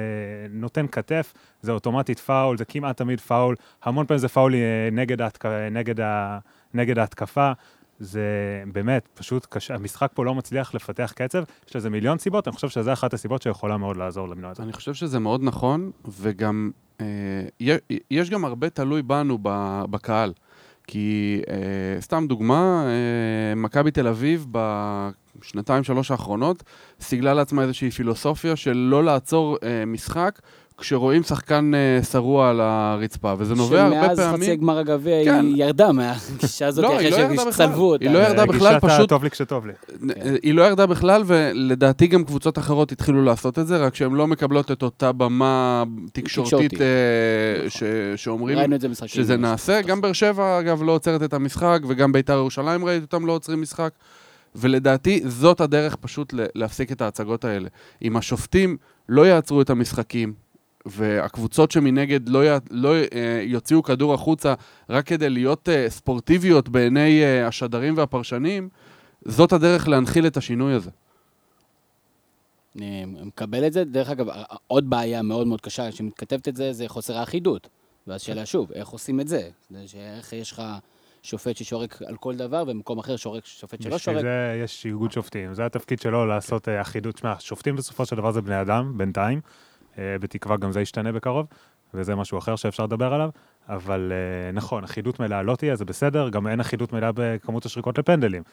נותן 0.50 0.86
כתף, 0.88 1.34
זה 1.62 1.72
אוטומטית 1.72 2.20
פאול, 2.20 2.58
זה 2.58 2.66
כמעט 2.66 2.98
תמיד 2.98 3.22
פאול, 3.22 3.56
המון 3.84 4.06
פעמים 4.06 4.20
זה 4.20 4.28
פאול 4.28 4.56
אה, 4.56 4.90
נגד, 4.92 5.22
ההתק... 5.22 5.46
נגד, 5.72 6.00
ה... 6.00 6.40
נגד 6.74 7.00
ההתקפה. 7.00 7.52
זה 8.00 8.24
באמת, 8.72 9.08
פשוט 9.14 9.48
קשה, 9.50 9.76
המשחק 9.76 10.12
פה 10.14 10.26
לא 10.26 10.36
מצליח 10.36 10.76
לפתח 10.76 11.14
קצב, 11.16 11.44
יש 11.70 11.76
לזה 11.76 11.90
מיליון 11.90 12.18
סיבות, 12.18 12.48
אני 12.48 12.56
חושב 12.56 12.70
שזו 12.70 12.94
אחת 12.94 13.14
הסיבות 13.14 13.42
שיכולה 13.42 13.78
מאוד 13.78 13.98
לעזור 13.98 14.30
למנוע 14.30 14.52
את 14.52 14.56
זה. 14.56 14.64
אני 14.64 14.74
חושב 14.74 14.94
שזה 14.94 15.20
מאוד 15.20 15.44
נכון, 15.44 15.92
וגם 16.20 16.72
אה, 17.02 17.06
יש 18.12 18.30
גם 18.30 18.46
הרבה 18.46 18.70
תלוי 18.70 19.02
בנו 19.02 19.38
בקהל. 19.90 20.34
כי 20.92 21.42
אה, 21.50 22.02
סתם 22.02 22.26
דוגמה, 22.28 22.86
אה, 22.86 23.56
מכבי 23.56 23.92
תל 23.92 24.08
אביב, 24.08 24.48
בשנתיים, 24.52 25.84
שלוש 25.84 26.12
האחרונות, 26.12 26.64
סיגלה 27.02 27.34
לעצמה 27.34 27.62
איזושהי 27.62 27.92
פילוסופיה 27.92 28.56
של 28.56 28.78
לא 28.78 29.04
לעצור 29.04 29.58
אה, 29.64 29.86
משחק 29.86 30.40
כשרואים 30.80 31.24
שחקן 31.24 31.72
אה, 31.76 32.04
שרוע 32.04 32.50
על 32.50 32.62
הרצפה, 32.62 33.34
וזה 33.38 33.56
נובע 33.56 33.84
הרבה 33.84 33.96
שמאז 34.06 34.20
חצי 34.20 34.30
פעמים... 34.32 34.56
גמר 34.56 34.78
הגביע 34.78 35.24
כן. 35.26 35.46
היא 35.46 35.64
ירדה 35.64 35.92
מהגישה 35.92 36.68
הזאת, 36.68 36.84
לא, 36.84 36.96
אחרי 36.96 37.10
לא. 37.12 37.52
שצלבו 37.52 37.92
אותה. 37.92 38.06
היא 38.06 38.14
לא 38.14 38.20
ירדה 38.20 38.46
בכלל, 38.46 38.80
פשוט- 38.80 39.10
טוב 39.10 39.24
לי 39.24 39.30
כשטוב 39.30 39.66
לי. 39.66 39.74
אה, 40.26 40.36
היא 40.44 40.54
לא 40.54 40.62
ירדה 40.62 40.86
בכלל, 40.86 41.24
ולדעתי 41.26 42.08
גם 42.08 42.24
קבוצות 42.24 42.58
אחרות 42.58 42.92
התחילו 42.92 43.24
לעשות 43.24 43.60
את 43.60 43.68
זה, 43.68 43.78
רק 43.78 43.96
שהן 43.96 44.14
לא 44.14 44.28
מקבלות 44.28 44.72
את 44.72 44.84
אותה 44.84 45.12
במה 45.12 45.84
תקשורתית. 46.14 46.74
אה, 46.82 47.70
ש- 47.70 47.84
שאומרים. 48.16 48.58
שזה 49.06 49.38
נעשה. 49.38 49.82
גם 49.82 50.02
באר 50.02 50.14
שבע, 50.14 50.60
אגב, 50.60 50.84
לא 50.84 50.92
עוצרת 50.92 51.24
את 51.24 51.34
המשחק, 51.34 51.80
וגם 51.88 52.12
בית"ר 52.12 52.34
ירושלים 52.34 52.86
ראיתי 52.86 53.04
אותם 53.06 53.26
לא 53.26 53.32
עוצרים 53.32 53.62
משחק. 53.62 53.90
ולדעתי, 54.56 55.22
זאת 55.26 55.62
הדרך 55.62 55.96
פשוט 55.96 56.34
להפסיק 56.56 56.92
את 56.92 57.02
ההצגות 57.02 57.46
האלה. 57.46 57.70
אם 58.02 58.18
השופטים 58.18 58.78
לא 59.10 59.28
יעצרו 59.28 59.62
את 59.62 59.70
המשחקים, 59.70 60.34
והקבוצות 60.86 61.72
שמנגד 61.72 62.30
לא, 62.30 62.46
י... 62.46 62.58
לא 62.72 62.96
אה, 62.96 63.42
יוציאו 63.44 63.84
כדור 63.84 64.14
החוצה 64.14 64.54
רק 64.90 65.06
כדי 65.06 65.30
להיות 65.30 65.70
אה, 65.70 65.90
ספורטיביות 65.90 66.70
בעיני 66.70 67.24
אה, 67.24 67.48
השדרים 67.48 67.98
והפרשנים, 67.98 68.70
זאת 69.26 69.54
הדרך 69.54 69.88
להנחיל 69.88 70.28
את 70.28 70.38
השינוי 70.38 70.74
הזה. 70.74 70.90
אני 72.76 73.06
מקבל 73.06 73.68
את 73.68 73.74
זה. 73.74 73.84
דרך 73.84 74.10
אגב, 74.10 74.28
עוד 74.68 74.90
בעיה 74.90 75.22
מאוד 75.22 75.48
מאוד 75.48 75.62
קשה 75.62 75.92
שמתכתבת 75.92 76.48
את 76.48 76.56
זה, 76.56 76.74
זה 76.74 76.88
חוסר 76.88 77.18
האחידות. 77.18 77.70
ואז 78.08 78.22
שאלה 78.22 78.46
שוב, 78.46 78.72
איך 78.72 78.90
עושים 78.90 79.20
את 79.20 79.28
זה? 79.28 79.50
זה 79.70 79.88
שאיך 79.88 80.34
יש 80.34 80.52
לך 80.52 80.62
שופט 81.24 81.58
ששורק 81.58 82.02
על 82.06 82.18
כל 82.18 82.36
דבר, 82.36 82.64
ובמקום 82.64 83.00
אחר 83.00 83.16
שורק 83.16 83.46
שופט 83.46 83.82
שלא 83.82 83.96
בשביל 83.96 84.16
שורק? 84.16 84.24
זה 84.26 84.62
יש 84.64 84.86
איגוד 84.86 85.12
שופטים, 85.12 85.54
זה 85.54 85.66
התפקיד 85.66 86.00
שלו 86.00 86.26
לעשות 86.26 86.68
אחידות. 86.70 87.18
שמע, 87.18 87.34
שופטים 87.40 87.76
בסופו 87.76 88.06
של 88.06 88.16
דבר 88.16 88.32
זה 88.32 88.42
בני 88.42 88.62
אדם, 88.62 88.98
בינתיים, 88.98 89.42
בתקווה 89.98 90.58
גם 90.58 90.72
זה 90.72 90.82
ישתנה 90.82 91.12
בקרוב, 91.12 91.48
וזה 91.94 92.16
משהו 92.16 92.38
אחר 92.38 92.56
שאפשר 92.56 92.84
לדבר 92.84 93.14
עליו, 93.14 93.30
אבל 93.70 94.12
אה, 94.12 94.52
נכון, 94.52 94.84
אחידות 94.84 95.20
מלאה 95.20 95.42
לא 95.44 95.56
תהיה, 95.56 95.76
זה 95.76 95.86
בסדר, 95.86 96.30
גם 96.30 96.48
אין 96.48 96.60
אחידות 96.60 96.94
מלאה 96.94 97.12
בכמות 97.16 97.66
השריקות 97.66 97.98
לפנדלים. 97.98 98.44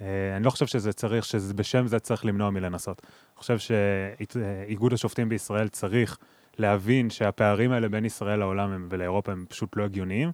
אה, 0.00 0.06
אני 0.36 0.44
לא 0.44 0.50
חושב 0.50 0.66
שזה 0.66 0.92
צריך, 0.92 1.24
שבשם 1.24 1.86
זה 1.86 1.98
צריך 1.98 2.24
למנוע 2.24 2.50
מלנסות. 2.50 3.02
אני 3.04 3.38
חושב 3.40 3.58
שאיגוד 3.58 4.92
השופטים 4.92 5.28
בישראל 5.28 5.68
צריך 5.68 6.18
להבין 6.58 7.10
שהפערים 7.10 7.72
האלה 7.72 7.88
בין 7.88 8.04
ישראל 8.04 8.38
לעולם 8.38 8.70
הם- 8.70 8.86
ולאירופה 8.90 9.32
הם 9.32 9.44
פשוט 9.48 9.76
לא 9.76 9.84
הגיוניים, 9.84 10.30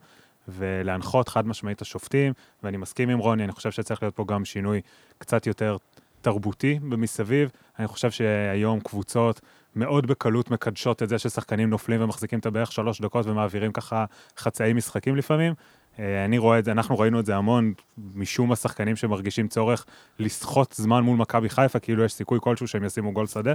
ולהנחות 0.49 1.29
חד 1.29 1.47
משמעית 1.47 1.77
את 1.77 1.83
השופטים, 1.83 2.33
ואני 2.62 2.77
מסכים 2.77 3.09
עם 3.09 3.19
רוני, 3.19 3.45
אני 3.45 3.53
חושב 3.53 3.71
שצריך 3.71 4.03
להיות 4.03 4.16
פה 4.16 4.25
גם 4.29 4.45
שינוי 4.45 4.81
קצת 5.19 5.47
יותר 5.47 5.77
תרבותי 6.21 6.79
במסביב. 6.88 7.51
אני 7.79 7.87
חושב 7.87 8.11
שהיום 8.11 8.81
קבוצות 8.81 9.40
מאוד 9.77 10.07
בקלות 10.07 10.51
מקדשות 10.51 11.03
את 11.03 11.09
זה 11.09 11.19
ששחקנים 11.19 11.71
נופלים 11.71 12.03
ומחזיקים 12.03 12.39
את 12.39 12.47
הבערך 12.47 12.73
שלוש 12.73 13.01
דקות 13.01 13.27
ומעבירים 13.27 13.73
ככה 13.73 14.05
חצאי 14.39 14.73
משחקים 14.73 15.17
לפעמים. 15.17 15.55
אה, 15.99 16.25
אני 16.25 16.39
רואה 16.39 16.59
את 16.59 16.65
זה, 16.65 16.73
אנחנו 16.73 16.99
ראינו 16.99 17.21
את 17.21 17.27
זה 17.27 17.37
המון, 17.37 17.73
משום 18.15 18.53
השחקנים 18.53 18.97
שמרגישים 18.97 19.49
צורך 19.49 19.87
לסחוט 20.19 20.73
זמן 20.73 21.03
מול 21.03 21.17
מכבי 21.17 21.49
חיפה, 21.49 21.79
כאילו 21.79 22.05
יש 22.05 22.12
סיכוי 22.12 22.39
כלשהו 22.43 22.69
שהם 22.69 22.85
ישימו 22.85 23.12
גול 23.12 23.27
שדה. 23.27 23.53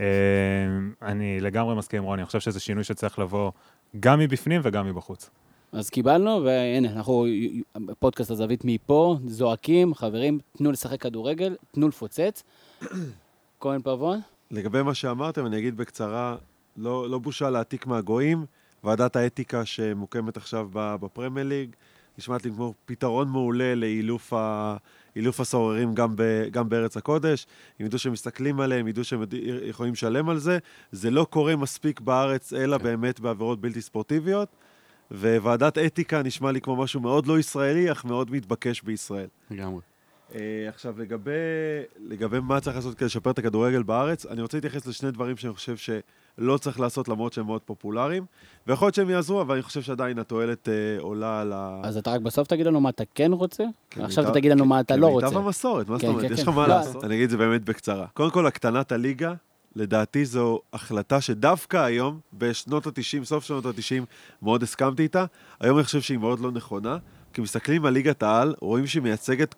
אה, 0.00 0.06
אני 1.02 1.40
לגמרי 1.40 1.74
מסכים 1.74 1.98
עם 1.98 2.04
רוני, 2.04 2.22
אני 2.22 2.26
חושב 2.26 2.40
שזה 2.40 2.60
שינוי 2.60 2.84
שצריך 2.84 3.18
לבוא 3.18 3.50
גם 4.00 4.18
מבפנים 4.18 4.60
וגם 4.64 4.86
מבחוץ. 4.86 5.30
אז 5.72 5.90
קיבלנו, 5.90 6.44
והנה, 6.44 6.90
אנחנו, 6.90 7.26
פודקאסט 7.98 8.30
הזווית 8.30 8.60
מפה, 8.64 9.16
זועקים, 9.26 9.94
חברים, 9.94 10.38
תנו 10.56 10.72
לשחק 10.72 11.00
כדורגל, 11.02 11.56
תנו 11.72 11.88
לפוצץ. 11.88 12.42
כהן 13.60 13.82
פבון? 13.82 14.20
לגבי 14.50 14.82
מה 14.82 14.94
שאמרתם, 14.94 15.46
אני 15.46 15.58
אגיד 15.58 15.76
בקצרה, 15.76 16.36
לא, 16.76 17.10
לא 17.10 17.18
בושה 17.18 17.50
להעתיק 17.50 17.86
מהגויים. 17.86 18.44
ועדת 18.84 19.16
האתיקה 19.16 19.64
שמוקמת 19.64 20.36
עכשיו 20.36 20.68
ב- 20.72 20.96
בפרמייר 21.00 21.46
ליג, 21.46 21.70
נשמעת 22.18 22.44
לי 22.44 22.50
כמו 22.50 22.74
פתרון 22.84 23.28
מעולה 23.28 23.74
לאילוף 23.74 24.32
ה... 24.32 24.76
אילוף 25.16 25.40
הסוררים 25.40 25.94
גם, 25.94 26.16
ב, 26.16 26.22
גם 26.50 26.68
בארץ 26.68 26.96
הקודש, 26.96 27.46
הם 27.80 27.86
ידעו 27.86 27.98
שהם 27.98 28.12
מסתכלים 28.12 28.60
עליהם, 28.60 28.88
ידעו 28.88 29.04
שהם 29.04 29.24
יכולים 29.62 29.92
לשלם 29.92 30.28
על 30.28 30.38
זה. 30.38 30.58
זה 30.92 31.10
לא 31.10 31.26
קורה 31.30 31.56
מספיק 31.56 32.00
בארץ, 32.00 32.52
אלא 32.52 32.78
באמת 32.78 33.20
בעבירות 33.20 33.60
בלתי 33.60 33.80
ספורטיביות. 33.80 34.48
וועדת 35.10 35.78
אתיקה 35.78 36.22
נשמע 36.22 36.52
לי 36.52 36.60
כמו 36.60 36.76
משהו 36.76 37.00
מאוד 37.00 37.26
לא 37.26 37.38
ישראלי, 37.38 37.92
אך 37.92 38.04
מאוד 38.04 38.30
מתבקש 38.30 38.82
בישראל. 38.82 39.28
לגמרי. 39.50 39.80
אה, 40.34 40.68
עכשיו, 40.68 40.94
לגבי, 40.98 41.30
לגבי 41.98 42.40
מה 42.40 42.60
צריך 42.60 42.76
לעשות 42.76 42.94
כדי 42.94 43.06
לשפר 43.06 43.30
את 43.30 43.38
הכדורגל 43.38 43.82
בארץ, 43.82 44.26
אני 44.26 44.42
רוצה 44.42 44.56
להתייחס 44.56 44.86
לשני 44.86 45.10
דברים 45.10 45.36
שאני 45.36 45.52
חושב 45.52 45.76
שלא 45.76 46.58
צריך 46.58 46.80
לעשות 46.80 47.08
למרות 47.08 47.32
שהם 47.32 47.46
מאוד 47.46 47.60
פופולריים, 47.60 48.24
ויכול 48.66 48.86
להיות 48.86 48.94
שהם 48.94 49.10
יעזרו, 49.10 49.40
אבל 49.40 49.54
אני 49.54 49.62
חושב 49.62 49.82
שעדיין 49.82 50.18
התועלת 50.18 50.68
אה, 50.68 50.74
עולה 51.00 51.40
על 51.40 51.52
ה... 51.52 51.80
אז 51.84 51.96
אתה 51.96 52.10
רק 52.12 52.20
בסוף 52.20 52.48
תגיד 52.48 52.66
לנו 52.66 52.80
מה 52.80 52.88
אתה 52.88 53.04
כן 53.14 53.32
רוצה, 53.32 53.64
כן, 53.90 54.04
עכשיו 54.04 54.24
אתה 54.24 54.32
תגיד 54.32 54.52
לנו 54.52 54.64
מה 54.64 54.80
אתה 54.80 54.96
לא 54.96 55.06
כמיטב 55.06 55.26
רוצה. 55.26 55.38
המסורת, 55.38 55.88
מה 55.88 55.96
זאת 55.96 56.02
כן, 56.02 56.08
אומרת? 56.08 56.26
כן, 56.26 56.32
יש 56.32 56.40
לך 56.40 56.48
כן. 56.48 56.54
מה 56.54 56.68
לא, 56.68 56.74
לעשות. 56.74 57.04
אני 57.04 57.14
אגיד 57.14 57.24
את 57.24 57.30
זה 57.30 57.36
באמת 57.36 57.64
בקצרה. 57.64 58.06
קודם 58.14 58.30
כל, 58.30 58.46
הקטנת 58.46 58.92
הליגה, 58.92 59.34
לדעתי 59.76 60.24
זו 60.24 60.60
החלטה 60.72 61.20
שדווקא 61.20 61.76
היום, 61.76 62.20
בשנות 62.32 62.86
ה-90, 62.86 63.24
סוף 63.24 63.44
שנות 63.44 63.66
ה-90, 63.66 64.04
מאוד 64.42 64.62
הסכמתי 64.62 65.02
איתה. 65.02 65.24
היום 65.60 65.76
אני 65.76 65.84
חושב 65.84 66.00
שהיא 66.00 66.18
מאוד 66.18 66.40
לא 66.40 66.50
נכונה, 66.50 66.96
כי 67.32 67.40
מסתכלים 67.40 67.84
על 67.84 67.92
ליגת 67.92 68.22
העל, 68.22 68.54
רואים 68.60 68.86
שהיא 68.86 69.02
מייצגת 69.02 69.54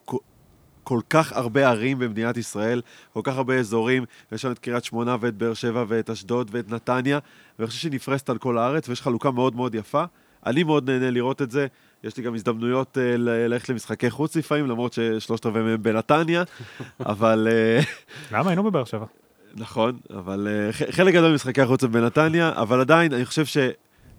כל- 0.84 1.00
כך 1.10 1.32
הרבה 1.32 1.68
ערים 1.68 1.98
במדינת 1.98 2.36
ישראל, 2.36 2.82
כל 3.12 3.20
כך 3.24 3.36
הרבה 3.36 3.54
אזורים, 3.54 4.04
יש 4.32 4.42
שם 4.42 4.52
את 4.52 4.58
קריית 4.58 4.84
שמונה 4.84 5.16
ואת 5.20 5.34
באר 5.34 5.54
שבע 5.54 5.84
ואת 5.88 6.10
אשדוד 6.10 6.50
ואת 6.52 6.70
נתניה, 6.70 7.18
ואני 7.58 7.66
חושב 7.68 7.80
שהיא 7.80 7.92
נפרסת 7.92 8.30
על 8.30 8.38
כל 8.38 8.58
הארץ, 8.58 8.88
ויש 8.88 9.02
חלוקה 9.02 9.30
מאוד 9.30 9.56
מאוד 9.56 9.74
יפה. 9.74 10.04
אני 10.46 10.62
מאוד 10.62 10.90
נהנה 10.90 11.10
לראות 11.10 11.42
את 11.42 11.50
זה. 11.50 11.66
יש 12.04 12.16
לי 12.16 12.22
גם 12.22 12.34
הזדמנויות 12.34 12.96
uh, 12.96 13.00
ללכת 13.18 13.68
למשחקי 13.68 14.10
חוץ 14.10 14.36
לפעמים, 14.36 14.66
למרות 14.66 14.92
ששלושת 14.92 15.46
רבעי 15.46 15.62
מהם 15.62 15.82
בנתניה, 15.82 16.42
אבל... 17.00 17.48
Uh, 17.80 17.86
למה 18.32 18.50
היינו 18.50 18.62
בבאר 18.62 18.84
שבע? 18.84 19.06
נכון, 19.54 19.98
אבל 20.10 20.48
uh, 20.70 20.92
חלק 20.92 21.14
גדול 21.14 21.32
ממשחקי 21.32 21.62
החוץ 21.62 21.84
הם 21.84 21.92
בנתניה, 21.92 22.52
אבל 22.56 22.80
עדיין, 22.80 23.12
אני 23.12 23.24
חושב 23.24 23.44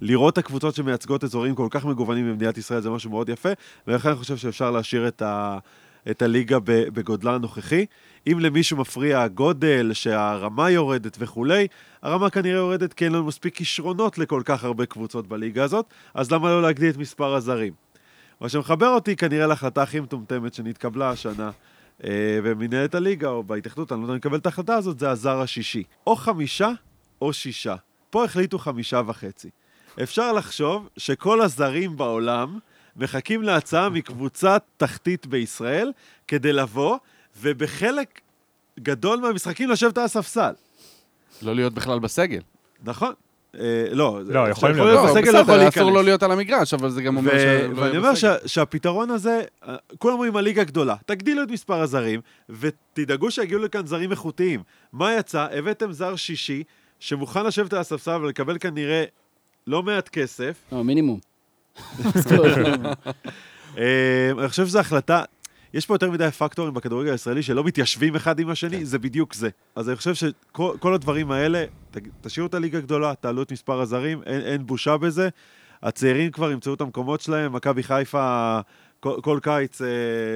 שלראות 0.01 0.33
את 0.33 0.37
הקבוצות 0.37 0.75
שמייצגות 0.75 1.23
אזורים 1.23 1.55
כל 1.55 1.67
כך 1.69 1.85
מגוונים 1.85 2.31
במדינת 2.31 2.57
ישראל 2.57 2.81
זה 2.81 2.89
משהו 2.89 3.09
מאוד 3.09 3.29
יפה, 3.29 3.49
ולכן 3.87 4.09
אני 4.09 4.17
חושב 4.17 4.37
שאפשר 4.37 4.71
להשאיר 4.71 5.07
את, 5.07 5.21
ה, 5.21 5.57
את 6.11 6.21
הליגה 6.21 6.57
בגודלה 6.65 7.35
הנוכחי. 7.35 7.85
אם 8.27 8.39
למישהו 8.39 8.77
מפריע 8.77 9.21
הגודל, 9.21 9.91
שהרמה 9.93 10.69
יורדת 10.69 11.17
וכולי, 11.19 11.67
הרמה 12.01 12.29
כנראה 12.29 12.57
יורדת 12.57 12.93
כי 12.93 13.05
אין 13.05 13.13
לנו 13.13 13.23
מספיק 13.23 13.55
כישרונות 13.55 14.17
לכל 14.17 14.41
כך 14.45 14.63
הרבה 14.63 14.85
קבוצות 14.85 15.27
בליגה 15.27 15.63
הזאת, 15.63 15.85
אז 16.13 16.31
למה 16.31 16.49
לא 16.49 16.61
להגדיל 16.61 16.89
את 16.89 16.97
מספר 16.97 17.35
הזרים? 17.35 17.73
מה 18.41 18.49
שמחבר 18.49 18.89
אותי 18.89 19.15
כנראה 19.15 19.47
להחלטה 19.47 19.83
הכי 19.83 19.99
מטומטמת 19.99 20.53
שנתקבלה 20.53 21.09
השנה 21.09 21.51
אה, 22.03 22.39
במנהלת 22.43 22.95
הליגה 22.95 23.29
או 23.29 23.43
בהתאחדות, 23.43 23.91
אני 23.91 23.99
לא 23.99 24.05
יודע 24.05 24.13
אם 24.13 24.17
לקבל 24.17 24.37
את 24.37 24.45
ההחלטה 24.45 24.75
הזאת, 24.75 24.99
זה 24.99 25.09
הזר 25.09 25.41
השישי. 25.41 25.83
או 26.07 26.15
חמישה 26.15 26.69
או 27.21 27.33
שישה. 27.33 27.75
פה 28.09 28.25
החליטו 28.25 28.59
חמישה 28.59 29.01
וחצי. 29.07 29.49
אפשר 30.03 30.33
לחשוב 30.33 30.89
שכל 30.97 31.41
הזרים 31.41 31.97
בעולם 31.97 32.59
מחכים 32.97 33.43
להצעה 33.43 33.89
מקבוצת 33.89 34.63
תחתית 34.77 35.27
בישראל 35.27 35.91
כדי 36.27 36.53
לבוא, 36.53 36.97
ובחלק 37.41 38.21
גדול 38.79 39.19
מהמשחקים 39.19 39.69
לשבת 39.69 39.97
על 39.97 40.03
הספסל. 40.03 40.51
לא 41.41 41.55
להיות 41.55 41.73
בכלל 41.73 41.99
בסגל. 41.99 42.41
נכון. 42.83 43.13
אה, 43.59 43.85
לא, 43.91 44.19
לא, 44.25 44.49
יכולים 44.49 44.75
יכול 44.75 44.87
להיות. 44.87 45.05
לא, 45.05 45.13
בסגל, 45.15 45.31
לא 45.31 45.37
יכול 45.37 45.55
להיכנס. 45.57 45.77
אסור 45.77 45.91
לא 45.91 46.03
להיות 46.03 46.23
על 46.23 46.31
המגרש, 46.31 46.73
אבל 46.73 46.89
זה 46.89 47.01
גם 47.01 47.17
אומר 47.17 47.31
שלא 47.31 47.39
ואני 47.39 47.87
יהיה 47.89 47.97
אומר 47.97 48.11
בסגל. 48.11 48.15
שה- 48.15 48.47
שהפתרון 48.47 49.09
הזה, 49.11 49.41
אה, 49.67 49.75
כולם 49.97 50.13
אומרים 50.13 50.35
הליגה 50.35 50.63
גדולה, 50.63 50.95
תגדילו 51.05 51.43
את 51.43 51.49
מספר 51.51 51.81
הזרים, 51.81 52.21
ותדאגו 52.49 53.31
שיגיעו 53.31 53.61
לכאן 53.61 53.87
זרים 53.87 54.11
איכותיים. 54.11 54.63
מה 54.93 55.13
יצא? 55.15 55.47
הבאתם 55.51 55.91
זר 55.91 56.15
שישי, 56.15 56.63
שמוכן 56.99 57.45
לשבת 57.45 57.73
על 57.73 57.79
הספסל 57.79 58.15
ולקבל 58.21 58.57
כנראה 58.59 59.03
לא 59.67 59.83
מעט 59.83 60.09
כסף. 60.09 60.57
לא, 60.71 60.83
מינימום. 60.83 61.19
אה, 63.77 64.31
אני 64.39 64.49
חושב 64.49 64.65
שזו 64.65 64.79
החלטה, 64.79 65.23
יש 65.73 65.85
פה 65.85 65.93
יותר 65.93 66.11
מדי 66.11 66.31
פקטורים 66.31 66.73
בכדורגל 66.73 67.11
הישראלי 67.11 67.43
שלא 67.43 67.63
מתיישבים 67.63 68.15
אחד 68.15 68.39
עם 68.39 68.49
השני, 68.49 68.85
זה 68.85 68.99
בדיוק 68.99 69.33
זה. 69.33 69.49
אז 69.75 69.89
אני 69.89 69.95
חושב 69.95 70.13
שכל 70.13 70.73
כל 70.79 70.93
הדברים 70.93 71.31
האלה, 71.31 71.65
תשאירו 72.21 72.47
את 72.47 72.53
הליגה 72.53 72.79
גדולה, 72.79 73.13
תעלו 73.15 73.41
את 73.41 73.51
מספר 73.51 73.81
הזרים, 73.81 74.21
אין 74.25 74.65
בושה 74.65 74.97
בזה. 74.97 75.29
הצעירים 75.83 76.31
כבר 76.31 76.51
ימצאו 76.51 76.73
את 76.73 76.81
המקומות 76.81 77.21
שלהם, 77.21 77.53
מכבי 77.53 77.83
חיפה 77.83 78.59
כל, 79.03 79.19
כל 79.21 79.39
קיץ 79.41 79.81
אה, 79.81 79.87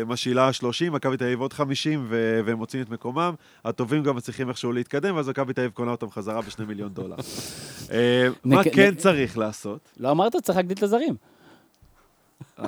משאילה 0.06 0.54
30, 0.54 0.94
מכבי 0.94 1.18
תל 1.18 1.24
אביב 1.24 1.42
עוד 1.42 1.54
50, 1.54 2.06
ו- 2.10 2.42
והם 2.46 2.58
מוצאים 2.58 2.82
את 2.84 2.90
מקומם. 2.90 3.34
הטובים 3.66 4.04
גם 4.04 4.16
מצליחים 4.16 4.50
איכשהו 4.50 4.72
להתקדם, 4.72 5.16
ואז 5.16 5.30
מכבי 5.30 5.54
תל 5.54 5.62
אביב 5.62 5.72
קונה 5.72 5.92
אותם 5.92 6.10
חזרה 6.12 6.42
בשני 6.42 6.66
מיליון 6.66 6.94
דולר. 6.94 7.16
אה, 7.92 8.28
מה 8.44 8.62
נק- 8.62 8.74
כן 8.74 8.90
נק- 8.92 8.98
צריך 8.98 9.38
לעשות? 9.38 9.80
לא 10.00 10.12
אמרת? 10.12 10.36
צריך 10.44 10.56
להגדיל 10.58 10.78
את 10.78 10.84
הזרים. 10.84 11.16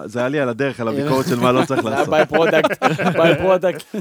זה 0.05 0.19
היה 0.19 0.29
לי 0.29 0.39
על 0.39 0.49
הדרך, 0.49 0.79
על 0.79 0.87
הביקורת 0.89 1.25
של 1.29 1.39
מה 1.39 1.51
לא 1.51 1.65
צריך 1.65 1.81
זה 1.81 1.87
היה 1.89 1.97
לעשות. 1.97 2.09
by-product, 2.13 2.83
by-product. 3.17 3.95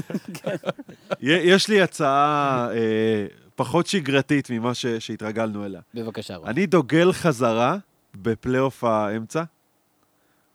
יש 1.21 1.67
לי 1.67 1.81
הצעה 1.81 2.67
אה, 2.73 3.25
פחות 3.55 3.87
שגרתית 3.87 4.49
ממה 4.49 4.73
ש- 4.73 4.85
שהתרגלנו 4.85 5.65
אליה. 5.65 5.81
בבקשה, 5.93 6.35
רון. 6.35 6.47
אני 6.47 6.65
דוגל 6.65 7.11
חזרה 7.13 7.77
בפלייאוף 8.15 8.83
האמצע. 8.83 9.43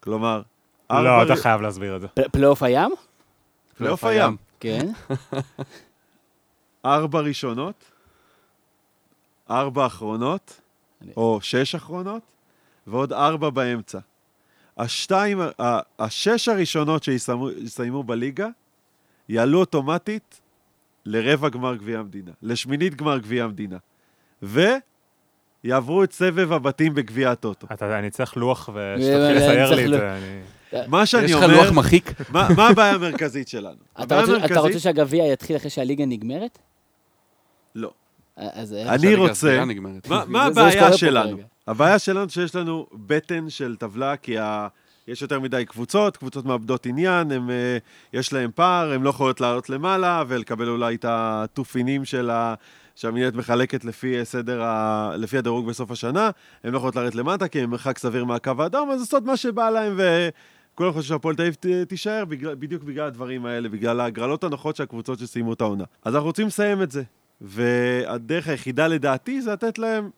כלומר, 0.01 0.43
לא, 0.91 1.23
אתה 1.23 1.37
חייב 1.37 1.61
להסביר 1.61 1.97
את 1.97 2.01
זה. 2.01 2.07
פלייאוף 2.33 2.63
הים? 2.63 2.91
פלייאוף 3.77 4.05
הים. 4.05 4.37
כן. 4.61 4.89
ארבע 6.85 7.21
ראשונות, 7.21 7.85
ארבע 9.51 9.87
אחרונות, 9.87 10.61
או 11.17 11.39
שש 11.43 11.75
אחרונות, 11.75 12.23
ועוד 12.87 13.13
ארבע 13.13 13.51
באמצע. 13.51 13.99
השתיים, 14.79 15.41
השש 15.99 16.49
הראשונות 16.49 17.03
שיסיימו 17.05 17.51
יסיימו 17.51 18.03
בליגה, 18.03 18.49
יעלו 19.29 19.59
אוטומטית 19.61 20.41
לרבע 21.07 21.49
גמר 21.49 21.77
גביע 21.77 21.99
המדינה, 21.99 22.31
לשמינית 22.43 22.95
גמר 22.95 23.19
גביע 23.19 23.45
המדינה. 23.45 23.77
ויעברו 24.43 26.05
את 26.05 26.13
סבב 26.13 26.53
הבתים 26.53 26.95
בגביע 26.95 27.31
הטוטו. 27.31 27.67
אתה- 27.73 27.99
אני 27.99 28.11
צריך 28.11 28.37
לוח 28.37 28.69
ושתתחיל 28.69 29.37
לצייר 29.37 29.71
לי 29.75 29.85
את. 29.85 29.91
זה. 29.91 30.43
מה 30.87 31.07
שאני 31.07 31.25
יש 31.25 31.33
לך 31.33 31.43
אומר, 31.43 31.57
לוח 31.63 31.73
מחיק? 31.73 32.13
מה 32.31 32.49
מה 32.57 32.69
הבעיה 32.69 32.93
המרכזית 32.95 33.49
שלנו? 33.49 33.77
אתה 34.03 34.21
רוצה- 34.21 34.37
אתה 34.37 34.43
רוצה 34.45 34.61
המרכזית- 34.61 34.83
שהגביע 34.83 35.25
יתחיל 35.33 35.57
אחרי 35.57 35.71
שהליגה 35.71 36.07
נגמרת? 36.07 36.59
לא. 37.75 37.91
אז 38.37 38.75
איך- 38.75 38.89
אני 38.89 39.15
רוצה-. 39.15 39.65
מה, 40.29 40.45
הבעיה 40.45 40.93
שלנו? 40.93 41.37
הבעיה 41.67 41.99
שלנו 41.99 42.31
שיש 42.31 42.55
לנו 42.55 42.87
בטן 42.93 43.51
של 43.51 43.77
טבלה, 43.77 44.17
כי 44.17 44.39
ה... 44.39 44.69
יש 45.09 45.23
יותר 45.23 45.41
מדי 45.41 45.65
קבוצות, 45.65 46.17
קבוצות 46.17 46.45
מאבדות 46.45 46.87
עניין, 46.87 47.33
הם, 47.33 47.51
אה, 47.51 47.79
יש 48.13 48.33
להם 48.33 48.51
פער, 48.55 48.93
הן 48.93 49.03
לא 49.03 49.11
יכולות 49.11 49.41
לעלות 49.41 49.71
למעלה 49.71 50.25
ולקבל 50.29 50.69
אולי 50.69 50.95
את 50.95 51.05
התופינים 51.09 52.05
של 52.05 52.31
ה... 52.31 52.55
שהמינהלת 52.97 53.35
מחלקת 53.35 53.85
לפי 53.85 54.19
אה, 54.19 54.25
סדר, 54.25 54.63
ה... 54.63 55.11
לפי 55.17 55.39
הדירוג 55.39 55.67
בסוף 55.67 55.91
השנה, 55.91 56.31
הן 56.65 56.73
לא 56.73 56.77
יכולות 56.77 56.97
לרדת 56.97 57.15
למטה 57.15 57.49
כי 57.49 57.61
הן 57.61 57.71
מרחק 57.71 57.99
סביר 57.99 58.25
מהקו 58.25 58.53
האדום, 58.59 58.91
אז 58.91 59.01
עושות 59.01 59.25
מה 59.25 59.37
שבא 59.37 59.71
להן 59.71 59.93
וכולם 60.75 60.93
חושבים 60.93 61.09
שהפועל 61.09 61.35
תל 61.35 61.43
אביב 61.43 61.57
תישאר 61.89 62.25
בדיוק 62.29 62.83
בגלל 62.83 63.07
הדברים 63.07 63.47
האלה, 63.47 63.69
בגלל 63.69 64.01
ההגרלות 64.01 64.45
הנוחות 64.45 64.77
של 64.77 64.83
הקבוצות 64.83 65.19
שסיימו 65.19 65.53
את 65.53 65.61
העונה. 65.61 65.85
אז 66.05 66.15
אנחנו 66.15 66.27
רוצים 66.27 66.47
לסיים 66.47 66.83
את 66.83 66.91
זה, 66.91 67.03
והדרך 67.41 68.49
היחידה 68.49 68.89
לדעתי 68.89 69.43
זה 69.43 69.53
לתת 69.53 69.79
להם 69.79 70.11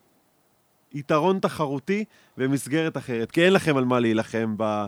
יתרון 0.93 1.39
תחרותי 1.39 2.05
במסגרת 2.37 2.97
אחרת, 2.97 3.31
כי 3.31 3.45
אין 3.45 3.53
לכם 3.53 3.77
על 3.77 3.85
מה 3.85 4.01
להילחם 4.01 4.55
ב, 4.57 4.87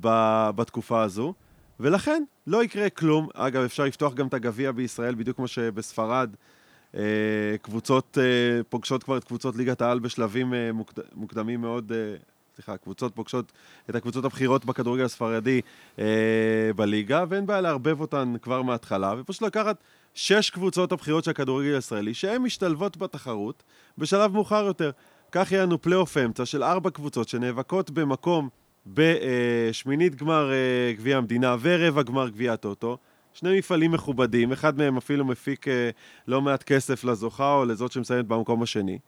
ב, 0.00 0.08
בתקופה 0.56 1.02
הזו, 1.02 1.34
ולכן 1.80 2.22
לא 2.46 2.64
יקרה 2.64 2.90
כלום. 2.90 3.28
אגב, 3.34 3.62
אפשר 3.62 3.84
לפתוח 3.84 4.14
גם 4.14 4.26
את 4.26 4.34
הגביע 4.34 4.72
בישראל, 4.72 5.14
בדיוק 5.14 5.36
כמו 5.36 5.48
שבספרד 5.48 6.30
אה, 6.96 7.00
קבוצות 7.62 8.18
אה, 8.20 8.62
פוגשות 8.68 9.02
כבר 9.02 9.16
את 9.16 9.24
קבוצות 9.24 9.56
ליגת 9.56 9.82
העל 9.82 9.98
בשלבים 9.98 10.54
אה, 10.54 10.72
מוקד, 10.72 11.02
מוקדמים 11.14 11.60
מאוד, 11.60 11.92
סליחה, 12.54 12.76
קבוצות 12.76 13.14
פוגשות 13.14 13.52
את 13.90 13.94
הקבוצות 13.94 14.24
הבכירות 14.24 14.64
בכדורגל 14.64 15.04
הספרדי 15.04 15.60
אה, 15.98 16.70
בליגה, 16.76 17.24
ואין 17.28 17.46
בעיה 17.46 17.60
לערבב 17.60 18.00
אותן 18.00 18.34
כבר 18.42 18.62
מההתחלה, 18.62 19.14
ופשוט 19.18 19.42
לקחת 19.42 19.76
שש 20.14 20.50
קבוצות 20.50 20.92
הבכירות 20.92 21.24
של 21.24 21.30
הכדורגל 21.30 21.74
הישראלי, 21.74 22.14
שהן 22.14 22.42
משתלבות 22.42 22.96
בתחרות 22.96 23.62
בשלב 23.98 24.32
מאוחר 24.32 24.64
יותר. 24.64 24.90
כך 25.32 25.52
יהיה 25.52 25.62
לנו 25.62 25.82
פלייאוף 25.82 26.16
אמצע 26.16 26.46
של 26.46 26.62
ארבע 26.62 26.90
קבוצות 26.90 27.28
שנאבקות 27.28 27.90
במקום 27.90 28.48
בשמינית 28.86 30.14
גמר 30.14 30.52
אה, 30.52 30.92
גביע 30.96 31.16
המדינה 31.16 31.56
ורבע 31.60 32.02
גמר 32.02 32.28
גביע 32.28 32.52
הטוטו. 32.52 32.98
שני 33.32 33.58
מפעלים 33.58 33.92
מכובדים, 33.92 34.52
אחד 34.52 34.78
מהם 34.78 34.96
אפילו 34.96 35.24
מפיק 35.24 35.68
אה, 35.68 35.90
לא 36.28 36.40
מעט 36.42 36.62
כסף 36.62 37.04
לזוכה 37.04 37.54
או 37.54 37.64
לזאת 37.64 37.92
שמסיימת 37.92 38.26
במקום 38.26 38.62
השני. 38.62 38.98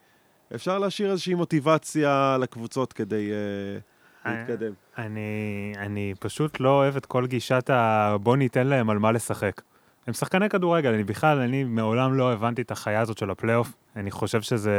אפשר 0.55 0.79
להשאיר 0.79 1.11
איזושהי 1.11 1.33
מוטיבציה 1.33 2.37
לקבוצות 2.41 2.93
כדי 2.93 3.31
אה, 3.31 4.31
להתקדם. 4.31 4.73
אני, 4.97 5.73
אני 5.77 6.13
פשוט 6.19 6.59
לא 6.59 6.69
אוהב 6.69 6.95
את 6.95 7.05
כל 7.05 7.27
גישת 7.27 7.69
ה... 7.69 8.15
בוא 8.21 8.37
ניתן 8.37 8.67
להם 8.67 8.89
על 8.89 8.99
מה 8.99 9.11
לשחק. 9.11 9.61
הם 10.07 10.13
שחקני 10.13 10.49
כדורגל, 10.49 10.93
אני 10.93 11.03
בכלל, 11.03 11.39
אני 11.39 11.63
מעולם 11.63 12.13
לא 12.13 12.33
הבנתי 12.33 12.61
את 12.61 12.71
החיה 12.71 13.01
הזאת 13.01 13.17
של 13.17 13.29
הפלייאוף. 13.29 13.73
אני 13.95 14.11
חושב 14.11 14.41
שזה 14.41 14.75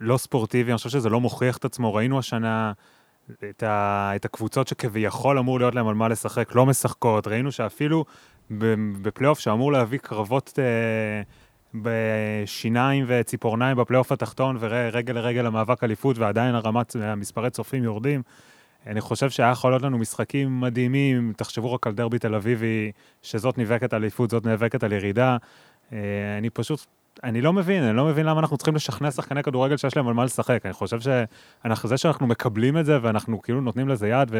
לא 0.00 0.16
ספורטיבי, 0.16 0.70
אני 0.70 0.76
חושב 0.76 0.88
שזה 0.88 1.08
לא 1.08 1.20
מוכיח 1.20 1.56
את 1.56 1.64
עצמו. 1.64 1.94
ראינו 1.94 2.18
השנה 2.18 2.72
את, 3.50 3.62
ה, 3.62 4.12
את 4.16 4.24
הקבוצות 4.24 4.68
שכביכול 4.68 5.38
אמור 5.38 5.58
להיות 5.58 5.74
להם 5.74 5.88
על 5.88 5.94
מה 5.94 6.08
לשחק, 6.08 6.54
לא 6.54 6.66
משחקות. 6.66 7.26
ראינו 7.26 7.52
שאפילו 7.52 8.04
בפלייאוף 9.02 9.38
שאמור 9.38 9.72
להביא 9.72 9.98
קרבות 9.98 10.58
אה, 10.58 11.22
בשיניים 11.74 13.04
וציפורניים 13.08 13.76
בפלייאוף 13.76 14.12
התחתון 14.12 14.56
ורגל 14.60 15.12
לרגל 15.12 15.42
למאבק 15.42 15.84
אליפות, 15.84 16.18
ועדיין 16.18 16.54
הרמת, 16.54 16.96
המספרי 17.00 17.50
צופים 17.50 17.84
יורדים. 17.84 18.22
אני 18.86 19.00
חושב 19.00 19.30
שהיה 19.30 19.50
יכול 19.50 19.72
להיות 19.72 19.82
לנו 19.82 19.98
משחקים 19.98 20.60
מדהימים, 20.60 21.32
תחשבו 21.36 21.72
רק 21.72 21.86
על 21.86 21.92
דרבי 21.92 22.18
תל 22.18 22.34
אביבי, 22.34 22.92
שזאת 23.22 23.58
נאבקת 23.58 23.94
אליפות, 23.94 24.30
זאת 24.30 24.46
נאבקת 24.46 24.84
על 24.84 24.92
ירידה. 24.92 25.36
אה, 25.92 25.98
אני 26.38 26.50
פשוט, 26.50 26.86
אני 27.24 27.40
לא 27.40 27.52
מבין, 27.52 27.82
אני 27.82 27.96
לא 27.96 28.04
מבין 28.04 28.26
למה 28.26 28.40
אנחנו 28.40 28.56
צריכים 28.56 28.74
לשכנע 28.74 29.10
שחקני 29.10 29.42
כדורגל 29.42 29.76
שיש 29.76 29.96
להם 29.96 30.08
על 30.08 30.14
מה 30.14 30.24
לשחק. 30.24 30.66
אני 30.66 30.72
חושב 30.72 31.00
שזה 31.00 31.96
שאנחנו 31.96 32.26
מקבלים 32.26 32.78
את 32.78 32.84
זה, 32.86 32.98
ואנחנו 33.02 33.42
כאילו 33.42 33.60
נותנים 33.60 33.88
לזה 33.88 34.08
יד, 34.08 34.30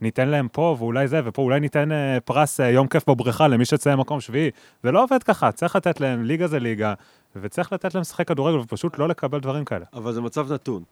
וניתן 0.00 0.28
להם 0.28 0.48
פה, 0.52 0.76
ואולי 0.78 1.08
זה, 1.08 1.20
ופה 1.24 1.42
אולי 1.42 1.60
ניתן 1.60 1.92
אה, 1.92 2.18
פרס 2.24 2.60
אה, 2.60 2.68
יום 2.70 2.86
כיף 2.88 3.08
בבריכה 3.08 3.48
למי 3.48 3.64
שיצא 3.64 3.96
מקום 3.96 4.20
שביעי. 4.20 4.50
זה 4.82 4.90
לא 4.92 5.02
עובד 5.04 5.22
ככה, 5.22 5.52
צריך 5.52 5.76
לתת 5.76 6.00
להם, 6.00 6.24
ליגה 6.24 6.46
זה 6.46 6.58
ליגה, 6.58 6.94
וצריך 7.36 7.72
לתת 7.72 7.94
להם 7.94 8.00
לשחק 8.00 8.28
כדורגל, 8.28 8.58
ופשוט 8.58 8.98
לא 8.98 9.08
לקבל 9.08 9.40
דברים 9.40 9.64
כאלה. 9.64 9.84
אבל 9.94 10.12
זה 10.12 10.20
מצב 10.20 10.52
נתון. 10.52 10.82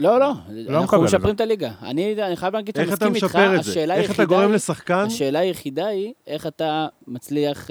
לא, 0.00 0.20
לא, 0.20 0.32
מקבל 0.32 0.80
אנחנו 0.80 1.02
משפרים. 1.02 1.34
את 1.34 1.40
הליגה. 1.40 1.70
אני 1.82 2.22
אני 2.22 2.36
חייב 2.36 2.54
להגיד 2.54 2.74
שאני 2.76 2.86
איך 2.86 2.94
אתה 2.98 3.10
מסכים 3.10 3.14
איתך, 3.24 3.36
משפר 3.36 3.56
את 3.58 3.62
זה? 3.64 3.70
השאלה 3.70 3.94
איך 3.94 4.10
אתה 4.10 4.24
גורם 4.24 4.40
היא- 4.46 4.54
לשחקן? 4.54 5.04
השאלה 5.06 5.38
היחידה 5.38 5.86
היא, 5.86 6.12
איך 6.26 6.46
אתה 6.46 6.86
מצליח, 7.08 7.68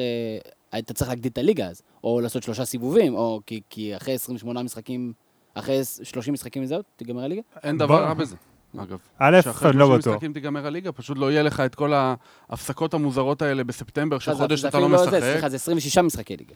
אתה 0.80 0.94
צריך 0.94 1.10
להגדיל 1.10 1.32
את 1.32 1.38
הליגה 1.38 1.68
אז, 1.68 1.82
או 2.04 2.20
לעשות 2.22 2.44
שלושה 2.44 2.66
סיבובים, 2.66 3.16
או 3.16 3.42
כי, 3.46 3.62
כי 3.70 3.96
אחרי 3.96 4.14
28 4.14 4.64
משחקים, 4.64 5.14
אחרי 5.54 5.80
30 6.04 6.34
משחקים 6.34 6.64
וזהו, 6.64 6.80
תיגמר 6.96 7.24
הליגה? 7.24 7.42
אין. 7.64 7.78
דבר 7.78 8.04
רע 8.04 8.14
בזה, 8.14 8.36
אגב. 8.78 8.98
א', 9.20 9.40
שאחרי 9.44 9.70
אני 9.70 9.78
לא 9.78 9.86
30 9.86 10.00
בטוח. 10.00 10.14
משחקים 10.14 10.34
תיגמר 10.34 10.68
הליגה, 10.68 10.92
פשוט 10.92 11.18
לא 11.18 11.32
יהיה 11.32 11.44
לך 11.44 11.60
את 11.60 11.76
כל 11.76 11.94
ההפסקות 12.50 12.94
המוזרות 12.94 13.42
האלה 13.42 13.64
בספטמבר, 13.64 14.20
שחודש 14.20 14.66
אתה 14.66 14.80
לא 14.80 14.88
זה, 14.88 14.94
משחק. 15.04 15.20
סליחה, 15.20 15.50
זה 15.50 15.56
26 15.56 15.98
משחקי 15.98 16.38
ליגה. 16.38 16.54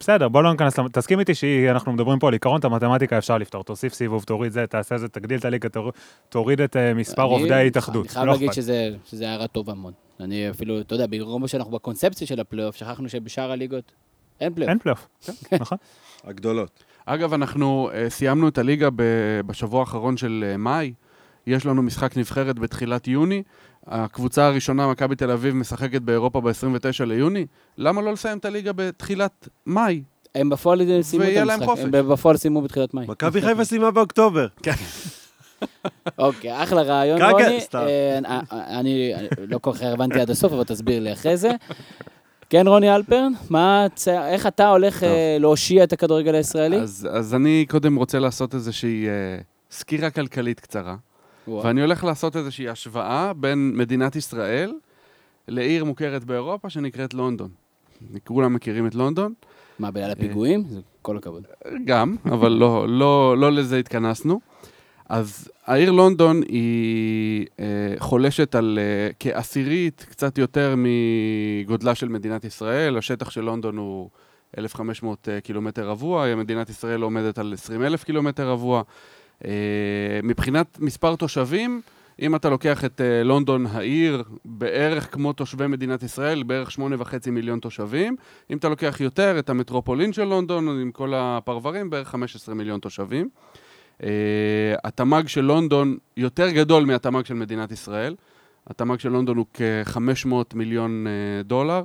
בסדר, 0.00 0.28
בוא 0.28 0.42
לא 0.42 0.52
ניכנס, 0.52 0.74
תסכים 0.92 1.20
איתי 1.20 1.34
שאנחנו 1.34 1.92
מדברים 1.92 2.18
פה 2.18 2.28
על 2.28 2.32
עיקרון, 2.32 2.60
את 2.60 2.64
המתמטיקה 2.64 3.18
אפשר 3.18 3.38
לפתור. 3.38 3.64
תוסיף 3.64 3.94
סיבוב, 3.94 4.24
תוריד 4.24 4.52
זה, 4.52 4.66
תעשה 4.66 4.98
זה, 4.98 5.08
תגדיל 5.08 5.38
את 5.38 5.44
הליגה, 5.44 5.68
תור- 5.68 5.92
תוריד 6.28 6.60
את 6.60 6.76
אה, 6.76 6.94
מספר 6.94 7.22
עובדי 7.22 7.54
ההתאחדות. 7.54 8.06
אני 8.06 8.12
חייב 8.14 8.26
לא 8.26 8.32
להגיד 8.32 8.52
שזה 8.52 9.28
הערה 9.28 9.46
טובה 9.46 9.74
מאוד. 9.74 9.94
אני 10.20 10.50
אפילו, 10.50 10.80
אתה 10.80 10.94
יודע, 10.94 11.06
ברור 11.10 11.46
שאנחנו 11.46 11.72
בקונספציה 11.72 12.26
של 12.26 12.40
הפלייאוף, 12.40 12.76
שכחנו 12.76 13.08
שבשאר 13.08 13.50
הליגות 13.50 13.92
אין 14.40 14.54
פלייאוף. 14.54 14.70
אין 14.70 14.78
פלייאוף, 14.78 15.08
כן, 15.48 15.56
נכון. 15.60 15.78
הגדולות. 16.24 16.84
אגב, 17.06 17.32
אנחנו 17.32 17.90
uh, 17.90 18.10
סיימנו 18.10 18.48
את 18.48 18.58
הליגה 18.58 18.88
בשבוע 19.46 19.80
האחרון 19.80 20.16
של 20.16 20.52
uh, 20.54 20.56
מאי. 20.56 20.92
יש 21.46 21.66
לנו 21.66 21.82
משחק 21.82 22.16
נבחרת 22.16 22.58
בתחילת 22.58 23.08
יוני. 23.08 23.42
הקבוצה 23.86 24.46
הראשונה, 24.46 24.88
מכבי 24.88 25.16
תל 25.16 25.30
אביב, 25.30 25.54
משחקת 25.54 26.02
באירופה 26.02 26.40
ב-29 26.40 27.04
ליוני. 27.04 27.46
למה 27.78 28.02
לא 28.02 28.12
לסיים 28.12 28.38
את 28.38 28.44
הליגה 28.44 28.72
בתחילת 28.72 29.48
מאי? 29.66 30.02
הם 30.34 30.50
בפועל 30.50 31.02
סיימו 31.02 31.24
את 31.24 31.28
ויהיה 31.28 31.44
להם 31.44 31.62
המשחק. 31.62 31.70
חופש. 31.70 31.84
הם 31.84 31.90
בפועל 31.90 32.36
סיימו 32.36 32.62
בתחילת 32.62 32.94
מאי. 32.94 33.06
מכבי 33.08 33.42
חיפה 33.46 33.64
סיימה 33.64 33.90
באוקטובר. 33.90 34.46
אוקיי, 36.18 36.62
אחלה 36.62 36.82
רעיון, 36.82 37.22
רוני. 37.22 37.58
אה, 37.74 38.18
אה, 38.26 38.40
אני 38.78 39.12
לא 39.48 39.58
כל 39.58 39.72
כך 39.72 39.82
הבנתי 39.82 40.20
עד 40.20 40.30
הסוף, 40.30 40.52
אבל 40.52 40.64
תסביר 40.64 41.00
לי 41.00 41.12
אחרי 41.12 41.36
זה. 41.36 41.50
כן, 42.50 42.68
רוני 42.68 42.94
אלפרן, 42.94 43.32
מה, 43.50 43.86
איך 44.08 44.46
אתה 44.46 44.68
הולך 44.68 45.02
אה, 45.02 45.36
להושיע 45.40 45.84
את 45.84 45.92
הכדורגל 45.92 46.34
הישראלי? 46.34 46.76
אז, 46.76 47.08
אז 47.12 47.34
אני 47.34 47.66
קודם 47.68 47.96
רוצה 47.96 48.18
לעשות 48.18 48.54
איזושהי 48.54 49.06
סקירה 49.70 50.10
כלכלית 50.10 50.60
קצרה. 50.60 50.96
ואני 51.48 51.80
הולך 51.80 52.04
לעשות 52.04 52.36
איזושהי 52.36 52.68
השוואה 52.68 53.32
בין 53.32 53.72
מדינת 53.74 54.16
ישראל 54.16 54.72
לעיר 55.48 55.84
מוכרת 55.84 56.24
באירופה 56.24 56.70
שנקראת 56.70 57.14
לונדון. 57.14 57.48
כולם 58.24 58.54
מכירים 58.54 58.86
את 58.86 58.94
לונדון, 58.94 59.32
מה, 59.78 59.90
בגלל 59.90 60.10
הפיגועים? 60.10 60.64
זה 60.68 60.80
כל 61.02 61.16
הכבוד. 61.16 61.46
גם, 61.84 62.16
אבל 62.24 62.52
לא, 62.52 62.88
לא, 62.88 63.38
לא 63.38 63.52
לזה 63.52 63.78
התכנסנו. 63.78 64.40
אז 65.08 65.50
העיר 65.66 65.90
לונדון 65.90 66.42
היא 66.42 67.46
אה, 67.60 67.94
חולשת 67.98 68.54
על 68.54 68.78
אה, 68.82 69.08
כעשירית, 69.20 70.06
קצת 70.10 70.38
יותר 70.38 70.74
מגודלה 70.76 71.94
של 71.94 72.08
מדינת 72.08 72.44
ישראל. 72.44 72.98
השטח 72.98 73.30
של 73.30 73.40
לונדון 73.40 73.76
הוא 73.76 74.10
1,500 74.58 75.28
אה, 75.28 75.40
קילומטר 75.40 75.88
רבוע, 75.88 76.34
מדינת 76.34 76.70
ישראל 76.70 77.02
עומדת 77.02 77.38
על 77.38 77.52
20,000 77.52 78.04
קילומטר 78.04 78.48
רבוע. 78.48 78.82
אה, 79.44 79.50
מבחינת 80.22 80.78
מספר 80.80 81.16
תושבים, 81.16 81.80
אם 82.22 82.34
אתה 82.34 82.50
לוקח 82.50 82.84
את 82.84 83.00
uh, 83.00 83.24
לונדון 83.24 83.66
העיר, 83.66 84.22
בערך 84.44 85.14
כמו 85.14 85.32
תושבי 85.32 85.66
מדינת 85.66 86.02
ישראל, 86.02 86.42
בערך 86.42 86.70
שמונה 86.70 86.96
וחצי 86.98 87.30
מיליון 87.30 87.58
תושבים. 87.58 88.16
אם 88.50 88.56
אתה 88.56 88.68
לוקח 88.68 89.00
יותר, 89.00 89.38
את 89.38 89.50
המטרופולין 89.50 90.12
של 90.12 90.24
לונדון, 90.24 90.80
עם 90.80 90.90
כל 90.90 91.12
הפרברים, 91.16 91.90
בערך 91.90 92.08
15 92.08 92.54
מיליון 92.54 92.80
תושבים. 92.80 93.28
Uh, 93.28 93.58
התמ"ג 94.84 95.26
של 95.28 95.40
לונדון 95.40 95.96
יותר 96.16 96.50
גדול 96.50 96.84
מהתמ"ג 96.84 97.24
של 97.24 97.34
מדינת 97.34 97.72
ישראל. 97.72 98.14
התמ"ג 98.66 98.98
של 98.98 99.08
לונדון 99.08 99.36
הוא 99.36 99.46
כ-500 99.54 100.28
מיליון 100.54 101.06
uh, 101.06 101.46
דולר, 101.46 101.82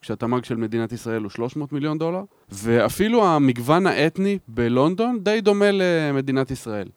כשהתמ"ג 0.00 0.44
של 0.44 0.56
מדינת 0.56 0.92
ישראל 0.92 1.22
הוא 1.22 1.30
300 1.30 1.72
מיליון 1.72 1.98
דולר, 1.98 2.22
ואפילו 2.50 3.24
המגוון 3.26 3.86
האתני 3.86 4.38
בלונדון 4.48 5.18
די 5.22 5.40
דומה 5.40 5.66
למדינת 5.72 6.50
ישראל. 6.50 6.88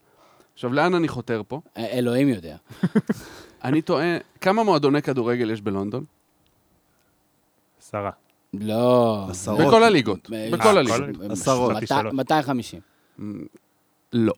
עכשיו, 0.53 0.73
לאן 0.73 0.93
אני 0.93 1.07
חותר 1.07 1.41
פה? 1.47 1.61
אלוהים 1.77 2.29
יודע. 2.29 2.55
אני 3.63 3.81
טוען, 3.81 4.17
כמה 4.41 4.63
מועדוני 4.63 5.01
כדורגל 5.01 5.51
יש 5.51 5.61
בלונדון? 5.61 6.03
עשרה. 7.81 8.11
לא. 8.53 9.25
עשרות. 9.29 9.59
בכל 9.67 9.83
הליגות. 9.83 10.29
אה, 10.33 10.49
בכל 10.51 10.67
אה, 10.67 10.79
הליגות. 10.79 11.31
עשרות. 11.31 11.71
חשבתי 11.77 11.93
מת- 11.93 12.01
שלא. 12.01 12.11
250. 12.13 12.79
לא. 14.13 14.33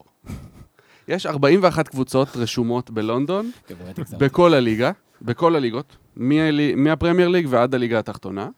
יש 1.07 1.25
41 1.25 1.87
קבוצות 1.87 2.27
רשומות 2.37 2.91
בלונדון, 2.91 3.51
כן. 3.67 3.75
בכל 4.17 4.53
הליגה, 4.53 4.91
בכל 5.21 5.55
הליגות, 5.55 5.97
מהפרמייר 6.75 7.27
ליג 7.27 7.45
ועד 7.49 7.75
הליגה 7.75 7.99
התחתונה, 7.99 8.49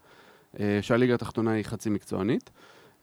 אה, 0.59 0.79
שהליגה 0.81 1.13
התחתונה 1.13 1.51
היא 1.51 1.63
חצי 1.63 1.89
מקצוענית. 1.89 2.49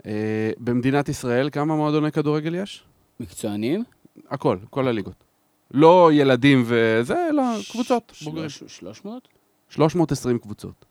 אה, 0.06 0.12
במדינת 0.58 1.08
ישראל, 1.08 1.48
כמה 1.52 1.76
מועדוני 1.76 2.12
כדורגל 2.12 2.54
יש? 2.54 2.84
מקצוענים? 3.20 3.84
הכל, 4.30 4.58
כל 4.70 4.88
הליגות. 4.88 5.24
לא 5.70 6.10
ילדים 6.12 6.62
וזה, 6.66 7.28
אלא 7.30 7.42
קבוצות, 7.72 8.12
בוגרים. 8.24 8.48
שלוש- 8.48 8.76
300? 8.78 9.28
320 9.68 10.38
קבוצות. 10.38 10.84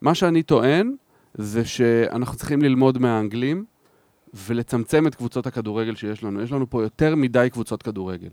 מה 0.00 0.14
שאני 0.14 0.42
טוען 0.42 0.94
זה 1.34 1.64
שאנחנו 1.64 2.36
צריכים 2.36 2.62
ללמוד 2.62 2.98
מהאנגלים 2.98 3.64
ולצמצם 4.34 5.06
את 5.06 5.14
קבוצות 5.14 5.46
הכדורגל 5.46 5.94
שיש 5.94 6.24
לנו. 6.24 6.42
יש 6.42 6.52
לנו 6.52 6.70
פה 6.70 6.82
יותר 6.82 7.14
מדי 7.14 7.48
קבוצות 7.52 7.82
כדורגל. 7.82 8.28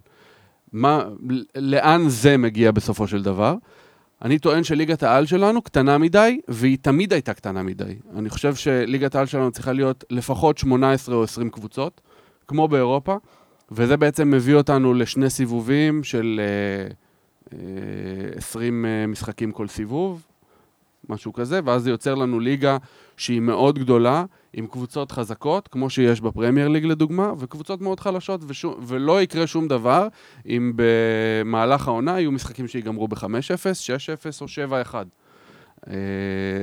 מה, 0.73 1.03
לאן 1.55 2.09
זה 2.09 2.37
מגיע 2.37 2.71
בסופו 2.71 3.07
של 3.07 3.23
דבר? 3.23 3.55
אני 4.21 4.39
טוען 4.39 4.63
שליגת 4.63 5.03
העל 5.03 5.25
שלנו 5.25 5.61
קטנה 5.61 5.97
מדי, 5.97 6.39
והיא 6.47 6.77
תמיד 6.81 7.13
הייתה 7.13 7.33
קטנה 7.33 7.63
מדי. 7.63 7.95
אני 8.15 8.29
חושב 8.29 8.55
שליגת 8.55 9.15
העל 9.15 9.25
שלנו 9.25 9.51
צריכה 9.51 9.73
להיות 9.73 10.03
לפחות 10.09 10.57
18 10.57 11.15
או 11.15 11.23
20 11.23 11.49
קבוצות, 11.49 12.01
כמו 12.47 12.67
באירופה, 12.67 13.15
וזה 13.71 13.97
בעצם 13.97 14.31
מביא 14.31 14.55
אותנו 14.55 14.93
לשני 14.93 15.29
סיבובים 15.29 16.03
של 16.03 16.41
אה, 16.43 16.93
אה, 17.53 18.37
20 18.37 18.85
אה, 18.85 19.07
משחקים 19.07 19.51
כל 19.51 19.67
סיבוב, 19.67 20.25
משהו 21.09 21.33
כזה, 21.33 21.59
ואז 21.65 21.83
זה 21.83 21.89
יוצר 21.89 22.15
לנו 22.15 22.39
ליגה 22.39 22.77
שהיא 23.17 23.39
מאוד 23.39 23.79
גדולה, 23.79 24.25
עם 24.53 24.67
קבוצות 24.67 25.11
חזקות, 25.11 25.67
כמו 25.67 25.89
שיש 25.89 26.21
בפרמייר 26.21 26.67
ליג 26.67 26.85
לדוגמה, 26.85 27.33
וקבוצות 27.37 27.81
מאוד 27.81 27.99
חלשות, 27.99 28.41
ושו, 28.47 28.77
ולא 28.81 29.21
יקרה 29.21 29.47
שום 29.47 29.67
דבר 29.67 30.07
אם 30.45 30.73
במהלך 30.75 31.87
העונה 31.87 32.19
יהיו 32.19 32.31
משחקים 32.31 32.67
שיגמרו 32.67 33.07
ב-5-0, 33.07 33.23
6-0 33.23 34.41
או 34.41 34.45
7-1. 34.91 34.93
אה, 35.87 35.93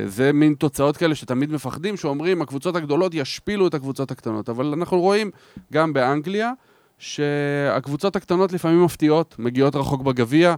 זה 0.06 0.32
מין 0.32 0.54
תוצאות 0.54 0.96
כאלה 0.96 1.14
שתמיד 1.14 1.52
מפחדים, 1.52 1.96
שאומרים, 1.96 2.42
הקבוצות 2.42 2.76
הגדולות 2.76 3.14
ישפילו 3.14 3.66
את 3.66 3.74
הקבוצות 3.74 4.10
הקטנות, 4.10 4.48
אבל 4.48 4.66
אנחנו 4.66 5.00
רואים 5.00 5.30
גם 5.72 5.92
באנגליה, 5.92 6.52
שהקבוצות 6.98 8.16
הקטנות 8.16 8.52
לפעמים 8.52 8.84
מפתיעות, 8.84 9.34
מגיעות 9.38 9.76
רחוק 9.76 10.02
בגביע, 10.02 10.54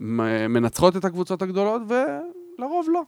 מנצחות 0.00 0.96
את 0.96 1.04
הקבוצות 1.04 1.42
הגדולות, 1.42 1.82
ולרוב 1.88 2.86
לא. 2.92 3.02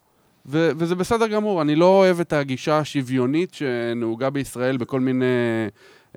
ו- 0.47 0.71
וזה 0.77 0.95
בסדר 0.95 1.27
גמור, 1.27 1.63
אני 1.63 1.77
לא 1.77 1.87
אוהב 1.87 2.21
את 2.21 2.33
הגישה 2.33 2.79
השוויונית 2.79 3.55
שנהוגה 3.55 4.31
בישראל 4.31 4.77
בכל 4.77 5.01
מיני... 5.01 5.25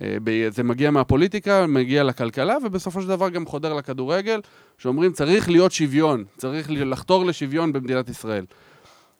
אה, 0.02 0.18
זה 0.50 0.64
מגיע 0.64 0.92
מהפוליטיקה, 0.92 1.68
מגיע 1.68 2.04
לכלכלה, 2.04 2.56
ובסופו 2.66 3.02
של 3.02 3.08
דבר 3.08 3.30
גם 3.30 3.46
חודר 3.46 3.74
לכדורגל, 3.74 4.42
שאומרים 4.78 5.12
צריך 5.12 5.50
להיות 5.50 5.72
שוויון, 5.72 6.24
צריך 6.38 6.68
לחתור 6.72 7.26
לשוויון 7.26 7.74
במדינת 7.74 8.10
ישראל. 8.10 8.46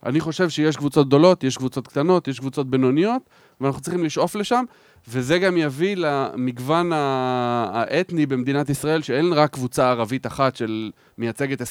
אני 0.06 0.20
חושב 0.20 0.50
שיש 0.50 0.78
קבוצות 0.78 1.08
גדולות, 1.08 1.44
יש 1.44 1.58
קבוצות 1.58 1.88
קטנות, 1.88 2.28
יש 2.28 2.40
קבוצות 2.40 2.70
בינוניות, 2.70 3.22
ואנחנו 3.62 3.82
צריכים 3.82 4.04
לשאוף 4.04 4.36
לשם, 4.36 4.66
וזה 5.08 5.40
גם 5.40 5.58
יביא 5.58 5.96
למגוון 5.98 6.92
האתני 6.94 8.26
במדינת 8.26 8.70
ישראל, 8.70 9.02
שאין 9.02 9.34
רק 9.34 9.54
קבוצה 9.54 9.90
ערבית 9.90 10.28
אחת 10.28 10.56
של 10.56 10.92
מייצגת 11.18 11.62
20% 11.62 11.66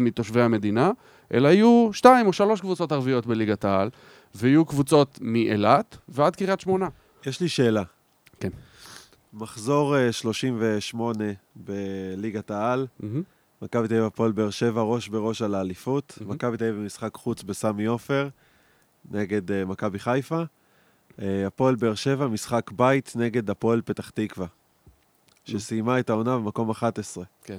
מתושבי 0.00 0.40
המדינה, 0.40 0.90
אלא 1.34 1.48
יהיו 1.48 1.90
שתיים 1.92 2.26
או 2.26 2.32
שלוש 2.32 2.60
קבוצות 2.60 2.92
ערביות 2.92 3.26
בליגת 3.26 3.64
העל, 3.64 3.90
ויהיו 4.34 4.64
קבוצות 4.64 5.18
מאילת 5.22 5.96
ועד 6.08 6.36
קריית 6.36 6.60
שמונה. 6.60 6.88
יש 7.26 7.40
לי 7.40 7.48
שאלה. 7.48 7.82
כן. 8.40 8.50
מחזור 9.32 9.96
אה, 9.96 10.12
38 10.12 11.24
בליגת 11.56 12.50
העל, 12.50 12.86
מכבי 13.62 13.88
תל 13.88 13.94
אביב 13.94 14.04
הפועל 14.04 14.32
באר 14.32 14.50
שבע 14.50 14.82
ראש 14.82 15.08
בראש 15.08 15.42
על 15.42 15.54
האליפות, 15.54 16.18
מהמם. 16.20 16.32
מכבי 16.32 16.56
תל 16.56 16.64
אביב 16.64 16.76
במשחק 16.76 17.14
חוץ 17.14 17.42
בסמי 17.42 17.86
עופר 17.86 18.28
נגד 19.10 19.52
אה, 19.52 19.64
מכבי 19.64 19.98
חיפה, 19.98 20.38
אה, 20.38 20.44
הפועל 21.18 21.74
באר 21.74 21.94
שבע 21.94 22.26
משחק 22.26 22.70
בית 22.70 23.12
נגד 23.16 23.50
הפועל 23.50 23.80
פתח 23.84 24.10
תקווה, 24.10 24.46
שסיימה 25.44 25.98
את 25.98 26.10
העונה 26.10 26.36
במקום 26.38 26.70
11. 26.70 27.24
כן. 27.44 27.58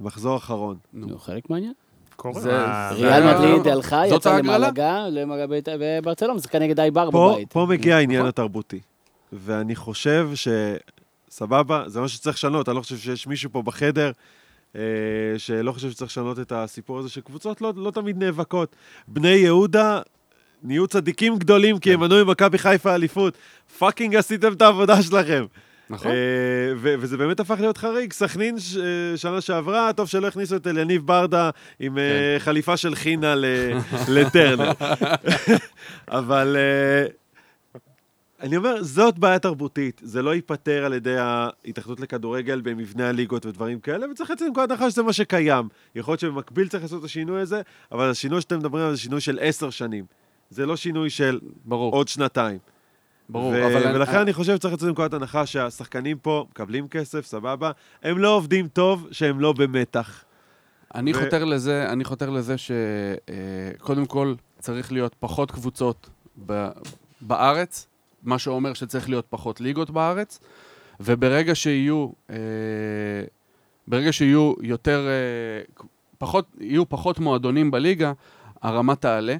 מחזור 0.00 0.36
אחרון. 0.36 0.76
נו. 0.92 1.18
חלק 1.18 1.50
מהעניין. 1.50 1.72
קורה. 2.16 2.40
זה- 2.40 2.56
אה, 2.66 2.90
זה- 2.98 3.06
ריאל 3.06 3.34
מדריד 3.34 3.66
הלכה, 3.68 4.06
יצאה 4.06 4.32
ההגרלה? 4.34 4.58
למלגה, 4.58 5.08
למגבי 5.08 5.60
בברצלונה, 5.80 6.34
משחקה 6.34 6.58
נגד 6.58 6.80
אייבר 6.80 7.10
פה, 7.10 7.32
בבית. 7.34 7.52
פה 7.52 7.66
מגיע 7.70 7.96
העניין. 7.96 8.26
התרבותי. 8.26 8.80
ואני 9.32 9.76
חושב 9.76 10.30
ש... 10.34 10.48
סבבה, 11.30 11.84
זה 11.86 12.00
מה 12.00 12.08
שצריך 12.08 12.36
לשנות. 12.36 12.68
אני 12.68 12.76
לא 12.76 12.82
חושב 12.82 12.96
שיש 12.96 13.26
מישהו 13.26 13.50
פה 13.52 13.62
בחדר 13.62 14.12
אה, 14.76 14.80
שלא 15.38 15.72
חושב 15.72 15.90
שצריך 15.90 16.10
לשנות 16.10 16.38
את 16.38 16.52
הסיפור 16.52 16.98
הזה 16.98 17.08
שקבוצות 17.08 17.60
לא, 17.60 17.72
לא 17.76 17.90
תמיד 17.90 18.18
נאבקות. 18.24 18.76
בני 19.08 19.28
יהודה 19.28 20.00
נהיו 20.62 20.86
צדיקים 20.86 21.38
גדולים 21.38 21.78
כי 21.78 21.92
הם 21.94 22.00
מנעו 22.00 22.24
ממכבי 22.26 22.58
חיפה 22.58 22.94
אליפות. 22.94 23.34
פאקינג 23.78 24.16
עשיתם 24.16 24.52
את 24.52 24.62
העבודה 24.62 25.02
שלכם. 25.02 25.44
נכון? 25.90 26.10
אה, 26.10 26.16
ו- 26.76 26.94
וזה 26.98 27.16
באמת 27.16 27.40
הפך 27.40 27.56
להיות 27.60 27.76
חריג. 27.78 28.12
סכנין 28.12 28.58
ש- 28.58 28.76
אה, 28.76 28.82
שנה 29.16 29.40
שעברה, 29.40 29.92
טוב 29.92 30.08
שלא 30.08 30.26
הכניסו 30.26 30.56
את 30.56 30.66
אליניב 30.66 31.06
ברדה 31.06 31.50
עם 31.80 31.98
אה, 31.98 32.36
חליפה 32.38 32.76
של 32.76 32.94
חינה 32.94 33.34
לטרנר. 34.08 34.72
אבל 36.08 36.56
אני 38.42 38.56
אומר, 38.56 38.82
זאת 38.82 39.18
בעיה 39.18 39.38
תרבותית. 39.38 40.00
זה 40.04 40.22
לא 40.22 40.34
ייפתר 40.34 40.84
על 40.84 40.92
ידי 40.92 41.16
ההתאחדות 41.18 42.00
לכדורגל 42.00 42.60
במבנה 42.60 43.08
הליגות 43.08 43.46
ודברים 43.46 43.80
כאלה, 43.80 44.10
וצריך 44.10 44.30
לצאת 44.30 44.48
מנקודת 44.48 44.70
הנחה 44.70 44.90
שזה 44.90 45.02
מה 45.02 45.12
שקיים. 45.12 45.68
יכול 45.94 46.12
להיות 46.12 46.20
שבמקביל 46.20 46.68
צריך 46.68 46.82
לעשות 46.82 47.00
את 47.00 47.04
השינוי 47.04 47.40
הזה, 47.40 47.60
אבל 47.92 48.10
השינוי 48.10 48.40
שאתם 48.40 48.58
מדברים 48.58 48.82
עליו 48.84 48.94
זה 48.96 49.00
שינוי 49.02 49.20
של 49.20 49.38
עשר 49.42 49.70
שנים. 49.70 50.04
זה 50.50 50.66
לא 50.66 50.76
שינוי 50.76 51.10
של 51.10 51.40
ברור, 51.64 51.92
עוד 51.94 52.08
שנתיים. 52.08 52.58
ברור. 53.28 53.52
ו- 53.52 53.66
אבל 53.66 53.86
אני- 53.86 53.96
ולכן 53.96 54.18
אני 54.18 54.32
חושב 54.32 54.56
שצריך 54.56 54.74
לצאת 54.74 54.88
מנקודת 54.88 55.14
הנחה 55.14 55.46
שהשחקנים 55.46 56.18
פה 56.18 56.46
מקבלים 56.50 56.88
כסף, 56.88 57.26
סבבה, 57.26 57.70
הם 58.02 58.18
לא 58.18 58.36
עובדים 58.36 58.68
טוב 58.68 59.08
שהם 59.10 59.40
לא 59.40 59.52
במתח. 59.52 60.24
אני 60.94 61.12
ו- 61.12 61.20
חותר 61.24 61.44
לזה, 61.44 61.86
אני 61.92 62.04
חותר 62.04 62.30
לזה 62.30 62.54
שקודם 62.58 64.06
כל 64.06 64.34
צריך 64.58 64.92
להיות 64.92 65.14
פחות 65.20 65.50
קבוצות 65.50 66.08
ב- 66.46 66.68
בארץ, 67.20 67.86
מה 68.22 68.38
שאומר 68.38 68.74
שצריך 68.74 69.08
להיות 69.08 69.26
פחות 69.30 69.60
ליגות 69.60 69.90
בארץ, 69.90 70.40
וברגע 71.00 71.54
שיהיו, 71.54 72.08
אה, 72.30 72.36
ברגע 73.88 74.12
שיהיו 74.12 74.52
יותר, 74.62 75.06
אה, 75.06 75.82
פחות, 76.18 76.46
יהיו 76.60 76.88
פחות 76.88 77.18
מועדונים 77.18 77.70
בליגה, 77.70 78.12
הרמה 78.62 78.94
תעלה. 78.96 79.36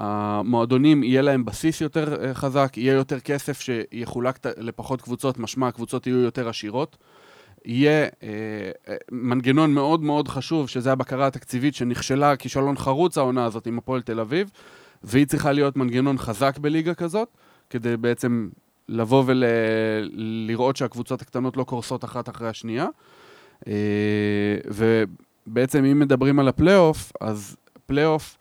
המועדונים, 0.00 1.02
יהיה 1.02 1.22
להם 1.22 1.44
בסיס 1.44 1.80
יותר 1.80 2.24
אה, 2.24 2.34
חזק, 2.34 2.72
יהיה 2.76 2.92
יותר 2.92 3.20
כסף 3.20 3.60
שיחולק 3.60 4.38
לפחות 4.56 5.02
קבוצות, 5.02 5.38
משמע 5.38 5.68
הקבוצות 5.68 6.06
יהיו 6.06 6.18
יותר 6.18 6.48
עשירות. 6.48 6.96
יהיה 7.64 8.02
אה, 8.02 8.08
אה, 8.88 8.96
מנגנון 9.12 9.74
מאוד 9.74 10.02
מאוד 10.02 10.28
חשוב, 10.28 10.68
שזה 10.68 10.92
הבקרה 10.92 11.26
התקציבית 11.26 11.74
שנכשלה 11.74 12.36
כישלון 12.36 12.76
חרוץ 12.76 13.18
העונה 13.18 13.44
הזאת 13.44 13.66
עם 13.66 13.78
הפועל 13.78 14.02
תל 14.02 14.20
אביב, 14.20 14.50
והיא 15.02 15.26
צריכה 15.26 15.52
להיות 15.52 15.76
מנגנון 15.76 16.18
חזק 16.18 16.58
בליגה 16.58 16.94
כזאת, 16.94 17.28
כדי 17.70 17.96
בעצם 17.96 18.48
לבוא 18.88 19.24
ולראות 19.26 20.76
שהקבוצות 20.76 21.22
הקטנות 21.22 21.56
לא 21.56 21.64
קורסות 21.64 22.04
אחת 22.04 22.28
אחרי 22.28 22.48
השנייה. 22.48 22.86
אה, 23.66 23.72
ובעצם 24.66 25.84
אם 25.84 25.98
מדברים 25.98 26.38
על 26.38 26.48
הפלייאוף, 26.48 27.12
אז 27.20 27.56
פלייאוף, 27.86 28.38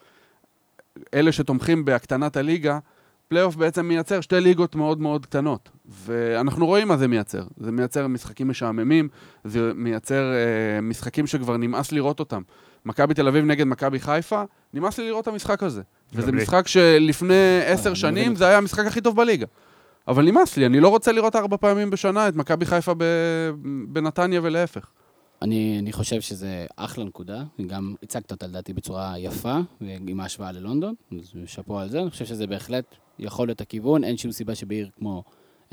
אלה 1.14 1.32
שתומכים 1.32 1.86
בהקטנת 1.86 2.38
הליגה, 2.38 2.80
פלייאוף 3.28 3.56
בעצם 3.56 3.86
מייצר 3.86 4.22
שתי 4.22 4.40
ליגות 4.40 4.76
מאוד 4.76 5.02
מאוד 5.02 5.26
קטנות, 5.26 5.70
ואנחנו 6.06 6.66
רואים 6.66 6.88
מה 6.88 6.98
זה 6.98 7.08
מייצר. 7.08 7.44
זה 7.58 7.72
מייצר 7.72 8.08
משחקים 8.08 8.48
משעממים, 8.48 9.08
זה 9.44 9.72
מייצר 9.76 10.32
אה, 10.34 10.82
משחקים 10.82 11.28
שכבר 11.28 11.58
נמאס 11.58 11.92
לראות 11.92 12.20
אותם. 12.20 12.42
מכבי 12.86 13.14
תל 13.14 13.28
אביב 13.28 13.46
נגד 13.46 13.68
מכבי 13.68 14.00
חיפה, 14.00 14.44
נמאס 14.74 14.98
לי 14.98 15.08
לראות 15.08 15.24
את 15.24 15.28
המשחק 15.28 15.64
הזה. 15.64 15.82
וזה 16.14 16.32
לי. 16.32 16.38
משחק 16.42 16.68
שלפני 16.68 17.62
עשר 17.66 17.90
אני 17.90 17.96
שנים 17.96 18.36
זה 18.36 18.48
היה 18.48 18.58
המשחק 18.58 18.86
הכי 18.86 19.02
טוב 19.02 19.16
בליגה. 19.16 19.46
אבל 20.08 20.26
נמאס 20.26 20.58
לי, 20.58 20.66
אני 20.66 20.80
לא 20.80 20.88
רוצה 20.88 21.12
לראות 21.12 21.36
ארבע 21.36 21.58
פעמים 21.58 21.90
בשנה 21.90 22.28
את 22.28 22.36
מכבי 22.36 22.66
חיפה 22.66 22.94
ב... 22.98 23.04
בנתניה 23.88 24.40
ולהפך. 24.44 24.86
אני, 25.42 25.80
אני 25.80 25.92
חושב 25.92 26.22
שזה 26.22 26.66
אחלה 26.76 27.04
נקודה, 27.04 27.44
גם 27.68 27.96
הצגת 28.04 28.32
אותה 28.32 28.48
לדעתי 28.48 28.74
בצורה 28.74 29.20
יפה, 29.20 29.58
עם 29.82 30.20
ההשוואה 30.20 30.52
ללונדון, 30.52 30.96
אז 31.12 31.34
שאפו 31.46 31.80
על 31.80 31.90
זה, 31.90 32.02
אני 32.02 32.10
חושב 32.10 32.26
שזה 32.26 32.48
בהחלט 32.48 32.96
יכול 33.20 33.48
להיות 33.48 33.62
הכיוון, 33.62 34.04
אין 34.04 34.18
שום 34.18 34.32
סיבה 34.32 34.56
שבעיר 34.56 34.90
כמו 34.98 35.24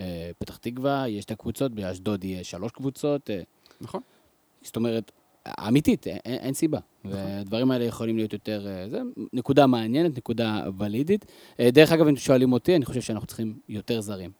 אה, 0.00 0.30
פתח 0.38 0.56
תקווה, 0.56 1.08
יש 1.08 1.24
את 1.24 1.30
הקבוצות, 1.30 1.72
באשדוד 1.72 2.24
יהיה 2.24 2.44
שלוש 2.44 2.72
קבוצות, 2.72 3.30
אה, 3.30 3.40
נכון. 3.80 4.00
זאת 4.62 4.76
אומרת, 4.76 5.12
אמיתית, 5.68 6.06
אין, 6.06 6.18
אין 6.24 6.54
סיבה. 6.54 6.78
והדברים 7.04 7.70
האלה 7.70 7.84
יכולים 7.84 8.16
להיות 8.16 8.32
יותר, 8.32 8.66
אה, 8.66 8.88
זה 8.88 9.00
נקודה 9.32 9.66
מעניינת, 9.66 10.16
נקודה 10.18 10.62
ולידית. 10.78 11.24
אה, 11.60 11.70
דרך 11.70 11.92
אגב, 11.92 12.06
אם 12.06 12.16
שואלים 12.16 12.52
אותי, 12.52 12.76
אני 12.76 12.84
חושב 12.84 13.00
שאנחנו 13.00 13.26
צריכים 13.26 13.58
יותר 13.68 14.00
זרים. 14.00 14.30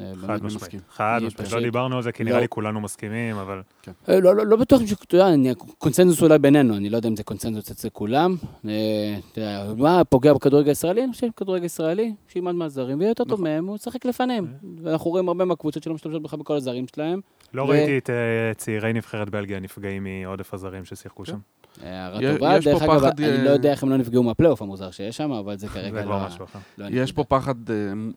אה, 0.00 0.12
חד 0.20 0.26
באמת, 0.26 0.42
משמעית. 0.42 0.82
חד 0.90 1.20
משמעית. 1.26 1.52
לא 1.52 1.60
דיברנו 1.60 1.96
על 1.96 2.02
זה, 2.02 2.12
כי 2.12 2.24
לא. 2.24 2.30
נראה 2.30 2.40
לי 2.40 2.48
כולנו 2.48 2.80
מסכימים, 2.80 3.36
אבל... 3.36 3.62
אה, 4.08 4.20
לא, 4.20 4.36
לא, 4.36 4.46
לא 4.46 4.56
בטוח 4.56 4.86
שאתה 4.86 5.14
יודע, 5.14 5.28
אני- 5.28 5.54
קונצנזוס 5.78 6.22
אולי 6.22 6.38
בינינו, 6.38 6.76
אני 6.76 6.90
לא 6.90 6.96
יודע 6.96 7.08
אם 7.08 7.16
זה 7.16 7.22
קונצנזוס 7.22 7.70
אצל 7.70 7.88
כולם. 7.88 8.36
אה, 8.68 9.68
מה 9.76 10.04
פוגע 10.04 10.32
בכדורגל 10.32 10.68
הישראלי? 10.68 11.04
אני 11.04 11.12
חושב 11.12 11.26
שכדורגל 11.26 11.64
ישראלי, 11.64 12.14
שילמד 12.28 12.52
מהזרים, 12.54 12.98
ויהיה 12.98 13.10
יותר 13.10 13.24
טוב 13.24 13.42
מהם, 13.42 13.66
הוא 13.66 13.76
ישחק 13.76 14.04
לפניהם. 14.04 14.46
ואנחנו 14.82 15.10
רואים 15.10 15.28
הרבה 15.28 15.44
מהקבוצות 15.44 15.82
שלא 15.82 15.94
משתמשות 15.94 16.22
בכלל 16.22 16.38
בכל 16.38 16.56
הזרים 16.56 16.84
שלהם. 16.94 17.20
לא 17.54 17.70
ראיתי 17.70 17.98
את 17.98 18.10
צעירי 18.56 18.92
נבחרת 18.92 19.30
בלגיה 19.30 19.60
נפגעים 19.60 20.06
מעודף 20.22 20.54
הזרים 20.54 20.84
ששיחקו 20.84 21.24
כן. 21.24 21.32
שם. 21.32 21.38
הערה 21.82 22.20
טובה, 22.34 22.58
דרך 22.58 22.82
אגב, 22.82 22.98
פחד, 22.98 23.20
אני 23.20 23.44
לא 23.44 23.50
יודע 23.50 23.70
איך 23.70 23.82
הם 23.82 23.90
לא 23.90 23.96
נפגעו 23.96 24.22
מהפלייאוף 24.22 24.62
המוזר 24.62 24.90
שיש 24.90 25.16
שם, 25.16 25.32
אבל 25.32 25.58
זה 25.58 25.68
כרגע 25.74 25.90
זה 25.90 26.00
לא... 26.00 26.04
כבר 26.04 26.26
משהו 26.26 26.44
אחר. 26.44 26.58
לא 26.78 26.86
יש 26.90 27.12
פה. 27.12 27.24
פחד 27.24 27.54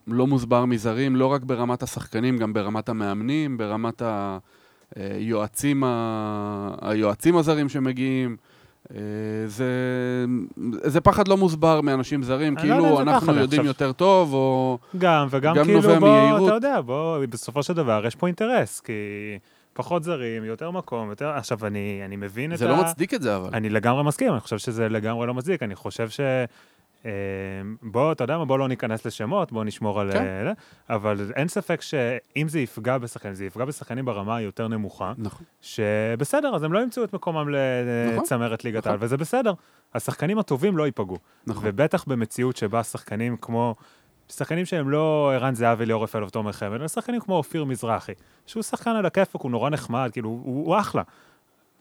לא 0.07 0.27
מוסבר 0.27 0.65
מזרים, 0.65 1.15
לא 1.15 1.27
רק 1.27 1.43
ברמת 1.43 1.68
השחקנים, 1.83 2.37
גם 2.37 2.53
ברמת 2.53 2.89
המאמנים, 2.89 3.57
ברמת 3.57 4.01
היועצים, 4.95 5.83
ה- 5.83 6.69
היועצים 6.81 7.37
הזרים 7.37 7.69
שמגיעים. 7.69 8.37
אה, 8.95 8.99
זה, 9.47 9.65
זה 10.83 11.01
פחד 11.01 11.27
לא 11.27 11.37
מוסבר 11.37 11.81
מאנשים 11.81 12.23
זרים, 12.23 12.55
לא 12.55 12.61
כאילו 12.61 12.95
זה 12.95 13.01
אנחנו 13.01 13.33
יודעים 13.35 13.61
עכשיו- 13.61 13.65
יותר 13.65 13.91
טוב, 13.91 14.33
או... 14.33 14.77
גם, 14.97 15.27
וגם 15.29 15.55
גם 15.55 15.65
כאילו, 15.65 15.81
בוא, 15.81 15.97
מיהירות. 15.99 16.47
אתה 16.47 16.55
יודע, 16.55 16.81
בוא, 16.81 17.25
בסופו 17.29 17.63
של 17.63 17.73
דבר 17.73 18.03
יש 18.07 18.15
פה 18.15 18.27
אינטרס, 18.27 18.79
כי 18.79 18.93
פחות 19.73 20.03
זרים, 20.03 20.43
יותר 20.45 20.71
מקום, 20.71 21.09
יותר... 21.09 21.27
עכשיו, 21.29 21.65
אני, 21.65 22.01
אני 22.05 22.15
מבין 22.15 22.53
את 22.53 22.57
זה 22.57 22.65
ה... 22.65 22.69
לא 22.69 22.83
מצדיק 22.83 23.13
את 23.13 23.21
זה, 23.21 23.35
אבל. 23.35 23.49
אני 23.53 23.69
לגמרי 23.69 24.03
מסכים, 24.03 24.31
אני 24.31 24.39
חושב 24.39 24.57
שזה 24.57 24.89
לגמרי 24.89 25.27
לא 25.27 25.33
מצדיק, 25.33 25.63
אני 25.63 25.75
חושב 25.75 26.09
ש... 26.09 26.19
אה, 27.05 27.11
בוא, 27.81 28.11
אתה 28.11 28.23
יודע 28.23 28.37
מה, 28.37 28.45
בוא 28.45 28.59
לא 28.59 28.67
ניכנס 28.67 29.05
לשמות, 29.05 29.51
בוא 29.51 29.63
נשמור 29.63 30.01
על... 30.01 30.11
כן. 30.11 30.47
אה, 30.47 30.95
אבל 30.95 31.31
אין 31.35 31.47
ספק 31.47 31.81
שאם 31.81 32.47
זה 32.47 32.59
יפגע 32.59 32.97
בשחקנים, 32.97 33.33
זה 33.33 33.45
יפגע 33.45 33.65
בשחקנים 33.65 34.05
ברמה 34.05 34.35
היותר 34.35 34.67
נמוכה, 34.67 35.13
נכון. 35.17 35.45
שבסדר, 35.61 36.55
אז 36.55 36.63
הם 36.63 36.73
לא 36.73 36.79
ימצאו 36.79 37.03
את 37.03 37.13
מקומם 37.13 37.49
נכון, 37.49 38.23
לצמרת 38.23 38.63
ליגת 38.63 38.77
נכון. 38.77 38.91
העל, 38.91 38.99
וזה 39.01 39.17
בסדר. 39.17 39.53
השחקנים 39.93 40.39
הטובים 40.39 40.77
לא 40.77 40.85
ייפגעו. 40.85 41.17
נכון. 41.47 41.63
ובטח 41.65 42.03
במציאות 42.03 42.57
שבה 42.57 42.83
שחקנים 42.83 43.37
כמו... 43.37 43.75
שחקנים 44.29 44.65
שהם 44.65 44.89
לא 44.89 45.31
ערן 45.33 45.55
זהבי, 45.55 45.85
ליאור 45.85 46.03
רפאלוב, 46.03 46.29
תומר 46.29 46.51
חמד, 46.51 46.79
אלא 46.79 46.87
שחקנים 46.87 47.21
כמו 47.21 47.35
אופיר 47.35 47.65
מזרחי, 47.65 48.11
שהוא 48.45 48.63
שחקן 48.63 48.89
על 48.89 49.05
הכיפוק, 49.05 49.41
הוא 49.41 49.51
נורא 49.51 49.69
נחמד, 49.69 50.09
כאילו, 50.13 50.29
הוא, 50.29 50.65
הוא 50.65 50.79
אחלה. 50.79 51.01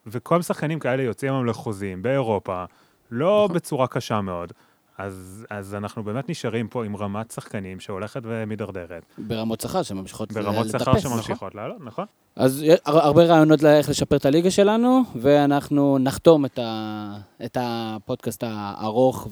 וכל 0.07 0.43
שחקנים 0.43 0.79
כאלה 0.79 1.03
יוצאים 1.03 1.33
היום 1.33 1.47
לחוזים 1.47 2.03
באירופה, 2.03 2.65
לא 3.11 3.43
נכון. 3.45 3.57
בצורה 3.57 3.87
קשה 3.87 4.21
מאוד. 4.21 4.53
אז, 4.99 5.47
אז 5.51 5.75
אנחנו 5.75 6.05
באמת 6.05 6.29
נשארים 6.29 6.69
פה 6.69 6.85
עם 6.85 6.97
רמת 6.97 7.31
שחקנים 7.31 7.81
שהולכת 7.81 8.21
ומידרדרת, 8.25 9.03
ברמות 9.19 9.61
שכר 9.61 9.83
שממשיכות 9.83 10.33
ברמות 10.33 10.67
לטפס. 10.67 10.81
שכר 10.81 10.99
שממשיכות 10.99 11.55
לעלות, 11.55 11.77
נכון? 11.81 12.05
אז 12.37 12.65
הרבה 12.85 13.25
רעיונות 13.25 13.63
לאיך 13.63 13.89
לשפר 13.89 14.17
את 14.17 14.27
הליגה 14.27 14.51
שלנו, 14.51 15.03
ואנחנו 15.17 15.99
נחתום 15.99 16.45
את, 16.45 16.59
ה, 16.59 17.19
את 17.45 17.57
הפודקאסט 17.61 18.45
הארוך 18.47 19.29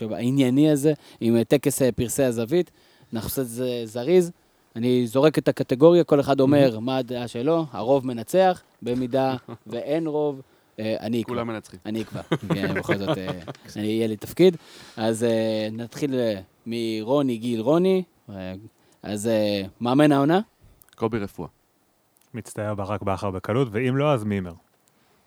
והענייני 0.00 0.70
הזה 0.70 0.92
עם 1.20 1.42
טקס 1.42 1.82
אה, 1.82 1.92
פרסי 1.92 2.22
הזווית. 2.22 2.70
אנחנו 3.12 3.26
עושים 3.26 3.42
את 3.42 3.48
זה 3.48 3.82
זריז. 3.84 4.30
אני 4.76 5.06
זורק 5.06 5.38
את 5.38 5.48
הקטגוריה, 5.48 6.04
כל 6.04 6.20
אחד 6.20 6.40
אומר 6.40 6.78
מה 6.78 6.96
הדעה 6.96 7.28
שלו, 7.28 7.66
הרוב 7.72 8.06
מנצח, 8.06 8.62
במידה 8.82 9.36
ואין 9.66 10.06
רוב, 10.06 10.40
אני 10.78 11.22
אקבע. 11.22 11.34
כולם 11.34 11.46
מנצחים. 11.46 11.80
אני 11.86 12.02
אקבע, 12.02 12.20
כן, 12.54 12.74
בכל 12.74 12.96
זאת, 12.98 13.18
אה, 13.18 13.28
אני- 13.76 13.86
יהיה 13.86 14.06
לי 14.06 14.16
תפקיד. 14.16 14.56
אז 14.96 15.24
אה, 15.24 15.68
נתחיל 15.72 16.14
אה, 16.14 16.40
מרוני, 16.66 17.36
גיל, 17.36 17.60
רוני. 17.60 18.02
אה, 18.30 18.54
אז 19.02 19.26
אה, 19.26 19.62
מאמן 19.80 20.12
העונה? 20.12 20.40
קובי 20.94 21.18
רפואה. 21.18 21.48
מצטער 22.34 22.74
ברק 22.74 23.02
בכר 23.02 23.30
בקלות, 23.30 23.68
ואם 23.70 23.96
לא, 23.96 24.12
אז 24.12 24.24
מימר. 24.24 24.52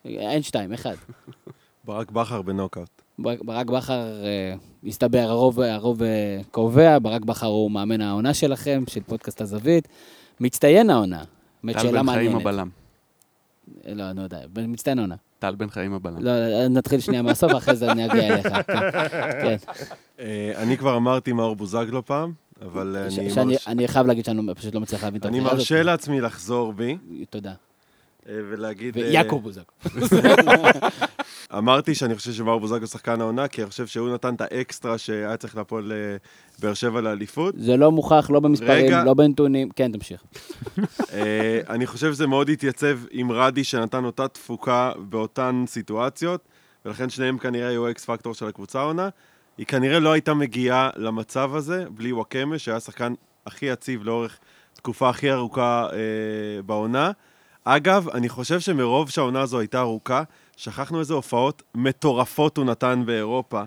אין 0.05 0.41
שתיים, 0.41 0.73
אחד. 0.73 0.95
ברק 1.85 2.11
בכר 2.11 2.41
בנוקאוט. 2.41 2.89
ברק 3.19 3.69
בכר, 3.69 4.23
אה, 4.25 4.53
מסתבר, 4.83 5.19
הרוב, 5.29 5.59
הרוב 5.59 6.03
אה, 6.03 6.41
קובע, 6.51 6.97
ברק 7.01 7.21
בכר 7.21 7.47
הוא 7.47 7.71
מאמן 7.71 8.01
העונה 8.01 8.33
שלכם, 8.33 8.83
של 8.87 9.03
פודקאסט 9.03 9.41
הזווית. 9.41 9.87
מצטיין 10.39 10.89
העונה. 10.89 11.23
באמת 11.63 11.75
טל 11.77 11.91
בן 12.03 12.13
חיים. 12.13 12.35
הבלם. 12.35 12.69
לא, 13.85 14.09
אני 14.09 14.17
לא 14.17 14.21
יודע, 14.21 14.39
מצטיין 14.67 14.99
העונה. 14.99 15.15
טל 15.41 15.55
בן 15.55 15.69
חיים 15.69 15.93
הבלם. 15.93 16.17
לא, 16.19 16.31
נתחיל 16.67 16.99
שנייה 16.99 17.21
מהסוף, 17.21 17.51
אחרי 17.57 17.75
זה 17.75 17.91
אני 17.91 18.05
אגיע 18.05 18.33
אליך. 18.33 18.47
כן, 18.47 18.79
כן. 19.41 19.55
אה, 20.19 20.51
אני 20.55 20.77
כבר 20.77 20.97
אמרתי 20.97 21.33
מאור 21.33 21.55
בוזגלו 21.55 22.05
פעם, 22.05 22.33
אבל 22.61 22.97
אה, 22.99 23.41
אני 23.41 23.55
אני 23.67 23.87
חייב 23.87 24.07
להגיד 24.07 24.25
שאני 24.25 24.47
לא- 24.47 24.53
פשוט 24.53 24.75
לא 24.75 24.81
מצליח 24.81 25.03
להבין 25.03 25.21
את 25.21 25.25
אני 25.25 25.37
הבחירה 25.37 25.53
הזאת. 25.55 25.71
מרשה 25.71 25.83
לעצמי 25.83 26.21
לחזור 26.21 26.73
בי 26.73 26.97
תודה. 27.29 27.53
אה, 28.29 28.35
ולהגיד... 28.49 28.97
אה, 28.97 29.03
ויעקב 29.03 29.39
בוזק. 29.43 29.71
אמרתי 31.57 31.95
שאני 31.95 32.15
חושב 32.15 32.31
שמאור 32.31 32.59
בוזגלו 32.59 32.87
שחקן 32.87 33.21
העונה, 33.21 33.47
כי 33.47 33.61
אני 33.61 33.69
חושב 33.69 33.87
שהוא 33.87 34.13
נתן 34.13 34.33
את 34.33 34.41
האקסטרה 34.41 34.97
שהיה 34.97 35.37
צריך 35.37 35.55
להפועל 35.55 35.91
אה, 35.91 36.17
באר 36.59 36.73
שבע 36.73 37.01
לאליפות. 37.01 37.55
זה 37.57 37.77
לא 37.77 37.91
מוכח, 37.91 38.29
לא 38.29 38.39
במספרים, 38.39 38.85
רגע. 38.85 39.03
לא 39.03 39.13
בנתונים. 39.13 39.69
כן, 39.69 39.91
תמשיך. 39.91 40.23
אה, 41.13 41.59
אני 41.69 41.87
חושב 41.87 42.13
שזה 42.13 42.27
מאוד 42.27 42.49
התייצב 42.49 42.99
עם 43.11 43.31
רדי 43.31 43.63
שנתן 43.63 44.05
אותה 44.05 44.27
תפוקה 44.27 44.91
באותן 45.09 45.63
סיטואציות, 45.67 46.47
ולכן 46.85 47.09
שניהם 47.09 47.37
כנראה 47.37 47.67
היו 47.67 47.89
אקס 47.89 48.05
פקטור 48.05 48.33
של 48.33 48.47
הקבוצה 48.47 48.79
העונה. 48.79 49.09
היא 49.57 49.65
כנראה 49.65 49.99
לא 49.99 50.11
הייתה 50.11 50.33
מגיעה 50.33 50.89
למצב 50.95 51.55
הזה 51.55 51.85
בלי 51.89 52.13
וואקמה, 52.13 52.57
שהיה 52.57 52.77
השחקן 52.77 53.13
הכי 53.45 53.65
יציב 53.65 54.03
לאורך 54.03 54.39
תקופה 54.73 55.09
הכי 55.09 55.31
ארוכה 55.31 55.87
אה, 55.93 56.61
בעונה. 56.65 57.11
אגב, 57.63 58.09
אני 58.09 58.29
חושב 58.29 58.59
שמרוב 58.59 59.09
שהעונה 59.09 59.41
הזו 59.41 59.59
הייתה 59.59 59.79
ארוכה, 59.79 60.23
שכחנו 60.57 60.99
איזה 60.99 61.13
הופעות 61.13 61.63
מטורפות 61.75 62.57
הוא 62.57 62.65
נתן 62.65 63.03
באירופה, 63.05 63.61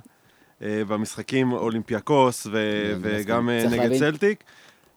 אה, 0.62 0.82
במשחקים 0.88 1.53
אולימפיאקוס 1.53 2.47
ו- 2.47 2.92
אני 2.95 3.01
וגם. 3.03 3.49
אה, 3.51 3.64
נגד 3.66 3.76
להבין. 3.78 3.99
צלטיק. 3.99 4.45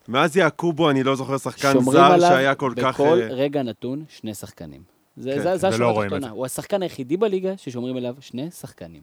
מאז 0.08 0.36
יעקובו, 0.36 0.90
אני 0.90 1.02
לא 1.02 1.16
זוכר 1.16 1.38
שחקן 1.38 1.72
שומרים 1.72 1.98
זר 1.98 2.04
עליו 2.12 2.28
שהיה 2.28 2.54
כל 2.54 2.72
כך... 2.82 2.94
בכל 3.00 3.18
אה, 3.22 3.28
רגע 3.30 3.62
נתון 3.62 4.04
שני 4.08 4.34
שחקנים. 4.34 4.80
זה, 5.16 5.32
כן, 5.34 5.42
זה, 5.42 5.56
זה 5.56 5.68
השורה 5.68 6.04
התחתונה. 6.04 6.30
הוא 6.30 6.46
השחקן 6.46 6.82
היחידי 6.82 7.16
בליגה 7.16 7.52
ששומרים 7.56 7.96
אליו 7.96 8.14
שני 8.20 8.50
שחקנים. 8.50 9.00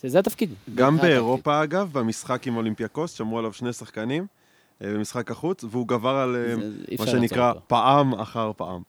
זה, 0.00 0.08
זה 0.08 0.18
התפקיד. 0.18 0.50
גם 0.74 0.92
זה 0.92 0.96
התפקיד. 0.96 1.10
באירופה, 1.10 1.62
אגב, 1.62 1.88
במשחק 1.92 2.46
עם 2.46 2.56
אולימפיאקוס, 2.56 3.12
שמרו 3.12 3.38
עליו 3.38 3.52
שני 3.52 3.72
שחקנים 3.72 4.26
אה, 4.82 4.94
במשחק 4.94 5.30
החוץ, 5.30 5.64
והוא 5.70 5.88
גבר 5.88 6.16
על 6.16 6.36
זה- 6.46 6.68
מה 6.98 7.06
שנקרא 7.06 7.48
אותו. 7.50 7.60
פעם 7.66 8.14
אחר 8.14 8.52
פעם. 8.56 8.82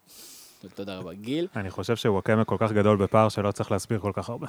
תודה 0.69 0.97
רבה. 0.97 1.13
גיל, 1.13 1.47
אני 1.55 1.69
חושב 1.69 1.95
שוואקמה 1.95 2.43
כל 2.43 2.55
כך 2.59 2.71
גדול 2.71 2.97
בפער 2.97 3.29
שלא 3.29 3.51
צריך 3.51 3.71
להסביר 3.71 3.99
כל 3.99 4.11
כך 4.13 4.29
הרבה. 4.29 4.47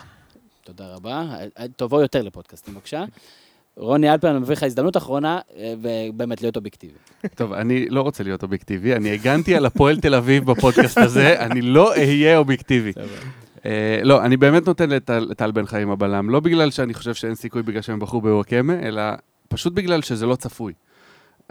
תודה 0.64 0.94
רבה. 0.94 1.24
אה, 1.58 1.68
תבוא 1.76 2.02
יותר 2.02 2.22
לפודקאסטים, 2.22 2.74
בבקשה. 2.74 3.04
רוני 3.76 4.12
אלפרן, 4.12 4.30
אני 4.30 4.40
מביא 4.40 4.52
לך 4.52 4.62
הזדמנות 4.62 4.96
אחרונה, 4.96 5.40
אה, 5.56 5.74
ובאמת 5.82 6.42
להיות 6.42 6.56
אובייקטיבי. 6.56 6.94
טוב, 7.34 7.52
אני 7.52 7.88
לא 7.88 8.00
רוצה 8.02 8.24
להיות 8.24 8.42
אובייקטיבי, 8.42 8.94
אני 8.94 9.10
הגנתי 9.10 9.54
על 9.56 9.66
הפועל 9.66 10.00
תל 10.00 10.14
אביב 10.14 10.50
בפודקאסט 10.50 10.98
הזה, 10.98 11.34
אני 11.46 11.62
לא 11.62 11.92
אהיה 11.92 12.38
אובייקטיבי. 12.38 12.92
אה, 13.66 14.00
לא, 14.02 14.24
אני 14.24 14.36
באמת 14.36 14.66
נותן 14.66 14.90
לטל 14.90 15.50
בן 15.54 15.66
חיים 15.66 15.90
הבלם, 15.90 16.30
לא 16.30 16.40
בגלל 16.40 16.70
שאני 16.70 16.94
חושב 16.94 17.14
שאין 17.14 17.34
סיכוי 17.34 17.62
בגלל 17.62 17.82
שהם 17.82 17.98
בחרו 17.98 18.20
בוואקמה, 18.20 18.74
אלא 18.82 19.02
פשוט 19.48 19.72
בגלל 19.72 20.02
שזה 20.02 20.26
לא 20.26 20.36
צפוי. 20.36 20.72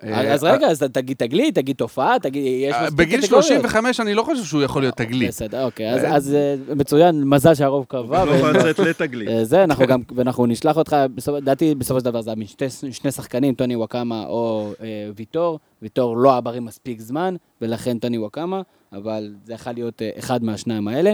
אה, 0.04 0.34
אז 0.34 0.44
רגע, 0.44 0.68
אז 0.68 0.80
תגיד 0.91 1.18
תגלית, 1.18 1.56
תגיד 1.56 1.76
תופעה, 1.76 2.20
תגיד, 2.22 2.44
יש 2.70 2.74
אה, 2.76 2.82
מספיק 2.84 2.98
בגיל 3.00 3.22
קטגוריות. 3.22 3.46
35 3.46 4.00
אני 4.00 4.14
לא 4.14 4.24
חושב 4.24 4.44
שהוא 4.44 4.62
יכול 4.64 4.82
להיות 4.82 4.98
תגלית. 4.98 5.28
בסדר, 5.28 5.64
אוקיי, 5.66 5.89
אז- 6.16 6.34
אה, 6.34 6.56
מצוין, 6.76 7.24
מזל 7.24 7.56
שהרוב 7.56 7.86
קבע. 7.88 8.26
לא 8.26 8.32
יכול 8.32 8.58
לצאת 8.58 8.80
לתגלית. 8.80 9.30
אה, 9.30 9.44
זה, 9.46 9.64
אנחנו 9.64 9.88
גם, 9.88 10.02
ואנחנו 10.16 10.46
נשלח 10.46 10.78
אותך, 10.78 10.96
לדעתי 11.38 11.76
בסופו 11.76 12.00
של 12.00 12.06
דבר 12.06 12.22
זה 12.22 12.30
היה 12.30 12.36
משני 12.36 12.70
שני 12.91 13.12
שחקנים, 13.12 13.54
טוני 13.54 13.76
וואקמה 13.76 14.26
או 14.26 14.74
אה, 14.82 14.88
ויטור. 15.16 15.60
ויטור 15.82 16.18
לא 16.18 16.32
היה 16.32 16.41
בריא 16.41 16.60
מספיק 16.60 17.00
זמן, 17.02 17.36
ולכן 17.62 17.98
טוני 18.00 18.18
וואקמה, 18.18 18.62
אבל 18.94 19.34
זה 19.46 19.54
יכול 19.54 19.74
להיות 19.74 20.02
אה, 20.02 20.10
אחד 20.20 20.44
מהשניים 20.44 20.88
האלה. 20.88 21.14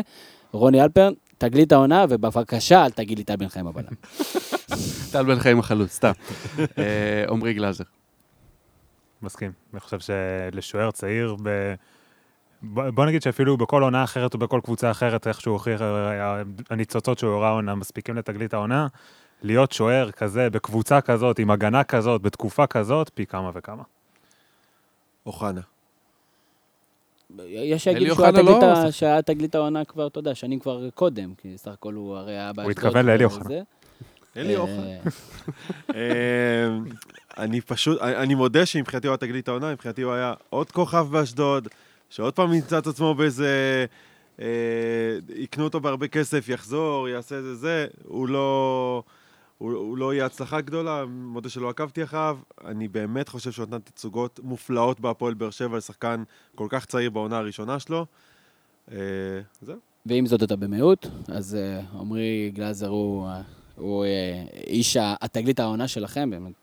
רוני 0.52 0.84
אלפרן, 0.84 1.14
תגלית 1.38 1.72
העונה, 1.72 2.06
ובבקשה 2.10 2.86
אל 2.86 2.90
תגיד 2.92 3.18
לי 3.18 3.24
טל 3.24 3.36
בן 3.36 3.48
חיים 3.48 3.68
הבלם. 3.68 3.86
טל 5.12 5.24
בן 5.24 5.40
חיים 5.40 5.60
החלוץ, 5.60 5.92
סתם. 5.92 6.12
אה, 6.60 6.74
עמרי 7.30 7.54
גלאזר. 7.54 7.84
מסכים. 9.22 9.52
אני 9.74 9.80
חושב 9.80 10.00
שלשוער 10.00 10.92
צעיר, 10.92 11.36
ב... 11.44 11.74
בוא 12.62 13.06
נגיד 13.06 13.22
שאפילו 13.22 13.58
בכל 13.58 13.84
עונה 13.84 14.04
אחרת 14.04 14.36
ובכל 14.36 14.60
קבוצה 14.64 14.92
אחרת, 14.92 15.28
איך 15.28 15.42
שהוא 15.42 15.54
הוכיח, 15.54 15.82
אה, 15.82 16.42
הניצוצות 16.70 17.20
שהוא 17.20 17.34
הראה 17.34 17.50
עונה 17.50 17.76
מספיקים 17.76 18.16
לתגלית 18.16 18.54
העונה, 18.54 18.88
להיות 19.44 19.72
שוער 19.72 20.12
כזה, 20.12 20.50
בקבוצה 20.50 21.02
כזאת, 21.02 21.40
עם 21.40 21.52
הגנה 21.52 21.84
כזאת, 21.84 22.22
בתקופה 22.22 22.68
כזאת, 22.68 23.12
פי 23.14 23.26
כמה 23.26 23.52
וכמה. 23.54 23.84
אוחנה. 25.26 25.62
יש 27.48 27.84
שיגידו 27.84 28.12
אוחנה 28.12 28.42
לא 28.42 28.92
שהיה 28.92 29.22
תגלית 29.22 29.56
העונה 29.56 29.86
כבר, 29.86 30.08
אתה 30.08 30.20
יודע, 30.20 30.36
שנים 30.36 30.60
כבר 30.60 30.90
קודם, 30.90 31.34
כי 31.38 31.58
סך 31.58 31.72
הכל 31.72 31.94
הוא 31.94 32.16
הרי 32.16 32.32
היה 32.32 32.54
באשדוד. 32.54 32.72
התכוון 32.72 33.06
לאלי 33.06 33.24
אוחנה. 33.24 33.56
אלי 34.38 34.56
אה, 34.56 34.62
אוחנה. 34.62 34.98
אני 37.40 37.62
פשוט, 37.62 38.02
אני 38.02 38.16
אני 38.16 38.36
מודה 38.36 38.66
שמבחינתי 38.66 39.08
הוא 39.08 39.12
היה 39.12 39.18
תגלית 39.18 39.48
העונה, 39.48 39.72
מבחינתי 39.72 40.02
הוא 40.02 40.14
היה 40.14 40.34
עוד 40.50 40.72
כוכב 40.72 41.08
באשדוד, 41.12 41.68
שעוד 42.10 42.34
פעם 42.34 42.54
ימצא 42.54 42.78
את 42.78 42.88
עצמו 42.88 43.16
באיזה... 43.16 43.86
אה, 44.42 44.46
יקנו 45.36 45.64
אותו 45.64 45.80
בהרבה 45.80 46.08
כסף, 46.08 46.50
יחזור, 46.50 47.10
יעשה 47.10 47.36
איזה 47.36 47.56
זה, 47.56 47.88
הוא 48.06 48.28
לא... 48.28 49.04
הוא, 49.58 49.72
הוא 49.72 49.98
לא 49.98 50.14
יהיה 50.14 50.26
הצלחה 50.26 50.62
גדולה, 50.62 51.06
מודה 51.06 51.50
שלא 51.50 51.70
עקבתי 51.70 52.04
אחריו. 52.04 52.38
אני 52.66 52.88
באמת 52.88 53.30
חושב 53.30 53.52
שהוא 53.52 53.66
נתן 53.66 53.80
תצוגות 53.80 54.40
מופלאות 54.44 55.00
בהפועל 55.00 55.34
באר 55.34 55.50
שבע 55.50 55.78
לשחקן 55.78 56.24
כל 56.56 56.68
כך 56.70 56.86
צעיר 56.86 57.10
בעונה 57.10 57.38
הראשונה 57.38 57.80
שלו. 57.80 58.06
אה, 58.92 58.98
זהו. 59.62 59.78
ואם 60.06 60.26
זאת 60.26 60.44
אתה 60.44 60.56
במיעוט, 60.56 61.08
אז 61.28 61.56
אה, 61.56 61.82
עמרי 62.00 62.52
גלאזר 62.54 62.88
הוא, 62.88 63.28
אה, 63.28 63.42
הוא 63.76 64.06
אה, 64.06 64.44
איש 64.68 64.98
התגלית 65.00 65.60
העונה 65.60 65.88
שלכם, 65.88 66.30
באמת 66.30 66.54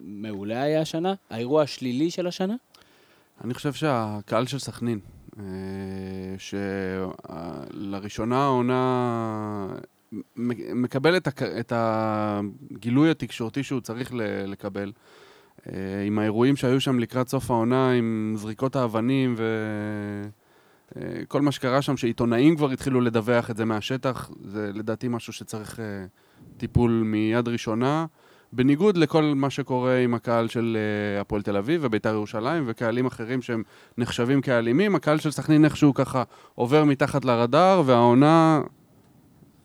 מעולה 0.00 0.62
היה 0.62 0.80
השנה. 0.80 1.14
האירוע 1.30 1.62
השלילי 1.62 2.10
של 2.10 2.26
השנה? 2.26 2.54
אני 3.44 3.54
חושב 3.54 3.72
שהקהל 3.72 4.46
של 4.46 4.58
סכנין, 4.58 4.98
אה, 5.38 5.44
שלראשונה 6.38 8.44
העונה 8.44 9.66
מ- 10.12 10.82
מקבל 10.82 11.16
את, 11.16 11.28
הגילוי 11.76 13.10
התקשורתי 13.10 13.62
שהוא 13.62 13.80
צריך 13.80 14.10
לקבל. 14.46 14.92
אה, 15.66 15.72
עם 16.06 16.18
האירועים 16.18 16.56
שהיו 16.56 16.80
שם 16.80 16.98
לקראת 16.98 17.28
סוף 17.28 17.50
העונה, 17.50 17.90
עם 17.90 18.34
זריקות 18.36 18.76
האבנים 18.76 19.34
וכל 20.96 21.42
מה 21.42 21.52
שקרה 21.52 21.82
שם, 21.82 21.96
שעיתונאים 21.96 22.56
כבר 22.56 22.70
התחילו 22.70 23.00
לדווח 23.00 23.50
את 23.50 23.56
זה 23.56 23.64
מהשטח, 23.64 24.30
זה 24.44 24.70
לדעתי 24.74 25.08
משהו 25.08 25.32
שצריך 25.32 25.80
אה, 25.80 25.84
טיפול 26.56 26.90
מיד 26.90 27.48
ראשונה. 27.48 28.06
בניגוד 28.56 28.96
לכל 28.96 29.32
מה 29.36 29.50
שקורה 29.50 29.96
עם 29.96 30.14
הקהל 30.14 30.48
של 30.48 30.76
אה, 30.76 31.20
הפועל 31.20 31.42
תל 31.42 31.56
אביב 31.56 31.80
וביתר 31.84 32.12
ירושלים 32.12 32.64
וקהלים 32.66 33.06
אחרים 33.06 33.42
שהם 33.42 33.62
נחשבים 33.98 34.40
כאלימים, 34.40 34.94
הקהל 34.94 35.18
של 35.18 35.30
סכנין 35.30 35.64
איכשהו 35.64 35.94
ככה 35.94 36.22
עובר 36.54 36.84
מתחת 36.84 37.24
לרדאר 37.24 37.82
והעונה 37.86 38.60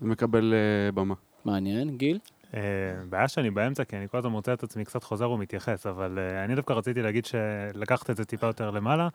מקבל 0.01 0.53
אה, 0.53 0.91
במה. 0.91 1.15
מעניין, 1.45 1.97
גיל? 1.97 2.19
אה, 2.53 2.61
בעיה 3.09 3.27
שאני 3.27 3.49
באמצע, 3.51 3.83
כי 3.83 3.97
אני 3.97 4.07
כל 4.07 4.17
הזמן 4.17 4.31
מוצא 4.31 4.53
את 4.53 4.63
עצמי 4.63 4.85
קצת 4.85 5.03
חוזר 5.03 5.31
ומתייחס, 5.31 5.87
אבל 5.87 6.19
אה, 6.19 6.45
אני 6.45 6.55
דווקא 6.55 6.73
רציתי 6.73 7.01
להגיד 7.01 7.25
שלקחת 7.25 8.09
את 8.09 8.17
זה 8.17 8.25
טיפה 8.25 8.47
יותר 8.47 8.71
למעלה, 8.71 9.07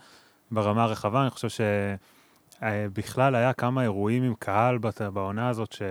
ברמה 0.50 0.84
הרחבה, 0.84 1.22
אני 1.22 1.30
חושב 1.30 1.64
שבכלל 2.60 3.34
היה 3.34 3.52
כמה 3.52 3.82
אירועים 3.82 4.22
עם 4.22 4.34
קהל 4.38 4.78
בעונה 5.12 5.48
הזאת 5.48 5.72
ש... 5.72 5.82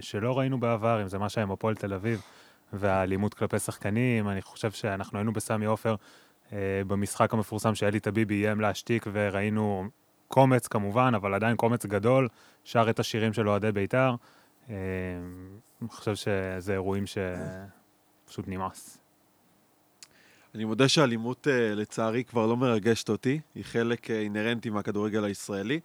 שלא 0.00 0.38
ראינו 0.38 0.60
בעבר, 0.60 1.02
אם 1.02 1.08
זה 1.08 1.18
מה 1.18 1.28
שהיה 1.28 1.42
עם 1.42 1.50
הפועל 1.50 1.74
תל 1.74 1.94
אביב, 1.94 2.22
והאלימות 2.78 3.34
כלפי 3.34 3.58
שחקנים, 3.58 4.28
אני 4.28 4.42
חושב 4.42 4.70
שאנחנו 4.70 5.18
היינו 5.18 5.32
בסמי 5.32 5.66
עופר 5.66 5.94
אה, 6.52 6.82
במשחק 6.86 7.34
המפורסם 7.34 7.74
שאלי 7.74 8.00
טביבי 8.00 8.46
איים 8.46 8.60
להשתיק, 8.60 9.06
וראינו 9.12 9.84
קומץ 10.28 10.66
כמובן, 10.66 11.12
אבל 11.14 11.34
עדיין 11.34 11.56
קומץ 11.56 11.86
גדול, 11.86 12.28
שר 12.64 12.90
את 12.90 12.98
השירים 12.98 13.32
של 13.32 13.48
אוהדי 13.48 13.72
בית"ר. 13.72 14.14
אה, 14.70 14.74
אני 15.82 15.88
חושב 15.88 16.14
שזה 16.14 16.72
אירועים 16.72 17.04
שפשוט 17.06 18.48
נמאס. 18.48 18.98
אני 20.54 20.64
מודה 20.64 20.88
שהאלימות, 20.88 21.48
אה, 21.48 21.74
לצערי, 21.74 22.24
כבר 22.24 22.46
לא 22.46 22.56
מרגשת 22.56 23.08
אותי. 23.08 23.40
היא 23.54 23.64
חלק 23.64 24.10
אה, 24.10 24.20
אינהרנטי 24.20 24.70
מהכדורגל 24.70 25.24
הישראלי, 25.24 25.80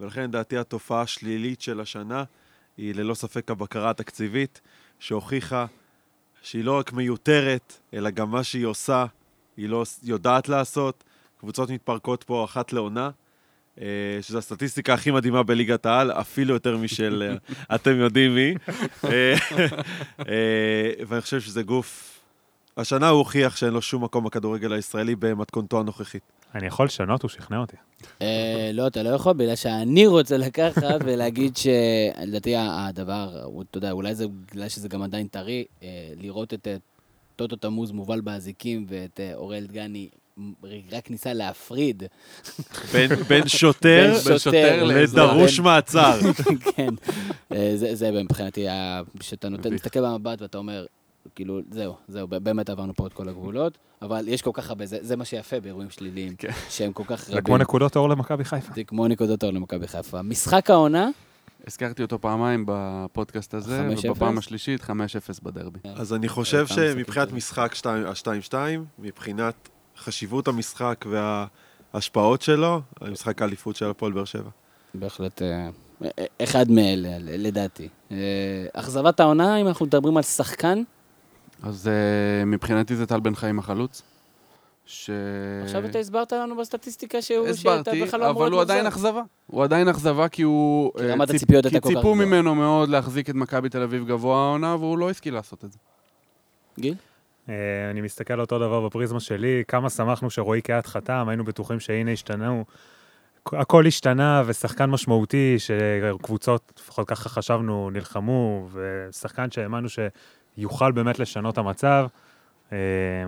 ולכן 0.00 0.22
לדעתי 0.22 0.58
התופעה 0.58 1.00
השלילית 1.00 1.60
של 1.60 1.80
השנה 1.80 2.24
היא 2.76 2.94
ללא 2.94 3.14
ספק 3.14 3.50
הבקרה 3.50 3.90
התקציבית, 3.90 4.60
שהוכיחה 4.98 5.66
שהיא 6.42 6.64
לא 6.64 6.78
רק 6.78 6.92
מיותרת, 6.92 7.78
אלא 7.94 8.10
גם 8.10 8.30
מה 8.30 8.44
שהיא 8.44 8.66
עושה, 8.66 9.06
היא 9.56 9.68
לא 9.68 9.84
יודעת 10.02 10.48
לעשות. 10.48 11.04
קבוצות 11.40 11.70
מתפרקות 11.70 12.22
פה 12.22 12.44
אחת 12.44 12.72
לעונה, 12.72 13.10
אה, 13.80 13.86
שזו 14.20 14.38
הסטטיסטיקה 14.38 14.94
הכי 14.94 15.10
מדהימה 15.10 15.42
בליגת 15.42 15.86
העל, 15.86 16.12
אפילו 16.12 16.54
יותר 16.54 16.76
משל 16.76 17.22
אה, 17.28 17.54
אתם 17.76 17.96
יודעים 17.96 18.34
מי. 18.34 18.54
אה, 19.04 19.34
ואני 21.08 21.20
חושב 21.20 21.40
שזה 21.40 21.62
גוף... 21.62 22.08
השנה 22.76 23.08
הוא 23.08 23.18
הוכיח 23.18 23.56
שאין 23.56 23.72
לו 23.72 23.82
שום 23.82 24.04
מקום 24.04 24.24
בכדורגל 24.24 24.72
הישראלי 24.72 25.16
במתכונתו 25.16 25.80
הנוכחית. 25.80 26.22
אני 26.54 26.66
יכול 26.66 26.86
לשנות, 26.86 27.22
הוא 27.22 27.28
שכנע 27.30 27.58
אותי. 27.58 27.76
אה, 28.22 28.70
לא, 28.72 28.86
אתה 28.86 29.02
לא 29.02 29.08
יכול, 29.08 29.32
בגלל 29.32 29.54
שאני 29.56 30.06
רוצה 30.06 30.36
לקחת 30.36 31.00
ולהגיד 31.04 31.56
שלדעתי 31.56 32.54
הדבר, 32.56 33.46
אתה 33.70 33.78
יודע, 33.78 33.90
אולי 33.90 34.14
זה 34.14 34.24
בגלל 34.28 34.68
שזה 34.68 34.88
גם 34.88 35.02
עדיין 35.02 35.26
טרי, 35.26 35.64
אה, 35.82 35.88
לראות 36.20 36.54
את 36.54 36.66
אה, 36.68 36.76
טוטו 37.36 37.56
תמוז 37.56 37.90
מובל 37.92 38.20
באזיקים 38.20 38.86
ואת 38.88 39.20
אוראל 39.34 39.66
דגני 39.66 40.08
רק 40.92 41.10
ניסה 41.10 41.32
להפריד. 41.32 42.02
בין, 43.28 43.48
שוטר 43.48 44.84
לדרוש 44.84 45.60
מעצר. 45.60 46.18
כן, 46.76 46.94
זה, 47.76 47.94
זה 47.94 48.10
מבחינתי, 48.10 48.68
ה- 48.68 49.02
שאתה 49.20 49.48
נותן. 49.48 49.74
מסתכל 49.74 50.00
במבט 50.00 50.42
ואתה 50.42 50.58
אומר, 50.58 50.86
כאילו, 51.34 51.60
זהו, 51.70 51.96
זהו, 52.08 52.28
באמת 52.28 52.70
עברנו 52.70 52.94
פה 52.94 53.06
את 53.06 53.12
כל 53.12 53.28
הגבולות, 53.28 53.78
אבל 54.02 54.28
יש 54.28 54.42
כל 54.42 54.50
כך 54.54 54.68
הרבה, 54.68 54.86
זה, 54.86 54.98
זה 55.00 55.16
מה 55.16 55.24
שיפה 55.24 55.60
באירועים 55.60 55.90
שליליים, 55.90 56.34
כן. 56.36 56.48
שהם 56.70 56.92
כל 56.92 57.04
כך 57.06 57.24
זה 57.24 57.32
רבים. 57.32 57.44
כמו 57.44 57.58
נקודות 57.58 57.96
אור 57.96 58.08
למכבי 58.08 58.44
חיפה. 58.44 58.72
זה 58.74 58.84
כמו 58.84 59.08
נקודות 59.08 59.44
אור 59.44 59.52
למכבי 59.52 59.86
חיפה. 59.86 60.22
משחק 60.22 60.70
העונה, 60.70 61.08
הזכרתי 61.66 62.02
אותו 62.02 62.18
פעמיים 62.20 62.64
בפודקאסט 62.68 63.54
הזה, 63.54 63.88
5-0? 63.96 64.08
ובפעם 64.10 64.38
השלישית 64.38 64.80
5-0 64.82 64.88
בדרבי. 65.42 65.78
אז 65.94 66.12
אני 66.14 66.28
חושב 66.28 66.66
אה, 66.70 66.74
שמבחינת 66.74 67.32
משחק 67.32 67.74
שתיים- 67.74 68.06
ה-2-2, 68.06 68.54
מבחינת 68.98 69.68
חשיבות 69.98 70.48
המשחק 70.48 71.04
וההשפעות 71.10 72.42
שלו, 72.42 72.80
המשחק 73.00 73.42
האליפות 73.42 73.76
של 73.76 73.90
הפועל 73.90 74.12
באר 74.12 74.24
שבע. 74.24 74.50
בהחלט 74.94 75.42
אה, 75.42 75.68
אחד 76.42 76.70
מאלה, 76.70 77.08
לדעתי. 77.18 77.88
אה, 78.12 78.16
אכזבת 78.72 79.20
העונה, 79.20 79.56
אם 79.60 79.68
אנחנו 79.68 79.86
מדברים 79.86 80.16
על 80.16 80.22
שחקן, 80.22 80.82
אז 81.62 81.88
אה, 81.88 82.44
מבחינתי 82.44 82.96
זה 82.96 83.06
טל 83.06 83.20
בן 83.20 83.34
חיים 83.34 83.58
החלוץ. 83.58 84.02
ש... 84.86 85.10
עכשיו 85.64 85.84
אתה 85.84 85.98
הסברת 85.98 86.32
לנו 86.32 86.56
בסטטיסטיקה 86.56 87.22
שהוא, 87.22 87.48
הסברתי, 87.48 88.04
אבל 88.30 88.52
הוא 88.52 88.60
עדיין 88.60 88.82
מאוכזב. 88.82 89.06
אכזבה. 89.06 89.22
הוא 89.46 89.64
עדיין 89.64 89.88
אכזבה 89.88 90.28
כי 90.28 90.42
הוא... 90.42 90.92
כי 90.98 91.04
אה, 91.04 91.12
רמת 91.12 91.28
ציפ- 91.30 91.34
הציפיות 91.34 91.64
הייתה 91.64 91.80
כל 91.80 91.88
כי 91.88 91.94
כך 91.94 92.00
ציפו 92.00 92.12
גבוהה. 92.12 92.26
ממנו 92.26 92.54
מאוד 92.54 92.88
להחזיק 92.88 93.30
את 93.30 93.34
מכבי 93.34 93.68
תל 93.68 93.82
אביב 93.82 94.08
גבוה 94.08 94.36
העונה, 94.36 94.76
והוא 94.76 94.98
לא 94.98 95.10
השכיל 95.10 95.34
לעשות 95.34 95.64
את 95.64 95.72
זה. 95.72 95.78
גיל? 96.80 96.94
אה, 97.48 97.54
אני 97.90 98.00
מסתכל 98.00 98.40
אותו 98.40 98.58
דבר 98.58 98.80
בפריזמה 98.86 99.20
שלי, 99.20 99.62
כמה 99.68 99.90
שמחנו 99.90 100.30
שרועי 100.30 100.60
קהת 100.60 100.86
חתם, 100.86 101.26
היינו 101.28 101.44
בטוחים 101.44 101.80
שהנה 101.80 102.10
השתנו. 102.12 102.64
הכל 103.46 103.86
השתנה, 103.86 104.42
ושחקן 104.46 104.90
משמעותי, 104.90 105.56
שקבוצות, 105.58 106.72
לפחות 106.78 107.08
ככה 107.08 107.28
חשבנו, 107.28 107.90
נלחמו, 107.90 108.68
ושחקן 108.72 109.50
שהאמנו 109.50 109.88
שיוכל 110.56 110.92
באמת 110.92 111.18
לשנות 111.18 111.52
את 111.52 111.58
המצב. 111.58 112.06
אה, 112.72 112.78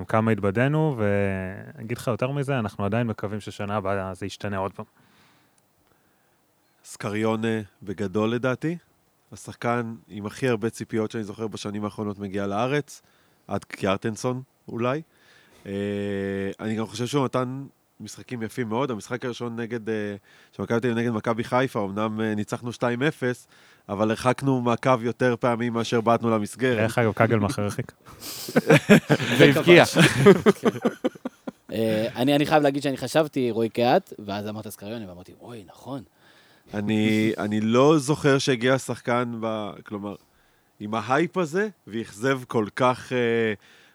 כמה 0.09 0.31
התבדינו, 0.31 0.97
ואני 0.99 1.85
אגיד 1.85 1.99
לך 1.99 2.07
יותר 2.07 2.31
מזה, 2.31 2.59
אנחנו 2.59 2.85
עדיין 2.85 3.07
מקווים 3.07 3.41
ששנה 3.41 3.77
הבאה 3.77 4.15
זה 4.15 4.27
ישתנה 4.27 4.57
עוד 4.57 4.73
פעם. 4.73 4.87
סקריונה 6.85 7.61
בגדול 7.83 8.31
לדעתי. 8.31 8.77
השחקן 9.33 9.95
עם 10.09 10.27
הכי 10.27 10.49
הרבה 10.49 10.71
ציפיות 10.71 11.11
שאני 11.11 11.25
זוכר 11.25 11.47
בשנים 11.47 11.85
האחרונות 11.85 12.19
מגיע 12.19 12.47
לארץ, 12.47 13.03
עד 13.49 13.65
קיארטנסון 13.65 14.43
אולי. 14.69 15.03
אה, 15.67 15.73
אני 16.61 16.77
גם 16.77 16.87
חושב 16.87 17.07
שהוא 17.07 17.25
נתן 17.25 17.67
משחקים 18.01 18.43
יפים 18.43 18.69
מאוד. 18.69 18.91
המשחק 18.91 19.25
הראשון 19.25 19.61
נגד, 19.61 19.89
אה, 19.89 19.95
של 20.53 20.63
מכבי 20.63 20.81
תל 20.81 20.87
אביב 20.87 20.99
נגד 20.99 21.11
מכבי 21.11 21.45
חיפה, 21.45 21.85
אמנם 21.85 22.21
אה, 22.21 22.35
ניצחנו 22.35 22.71
2-0, 22.71 22.77
אבל 23.89 24.11
הרחקנו 24.11 24.61
מהקו 24.61 24.93
יותר 25.01 25.35
פעמים 25.41 25.73
מאשר 25.73 26.01
בעטנו 26.01 26.31
למסגרת. 26.31 26.79
דרך 26.79 26.99
אגב, 26.99 27.13
קגלמאכר 27.13 27.63
הרחיק. 27.63 27.93
והבקיע. 29.39 29.85
אה, 31.73 32.09
אני 32.17 32.37
אני 32.37 32.47
חייב 32.47 32.63
להגיד 32.63 32.83
שאני 32.83 32.97
חשבתי 32.97 33.51
רועי 33.51 33.69
קהת, 33.69 34.13
ואז 34.27 34.49
אמרת 34.49 34.69
סקריוני, 34.69 35.07
ואמרתי, 35.07 35.33
אוי, 35.41 35.65
נכון. 35.67 36.03
אני, 36.75 37.33
אני 37.39 37.61
לא 37.61 37.99
זוכר 37.99 38.39
שהגיע 38.39 38.79
שחקן, 38.79 39.41
כלומר, 39.87 40.15
עם 40.81 40.95
ההייפ 40.95 41.37
הזה, 41.37 41.69
ואכזב 41.87 42.41
כל 42.45 42.67
כך, 42.77 43.13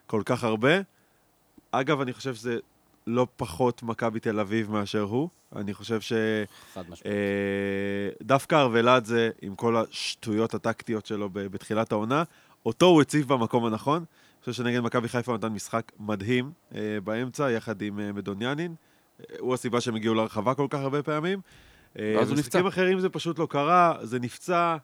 כל 0.08 0.22
כך 0.26 0.44
הרבה. 0.44 0.80
אגב, 1.72 2.02
אני 2.02 2.14
חושב 2.14 2.36
שזה 2.36 2.58
לא 3.10 3.28
פחות 3.36 3.84
מכבי 3.84 4.20
תל 4.20 4.40
אביב 4.40 4.72
מאשר 4.72 5.02
הוא. 5.02 5.30
אני 5.56 5.74
חושב 5.74 6.00
חד 6.74 6.82
משמעית. 6.90 7.16
שדווקא 8.22 8.56
ארוולדזה, 8.56 9.30
עם 9.42 9.56
כל 9.56 9.76
השטויות 9.78 10.54
הטקטיות 10.54 11.06
שלו 11.06 11.30
ב- 11.30 11.40
בתחילת 11.40 11.92
העונה, 11.92 12.24
אותו 12.66 12.86
הוא 12.86 13.02
הציב 13.02 13.28
במקום 13.28 13.66
הנכון. 13.66 13.98
אני 13.98 14.40
חושב 14.40 14.54
שנגד 14.64 14.80
מכבי 14.80 15.08
חיפה 15.08 15.34
נתן 15.34 15.48
משחק 15.48 15.92
מדהים 16.00 16.52
אה, 16.76 16.98
באמצע, 17.04 17.52
יחד 17.52 17.82
עם 17.82 18.00
אה, 18.00 18.12
מדוניאנין. 18.12 18.76
אה, 19.20 19.36
הוא 19.40 19.54
הסיבה 19.54 19.82
שהם 19.82 19.96
הגיעו 19.96 20.16
לרחבה 20.16 20.54
כל 20.54 20.68
כך 20.70 20.80
הרבה 20.80 21.04
פעמים. 21.04 21.42
אה, 22.00 22.14
ואז 22.18 22.30
הוא 22.30 22.36
במשחקים 22.38 22.66
נפצע. 22.66 22.82
אחרים 22.82 23.00
זה 23.00 23.10
פשוט 23.10 23.40
לא 23.40 23.48
קרה, 23.50 23.94
זה 24.02 24.20
נפצע, 24.20 24.78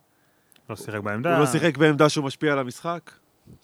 לא 0.69 0.75
שיחק 0.75 0.99
בעמדה. 0.99 1.33
הוא 1.33 1.39
לא 1.39 1.45
שיחק 1.51 1.77
בעמדה 1.77 2.09
שהוא 2.09 2.25
משפיע 2.25 2.53
על 2.53 2.59
המשחק. 2.59 3.11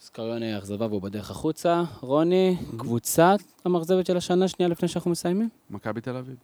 סקריוני 0.00 0.58
אכזבה 0.58 0.86
והוא 0.86 1.02
בדרך 1.02 1.30
החוצה. 1.30 1.82
רוני, 2.00 2.56
קבוצת 2.76 3.38
המאכזבת 3.64 4.06
של 4.06 4.16
השנה, 4.16 4.48
שנייה 4.48 4.68
לפני 4.68 4.88
שאנחנו 4.88 5.10
מסיימים? 5.10 5.48
מכבי 5.70 6.00
תל 6.00 6.16
אביב. 6.16 6.36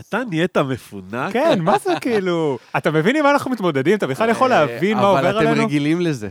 אתה 0.00 0.22
נהיית 0.28 0.56
מפונק? 0.56 1.32
כן, 1.32 1.60
מה 1.60 1.78
זה 1.78 1.94
כאילו? 2.00 2.58
אתה 2.76 2.90
מבין 2.90 3.16
עם 3.16 3.22
מה 3.22 3.30
אנחנו 3.30 3.50
מתמודדים? 3.50 3.96
אתה 3.96 4.06
בכלל 4.06 4.30
יכול 4.30 4.50
להבין 4.50 4.96
מה 4.96 5.06
עובר 5.06 5.20
אבל 5.20 5.38
אתם 5.38 5.46
עלינו? 5.48 5.64
רגילים 5.64 6.00
לזה. 6.00 6.28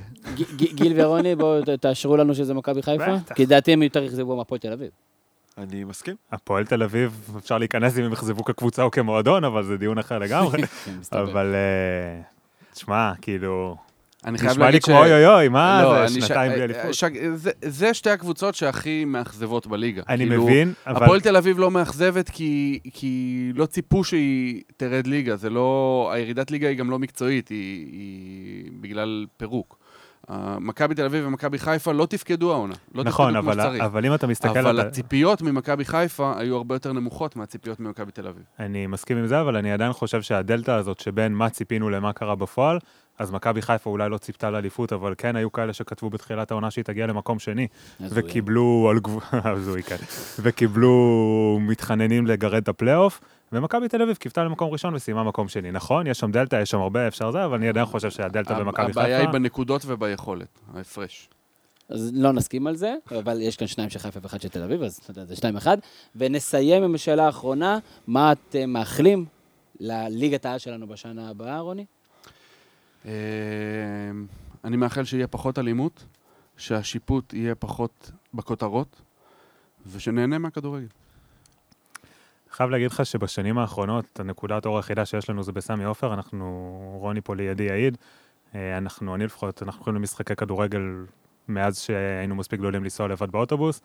גיל 0.56 1.02
ורוני, 1.02 1.36
בואו 1.36 1.62
תאשרו 1.82 2.18
לנו 2.18 2.36
שזה 2.36 2.54
מכבי 2.54 2.82
חיפה. 2.82 3.34
כי 3.36 3.46
לדעתי 3.46 3.74
הם 3.74 3.84
יותר 3.84 4.06
אכזבו 4.06 4.36
מהפועל 4.36 4.60
תל 4.60 4.72
אביב. 4.74 4.90
אני 5.58 5.84
מסכים. 5.84 6.16
הפועל 6.32 6.66
תל 6.66 6.84
אביב, 6.84 7.32
אפשר 7.38 7.58
להיכנס 7.58 7.98
אם 7.98 8.04
הם 8.04 8.14
יחזבו 8.14 8.44
כקבוצה 8.44 8.84
או 8.84 8.92
כמועדון, 8.92 9.44
אבל 9.44 9.64
זה 9.64 9.78
דיון 9.78 9.98
אחר 9.98 10.20
לגמרי. 10.20 10.62
כן. 10.86 11.18
אבל, 11.18 11.56
אה, 11.56 12.22
תשמע, 12.74 13.12
כאילו, 13.22 13.76
אני 14.28 14.38
חייב 14.38 14.52
נשמע 14.52 14.66
לי 14.66 14.72
להגיד 14.72 14.82
ש... 14.82 14.86
כמו 14.86 14.98
אוי 14.98 15.14
אוי 15.14 15.26
אוי, 15.36 15.50
מה 15.50 15.84
לא, 15.84 16.08
זה, 16.08 16.22
שנתיים 16.22 16.52
בלי 16.52 16.60
אה, 16.60 16.66
אליפות. 16.66 16.94
ש- 16.94 17.04
זה- 17.36 17.52
זה 17.62 17.94
שתי 17.94 18.10
הקבוצות 18.10 18.56
שהכי 18.56 19.06
מאכזבות 19.06 19.68
בליגה. 19.68 20.02
אני 20.10 20.26
כאילו, 20.28 20.44
מבין, 20.44 20.74
אבל... 20.88 21.04
הפועל 21.04 21.22
תל 21.22 21.36
אביב 21.38 21.60
לא 21.60 21.72
מאכזבת 21.72 22.30
כי, 22.30 22.80
כי 22.94 23.52
לא 23.56 23.66
ציפו 23.66 24.04
שהיא 24.04 24.62
תרד 24.78 25.08
ליגה, 25.08 25.36
זה 25.36 25.50
לא... 25.50 26.10
הירידת 26.14 26.52
ליגה 26.52 26.68
היא 26.68 26.78
גם 26.78 26.90
לא 26.90 27.00
מקצועית, 27.00 27.48
היא, 27.48 27.86
היא 27.92 28.72
בגלל 28.82 29.26
פירוק. 29.38 29.78
Uh, 30.28 30.34
מכבי 30.60 30.96
תל 30.96 31.06
אביב 31.06 31.28
ומכבי 31.28 31.60
חיפה 31.60 31.92
לא 31.92 32.06
תפקדו 32.06 32.52
העונה, 32.52 32.74
לא 32.96 33.04
נכון, 33.04 33.34
תפקדו 33.34 33.42
כמו 33.44 33.52
אבל, 33.52 33.64
שצריך. 33.64 33.84
אבל 33.84 34.06
אם 34.06 34.14
אתה 34.14 34.28
מסתכל 34.28 34.60
אבל 34.60 34.68
על... 34.68 34.80
הציפיות 34.80 35.42
ממכבי 35.42 35.86
חיפה 35.86 36.34
היו 36.38 36.56
הרבה 36.56 36.76
יותר 36.76 36.94
נמוכות 36.94 37.36
מהציפיות 37.36 37.80
ממכבי 37.80 38.12
תל 38.12 38.28
אביב. 38.28 38.44
אני 38.60 38.88
מסכים 38.88 39.18
עם 39.18 39.28
זה, 39.28 39.42
אבל 39.42 39.56
אני 39.58 39.72
עדיין 39.72 39.94
חושב 39.94 40.22
שהדלתא 40.22 40.72
הזאת 40.72 41.00
שבין 41.00 41.34
מה 41.34 41.50
ציפינו 41.50 41.90
למה 41.90 42.14
קרה 42.14 42.36
בפועל, 42.36 42.80
אז 43.20 43.32
מכבי 43.32 43.62
חיפה 43.62 43.90
אולי 43.90 44.10
לא 44.10 44.18
ציפתה 44.18 44.50
לאליפות, 44.50 44.94
אבל 44.94 45.14
כן 45.18 45.36
היו 45.36 45.52
כאלה 45.52 45.74
שכתבו 45.74 46.10
בתחילת 46.10 46.52
העונה 46.52 46.72
שהיא 46.72 46.86
תגיע 46.86 47.08
למקום 47.08 47.40
שני. 47.40 47.68
וקיבלו 48.02 48.88
על 48.92 49.00
גבול, 49.00 49.22
הזוי, 49.54 49.84
כן, 49.84 49.96
וקיבלו 50.40 51.58
מתחננים 51.62 52.28
לגרד 52.28 52.62
את 52.62 52.68
הפלייאוף, 52.68 53.22
ומכבי 53.52 53.88
תל 53.88 54.02
אביב 54.02 54.16
קיוותה 54.16 54.44
למקום 54.44 54.72
ראשון 54.72 54.96
וסיימה 54.96 55.24
מקום 55.24 55.48
שני. 55.48 55.72
נכון, 55.72 56.08
יש 56.08 56.20
שם 56.20 56.32
דלתא, 56.32 56.56
יש 56.62 56.72
שם 56.72 56.80
הרבה, 56.80 57.08
אפשר 57.08 57.32
זה, 57.32 57.46
אבל 57.46 57.58
אני 57.58 57.70
עדיין 57.70 57.86
חושב 57.86 58.10
שהדלתא 58.10 58.60
במכבי 58.60 58.86
חיפה... 58.86 59.02
הבעיה 59.02 59.20
היא 59.20 59.30
בנקודות 59.30 59.82
וביכולת, 59.86 60.60
ההפרש. 60.74 61.30
אז 61.90 62.12
לא 62.14 62.32
נסכים 62.32 62.68
על 62.68 62.76
זה, 62.76 62.96
אבל 63.20 63.42
יש 63.42 63.58
כאן 63.58 63.68
שניים 63.68 63.90
של 63.90 64.00
חיפה 64.00 64.20
ואחד 64.24 64.42
של 64.42 64.50
תל 64.50 64.64
אביב, 64.64 64.84
אז 64.84 65.00
אתה 65.04 65.12
יודע, 65.12 65.26
זה 65.26 65.36
שתיים 65.36 65.58
אחד. 65.58 65.78
ונסיים 66.16 66.84
עם 66.84 66.96
השאלה 66.96 67.26
האחרונה, 67.26 67.80
מה 68.08 68.32
אתם 68.32 68.70
מאחלים 68.70 69.26
לליגת 69.80 70.46
העל 70.46 70.58
שלנו 70.58 70.88
בשנה 70.88 71.30
הבאה, 71.30 71.60
רוני? 71.60 71.86
אה, 73.06 73.12
אני 74.64 74.78
מאחל 74.78 75.04
שיהיה 75.04 75.28
פחות 75.28 75.60
אלימות, 75.60 76.06
שהשיפוט 76.58 77.34
יהיה 77.34 77.56
פחות 77.56 78.12
בכותרות, 78.34 79.02
ושנהנה 79.92 80.38
מהכדורגל. 80.38 80.88
חייב 82.52 82.70
להגיד 82.70 82.92
לך 82.92 83.06
שבשנים 83.06 83.58
האחרונות, 83.58 84.20
הנקודת 84.20 84.66
אור 84.66 84.78
היחידה 84.78 85.06
שיש 85.06 85.30
לנו 85.30 85.44
זה 85.44 85.52
בסמי 85.52 85.84
עופר, 85.84 86.14
אנחנו, 86.14 86.98
רוני 87.00 87.22
פה 87.22 87.36
לידי 87.36 87.64
יעיד, 87.64 87.98
אה, 88.56 88.78
אנחנו, 88.78 89.16
אני 89.16 89.26
לפחות, 89.26 89.64
אנחנו 89.64 89.80
הולכים 89.80 89.96
למשחקי 89.96 90.36
כדורגל 90.36 90.82
מאז 91.48 91.80
שהיינו 91.80 92.36
מספיק 92.36 92.60
גדולים 92.60 92.84
לנסוע 92.84 93.08
לבד 93.08 93.32
באוטובוס, 93.32 93.82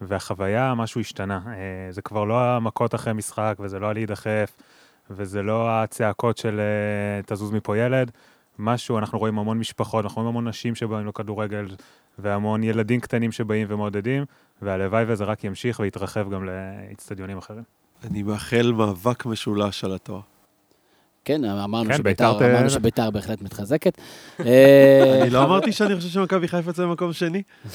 והחוויה, 0.00 0.74
משהו 0.74 1.00
השתנה. 1.00 1.40
אה, 1.46 1.92
זה 1.92 2.02
כבר 2.02 2.24
לא 2.24 2.40
המכות 2.40 2.94
אחרי 2.94 3.12
משחק, 3.12 3.56
וזה 3.60 3.78
לא 3.78 3.86
הלהידחף, 3.86 4.52
וזה 5.10 5.42
לא 5.42 5.70
הצעקות 5.70 6.38
של 6.38 6.60
אה, 6.60 7.22
תזוז 7.26 7.50
מפה 7.50 7.78
ילד. 7.78 8.10
משהו, 8.58 8.98
אנחנו 8.98 9.18
רואים 9.18 9.38
המון 9.38 9.58
משפחות, 9.58 10.04
אנחנו 10.04 10.22
רואים 10.22 10.28
המון 10.28 10.48
נשים 10.48 10.74
שבאים 10.74 11.06
לכדורגל, 11.06 11.66
והמון 12.18 12.62
ילדים 12.62 13.00
קטנים 13.00 13.32
שבאים 13.32 13.66
ומעודדים, 13.70 14.24
והלוואי 14.62 15.04
וזה 15.08 15.24
רק 15.24 15.44
ימשיך 15.44 15.80
ויתרחב 15.80 16.30
גם 16.30 16.44
לאצטדיונים 16.44 17.38
אחרים. 17.38 17.62
אני 18.04 18.22
מאחל 18.22 18.72
מאבק 18.72 19.26
משולש 19.26 19.84
על 19.84 19.94
התואר. 19.94 20.20
כן, 21.24 21.44
אמרנו 21.44 21.90
כן, 21.90 21.96
שביתר, 21.96 22.32
ביתר 22.32 22.52
אמרנו 22.52 22.70
שביתר 22.70 23.10
בהחלט 23.10 23.42
מתחזקת. 23.42 23.98
אה, 24.46 25.18
אני 25.22 25.30
לא 25.30 25.44
אמרתי 25.44 25.72
שאני 25.72 25.96
חושב 25.96 26.08
שמכבי 26.08 26.48
חיפה 26.48 26.70
יוצא 26.70 26.82
במקום 26.82 27.12
שני? 27.12 27.42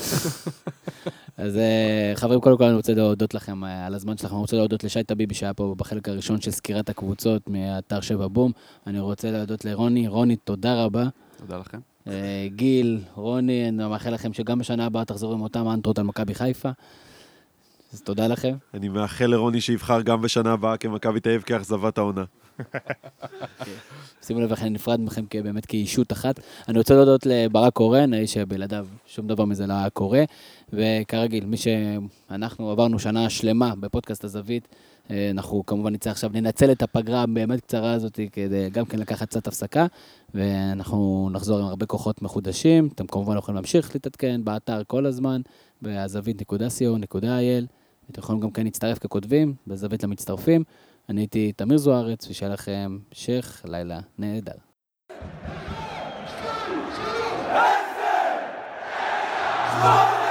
אז 1.37 1.57
אה, 1.57 2.11
חברים, 2.15 2.39
קודם 2.39 2.57
כל 2.57 2.63
אני 2.63 2.75
רוצה 2.75 2.93
להודות 2.93 3.33
לכם 3.33 3.63
אה, 3.63 3.85
על 3.85 3.93
הזמן 3.93 4.17
שלכם. 4.17 4.33
אני 4.33 4.41
רוצה 4.41 4.55
להודות 4.55 4.83
לשי 4.83 5.03
טביבי 5.03 5.35
שהיה 5.35 5.53
פה 5.53 5.75
בחלק 5.77 6.09
הראשון 6.09 6.41
של 6.41 6.51
סקירת 6.51 6.89
הקבוצות 6.89 7.49
מאתר 7.49 8.01
שבע 8.01 8.27
בום. 8.27 8.51
אני 8.87 8.99
רוצה 8.99 9.31
להודות 9.31 9.65
לרוני. 9.65 10.07
רוני, 10.07 10.35
תודה 10.35 10.83
רבה. 10.83 11.03
תודה 11.37 11.57
לכם. 11.57 11.77
אה, 12.07 12.47
גיל, 12.55 12.99
רוני, 13.15 13.69
אני 13.69 13.87
מאחל 13.87 14.09
לכם 14.13 14.33
שגם 14.33 14.59
בשנה 14.59 14.85
הבאה 14.85 15.05
תחזרו 15.05 15.33
עם 15.33 15.41
אותם 15.41 15.65
מנטרות 15.65 15.99
על 15.99 16.05
מכבי 16.05 16.35
חיפה. 16.35 16.69
אז 17.93 18.01
תודה 18.01 18.27
לכם. 18.27 18.55
אני 18.73 18.89
מאחל 18.89 19.25
לרוני 19.25 19.61
שיבחר 19.61 20.01
גם 20.01 20.21
בשנה 20.21 20.53
הבאה 20.53 20.77
כמכבי 20.77 21.19
תל 21.19 21.29
אביב 21.29 21.41
כאכזבת 21.41 21.97
העונה. 21.97 22.23
שימו 24.21 24.41
לב 24.41 24.51
איך 24.51 24.61
אני 24.61 24.69
נפרד 24.69 24.99
מכם 24.99 25.25
באמת 25.43 25.65
כאישות 25.65 26.11
אחת. 26.11 26.39
אני 26.67 26.77
רוצה 26.77 26.95
להודות 26.95 27.25
לברק 27.25 27.73
קורן, 27.73 28.13
האיש 28.13 28.33
שבלעדיו 28.33 28.87
שום 29.05 29.27
דבר 29.27 29.45
מזה 29.45 29.67
לא 29.67 29.73
היה 29.73 29.89
קורה. 29.89 30.23
וכרגיל, 30.73 31.45
מי 31.45 31.57
שאנחנו 31.57 32.71
עברנו 32.71 32.99
שנה 32.99 33.29
שלמה 33.29 33.73
בפודקאסט 33.79 34.23
הזווית, 34.23 34.67
אה, 35.11 35.29
אנחנו 35.31 35.65
כמובן 35.65 35.93
נצא 35.93 36.09
עכשיו 36.09 36.31
לנצל 36.33 36.71
את 36.71 36.81
הפגרה 36.81 37.21
הבאמת 37.21 37.61
קצרה 37.61 37.91
הזאת 37.91 38.19
כדי 38.31 38.69
גם 38.69 38.85
כן 38.85 38.99
לקחת 38.99 39.27
קצת 39.29 39.47
הפסקה, 39.47 39.85
ואנחנו 40.33 41.29
נחזור 41.31 41.59
עם 41.59 41.65
הרבה 41.65 41.85
כוחות 41.85 42.21
מחודשים. 42.21 42.89
אתם 42.95 43.07
כמובן 43.07 43.37
יכולים 43.37 43.55
להמשיך 43.55 43.95
להתעדכן 43.95 44.41
באתר 44.43 44.81
כל 44.87 45.05
הזמן, 45.05 45.41
בזווית.co.il. 45.81 47.65
אתם 48.11 48.21
יכולים 48.21 48.41
גם 48.41 48.51
כן 48.51 48.63
להצטרף 48.63 48.99
ככותבים, 48.99 49.53
בזווית 49.67 50.03
למצטרפים. 50.03 50.63
אני 51.09 51.21
הייתי 51.21 51.51
תמיר 51.51 51.77
זוארץ, 51.77 52.27
ושיהיה 52.27 52.53
לכם 52.53 52.97
המשך 53.11 53.61
לילה 53.67 53.99
נהדר. 54.17 54.51
Stop! 59.81 60.26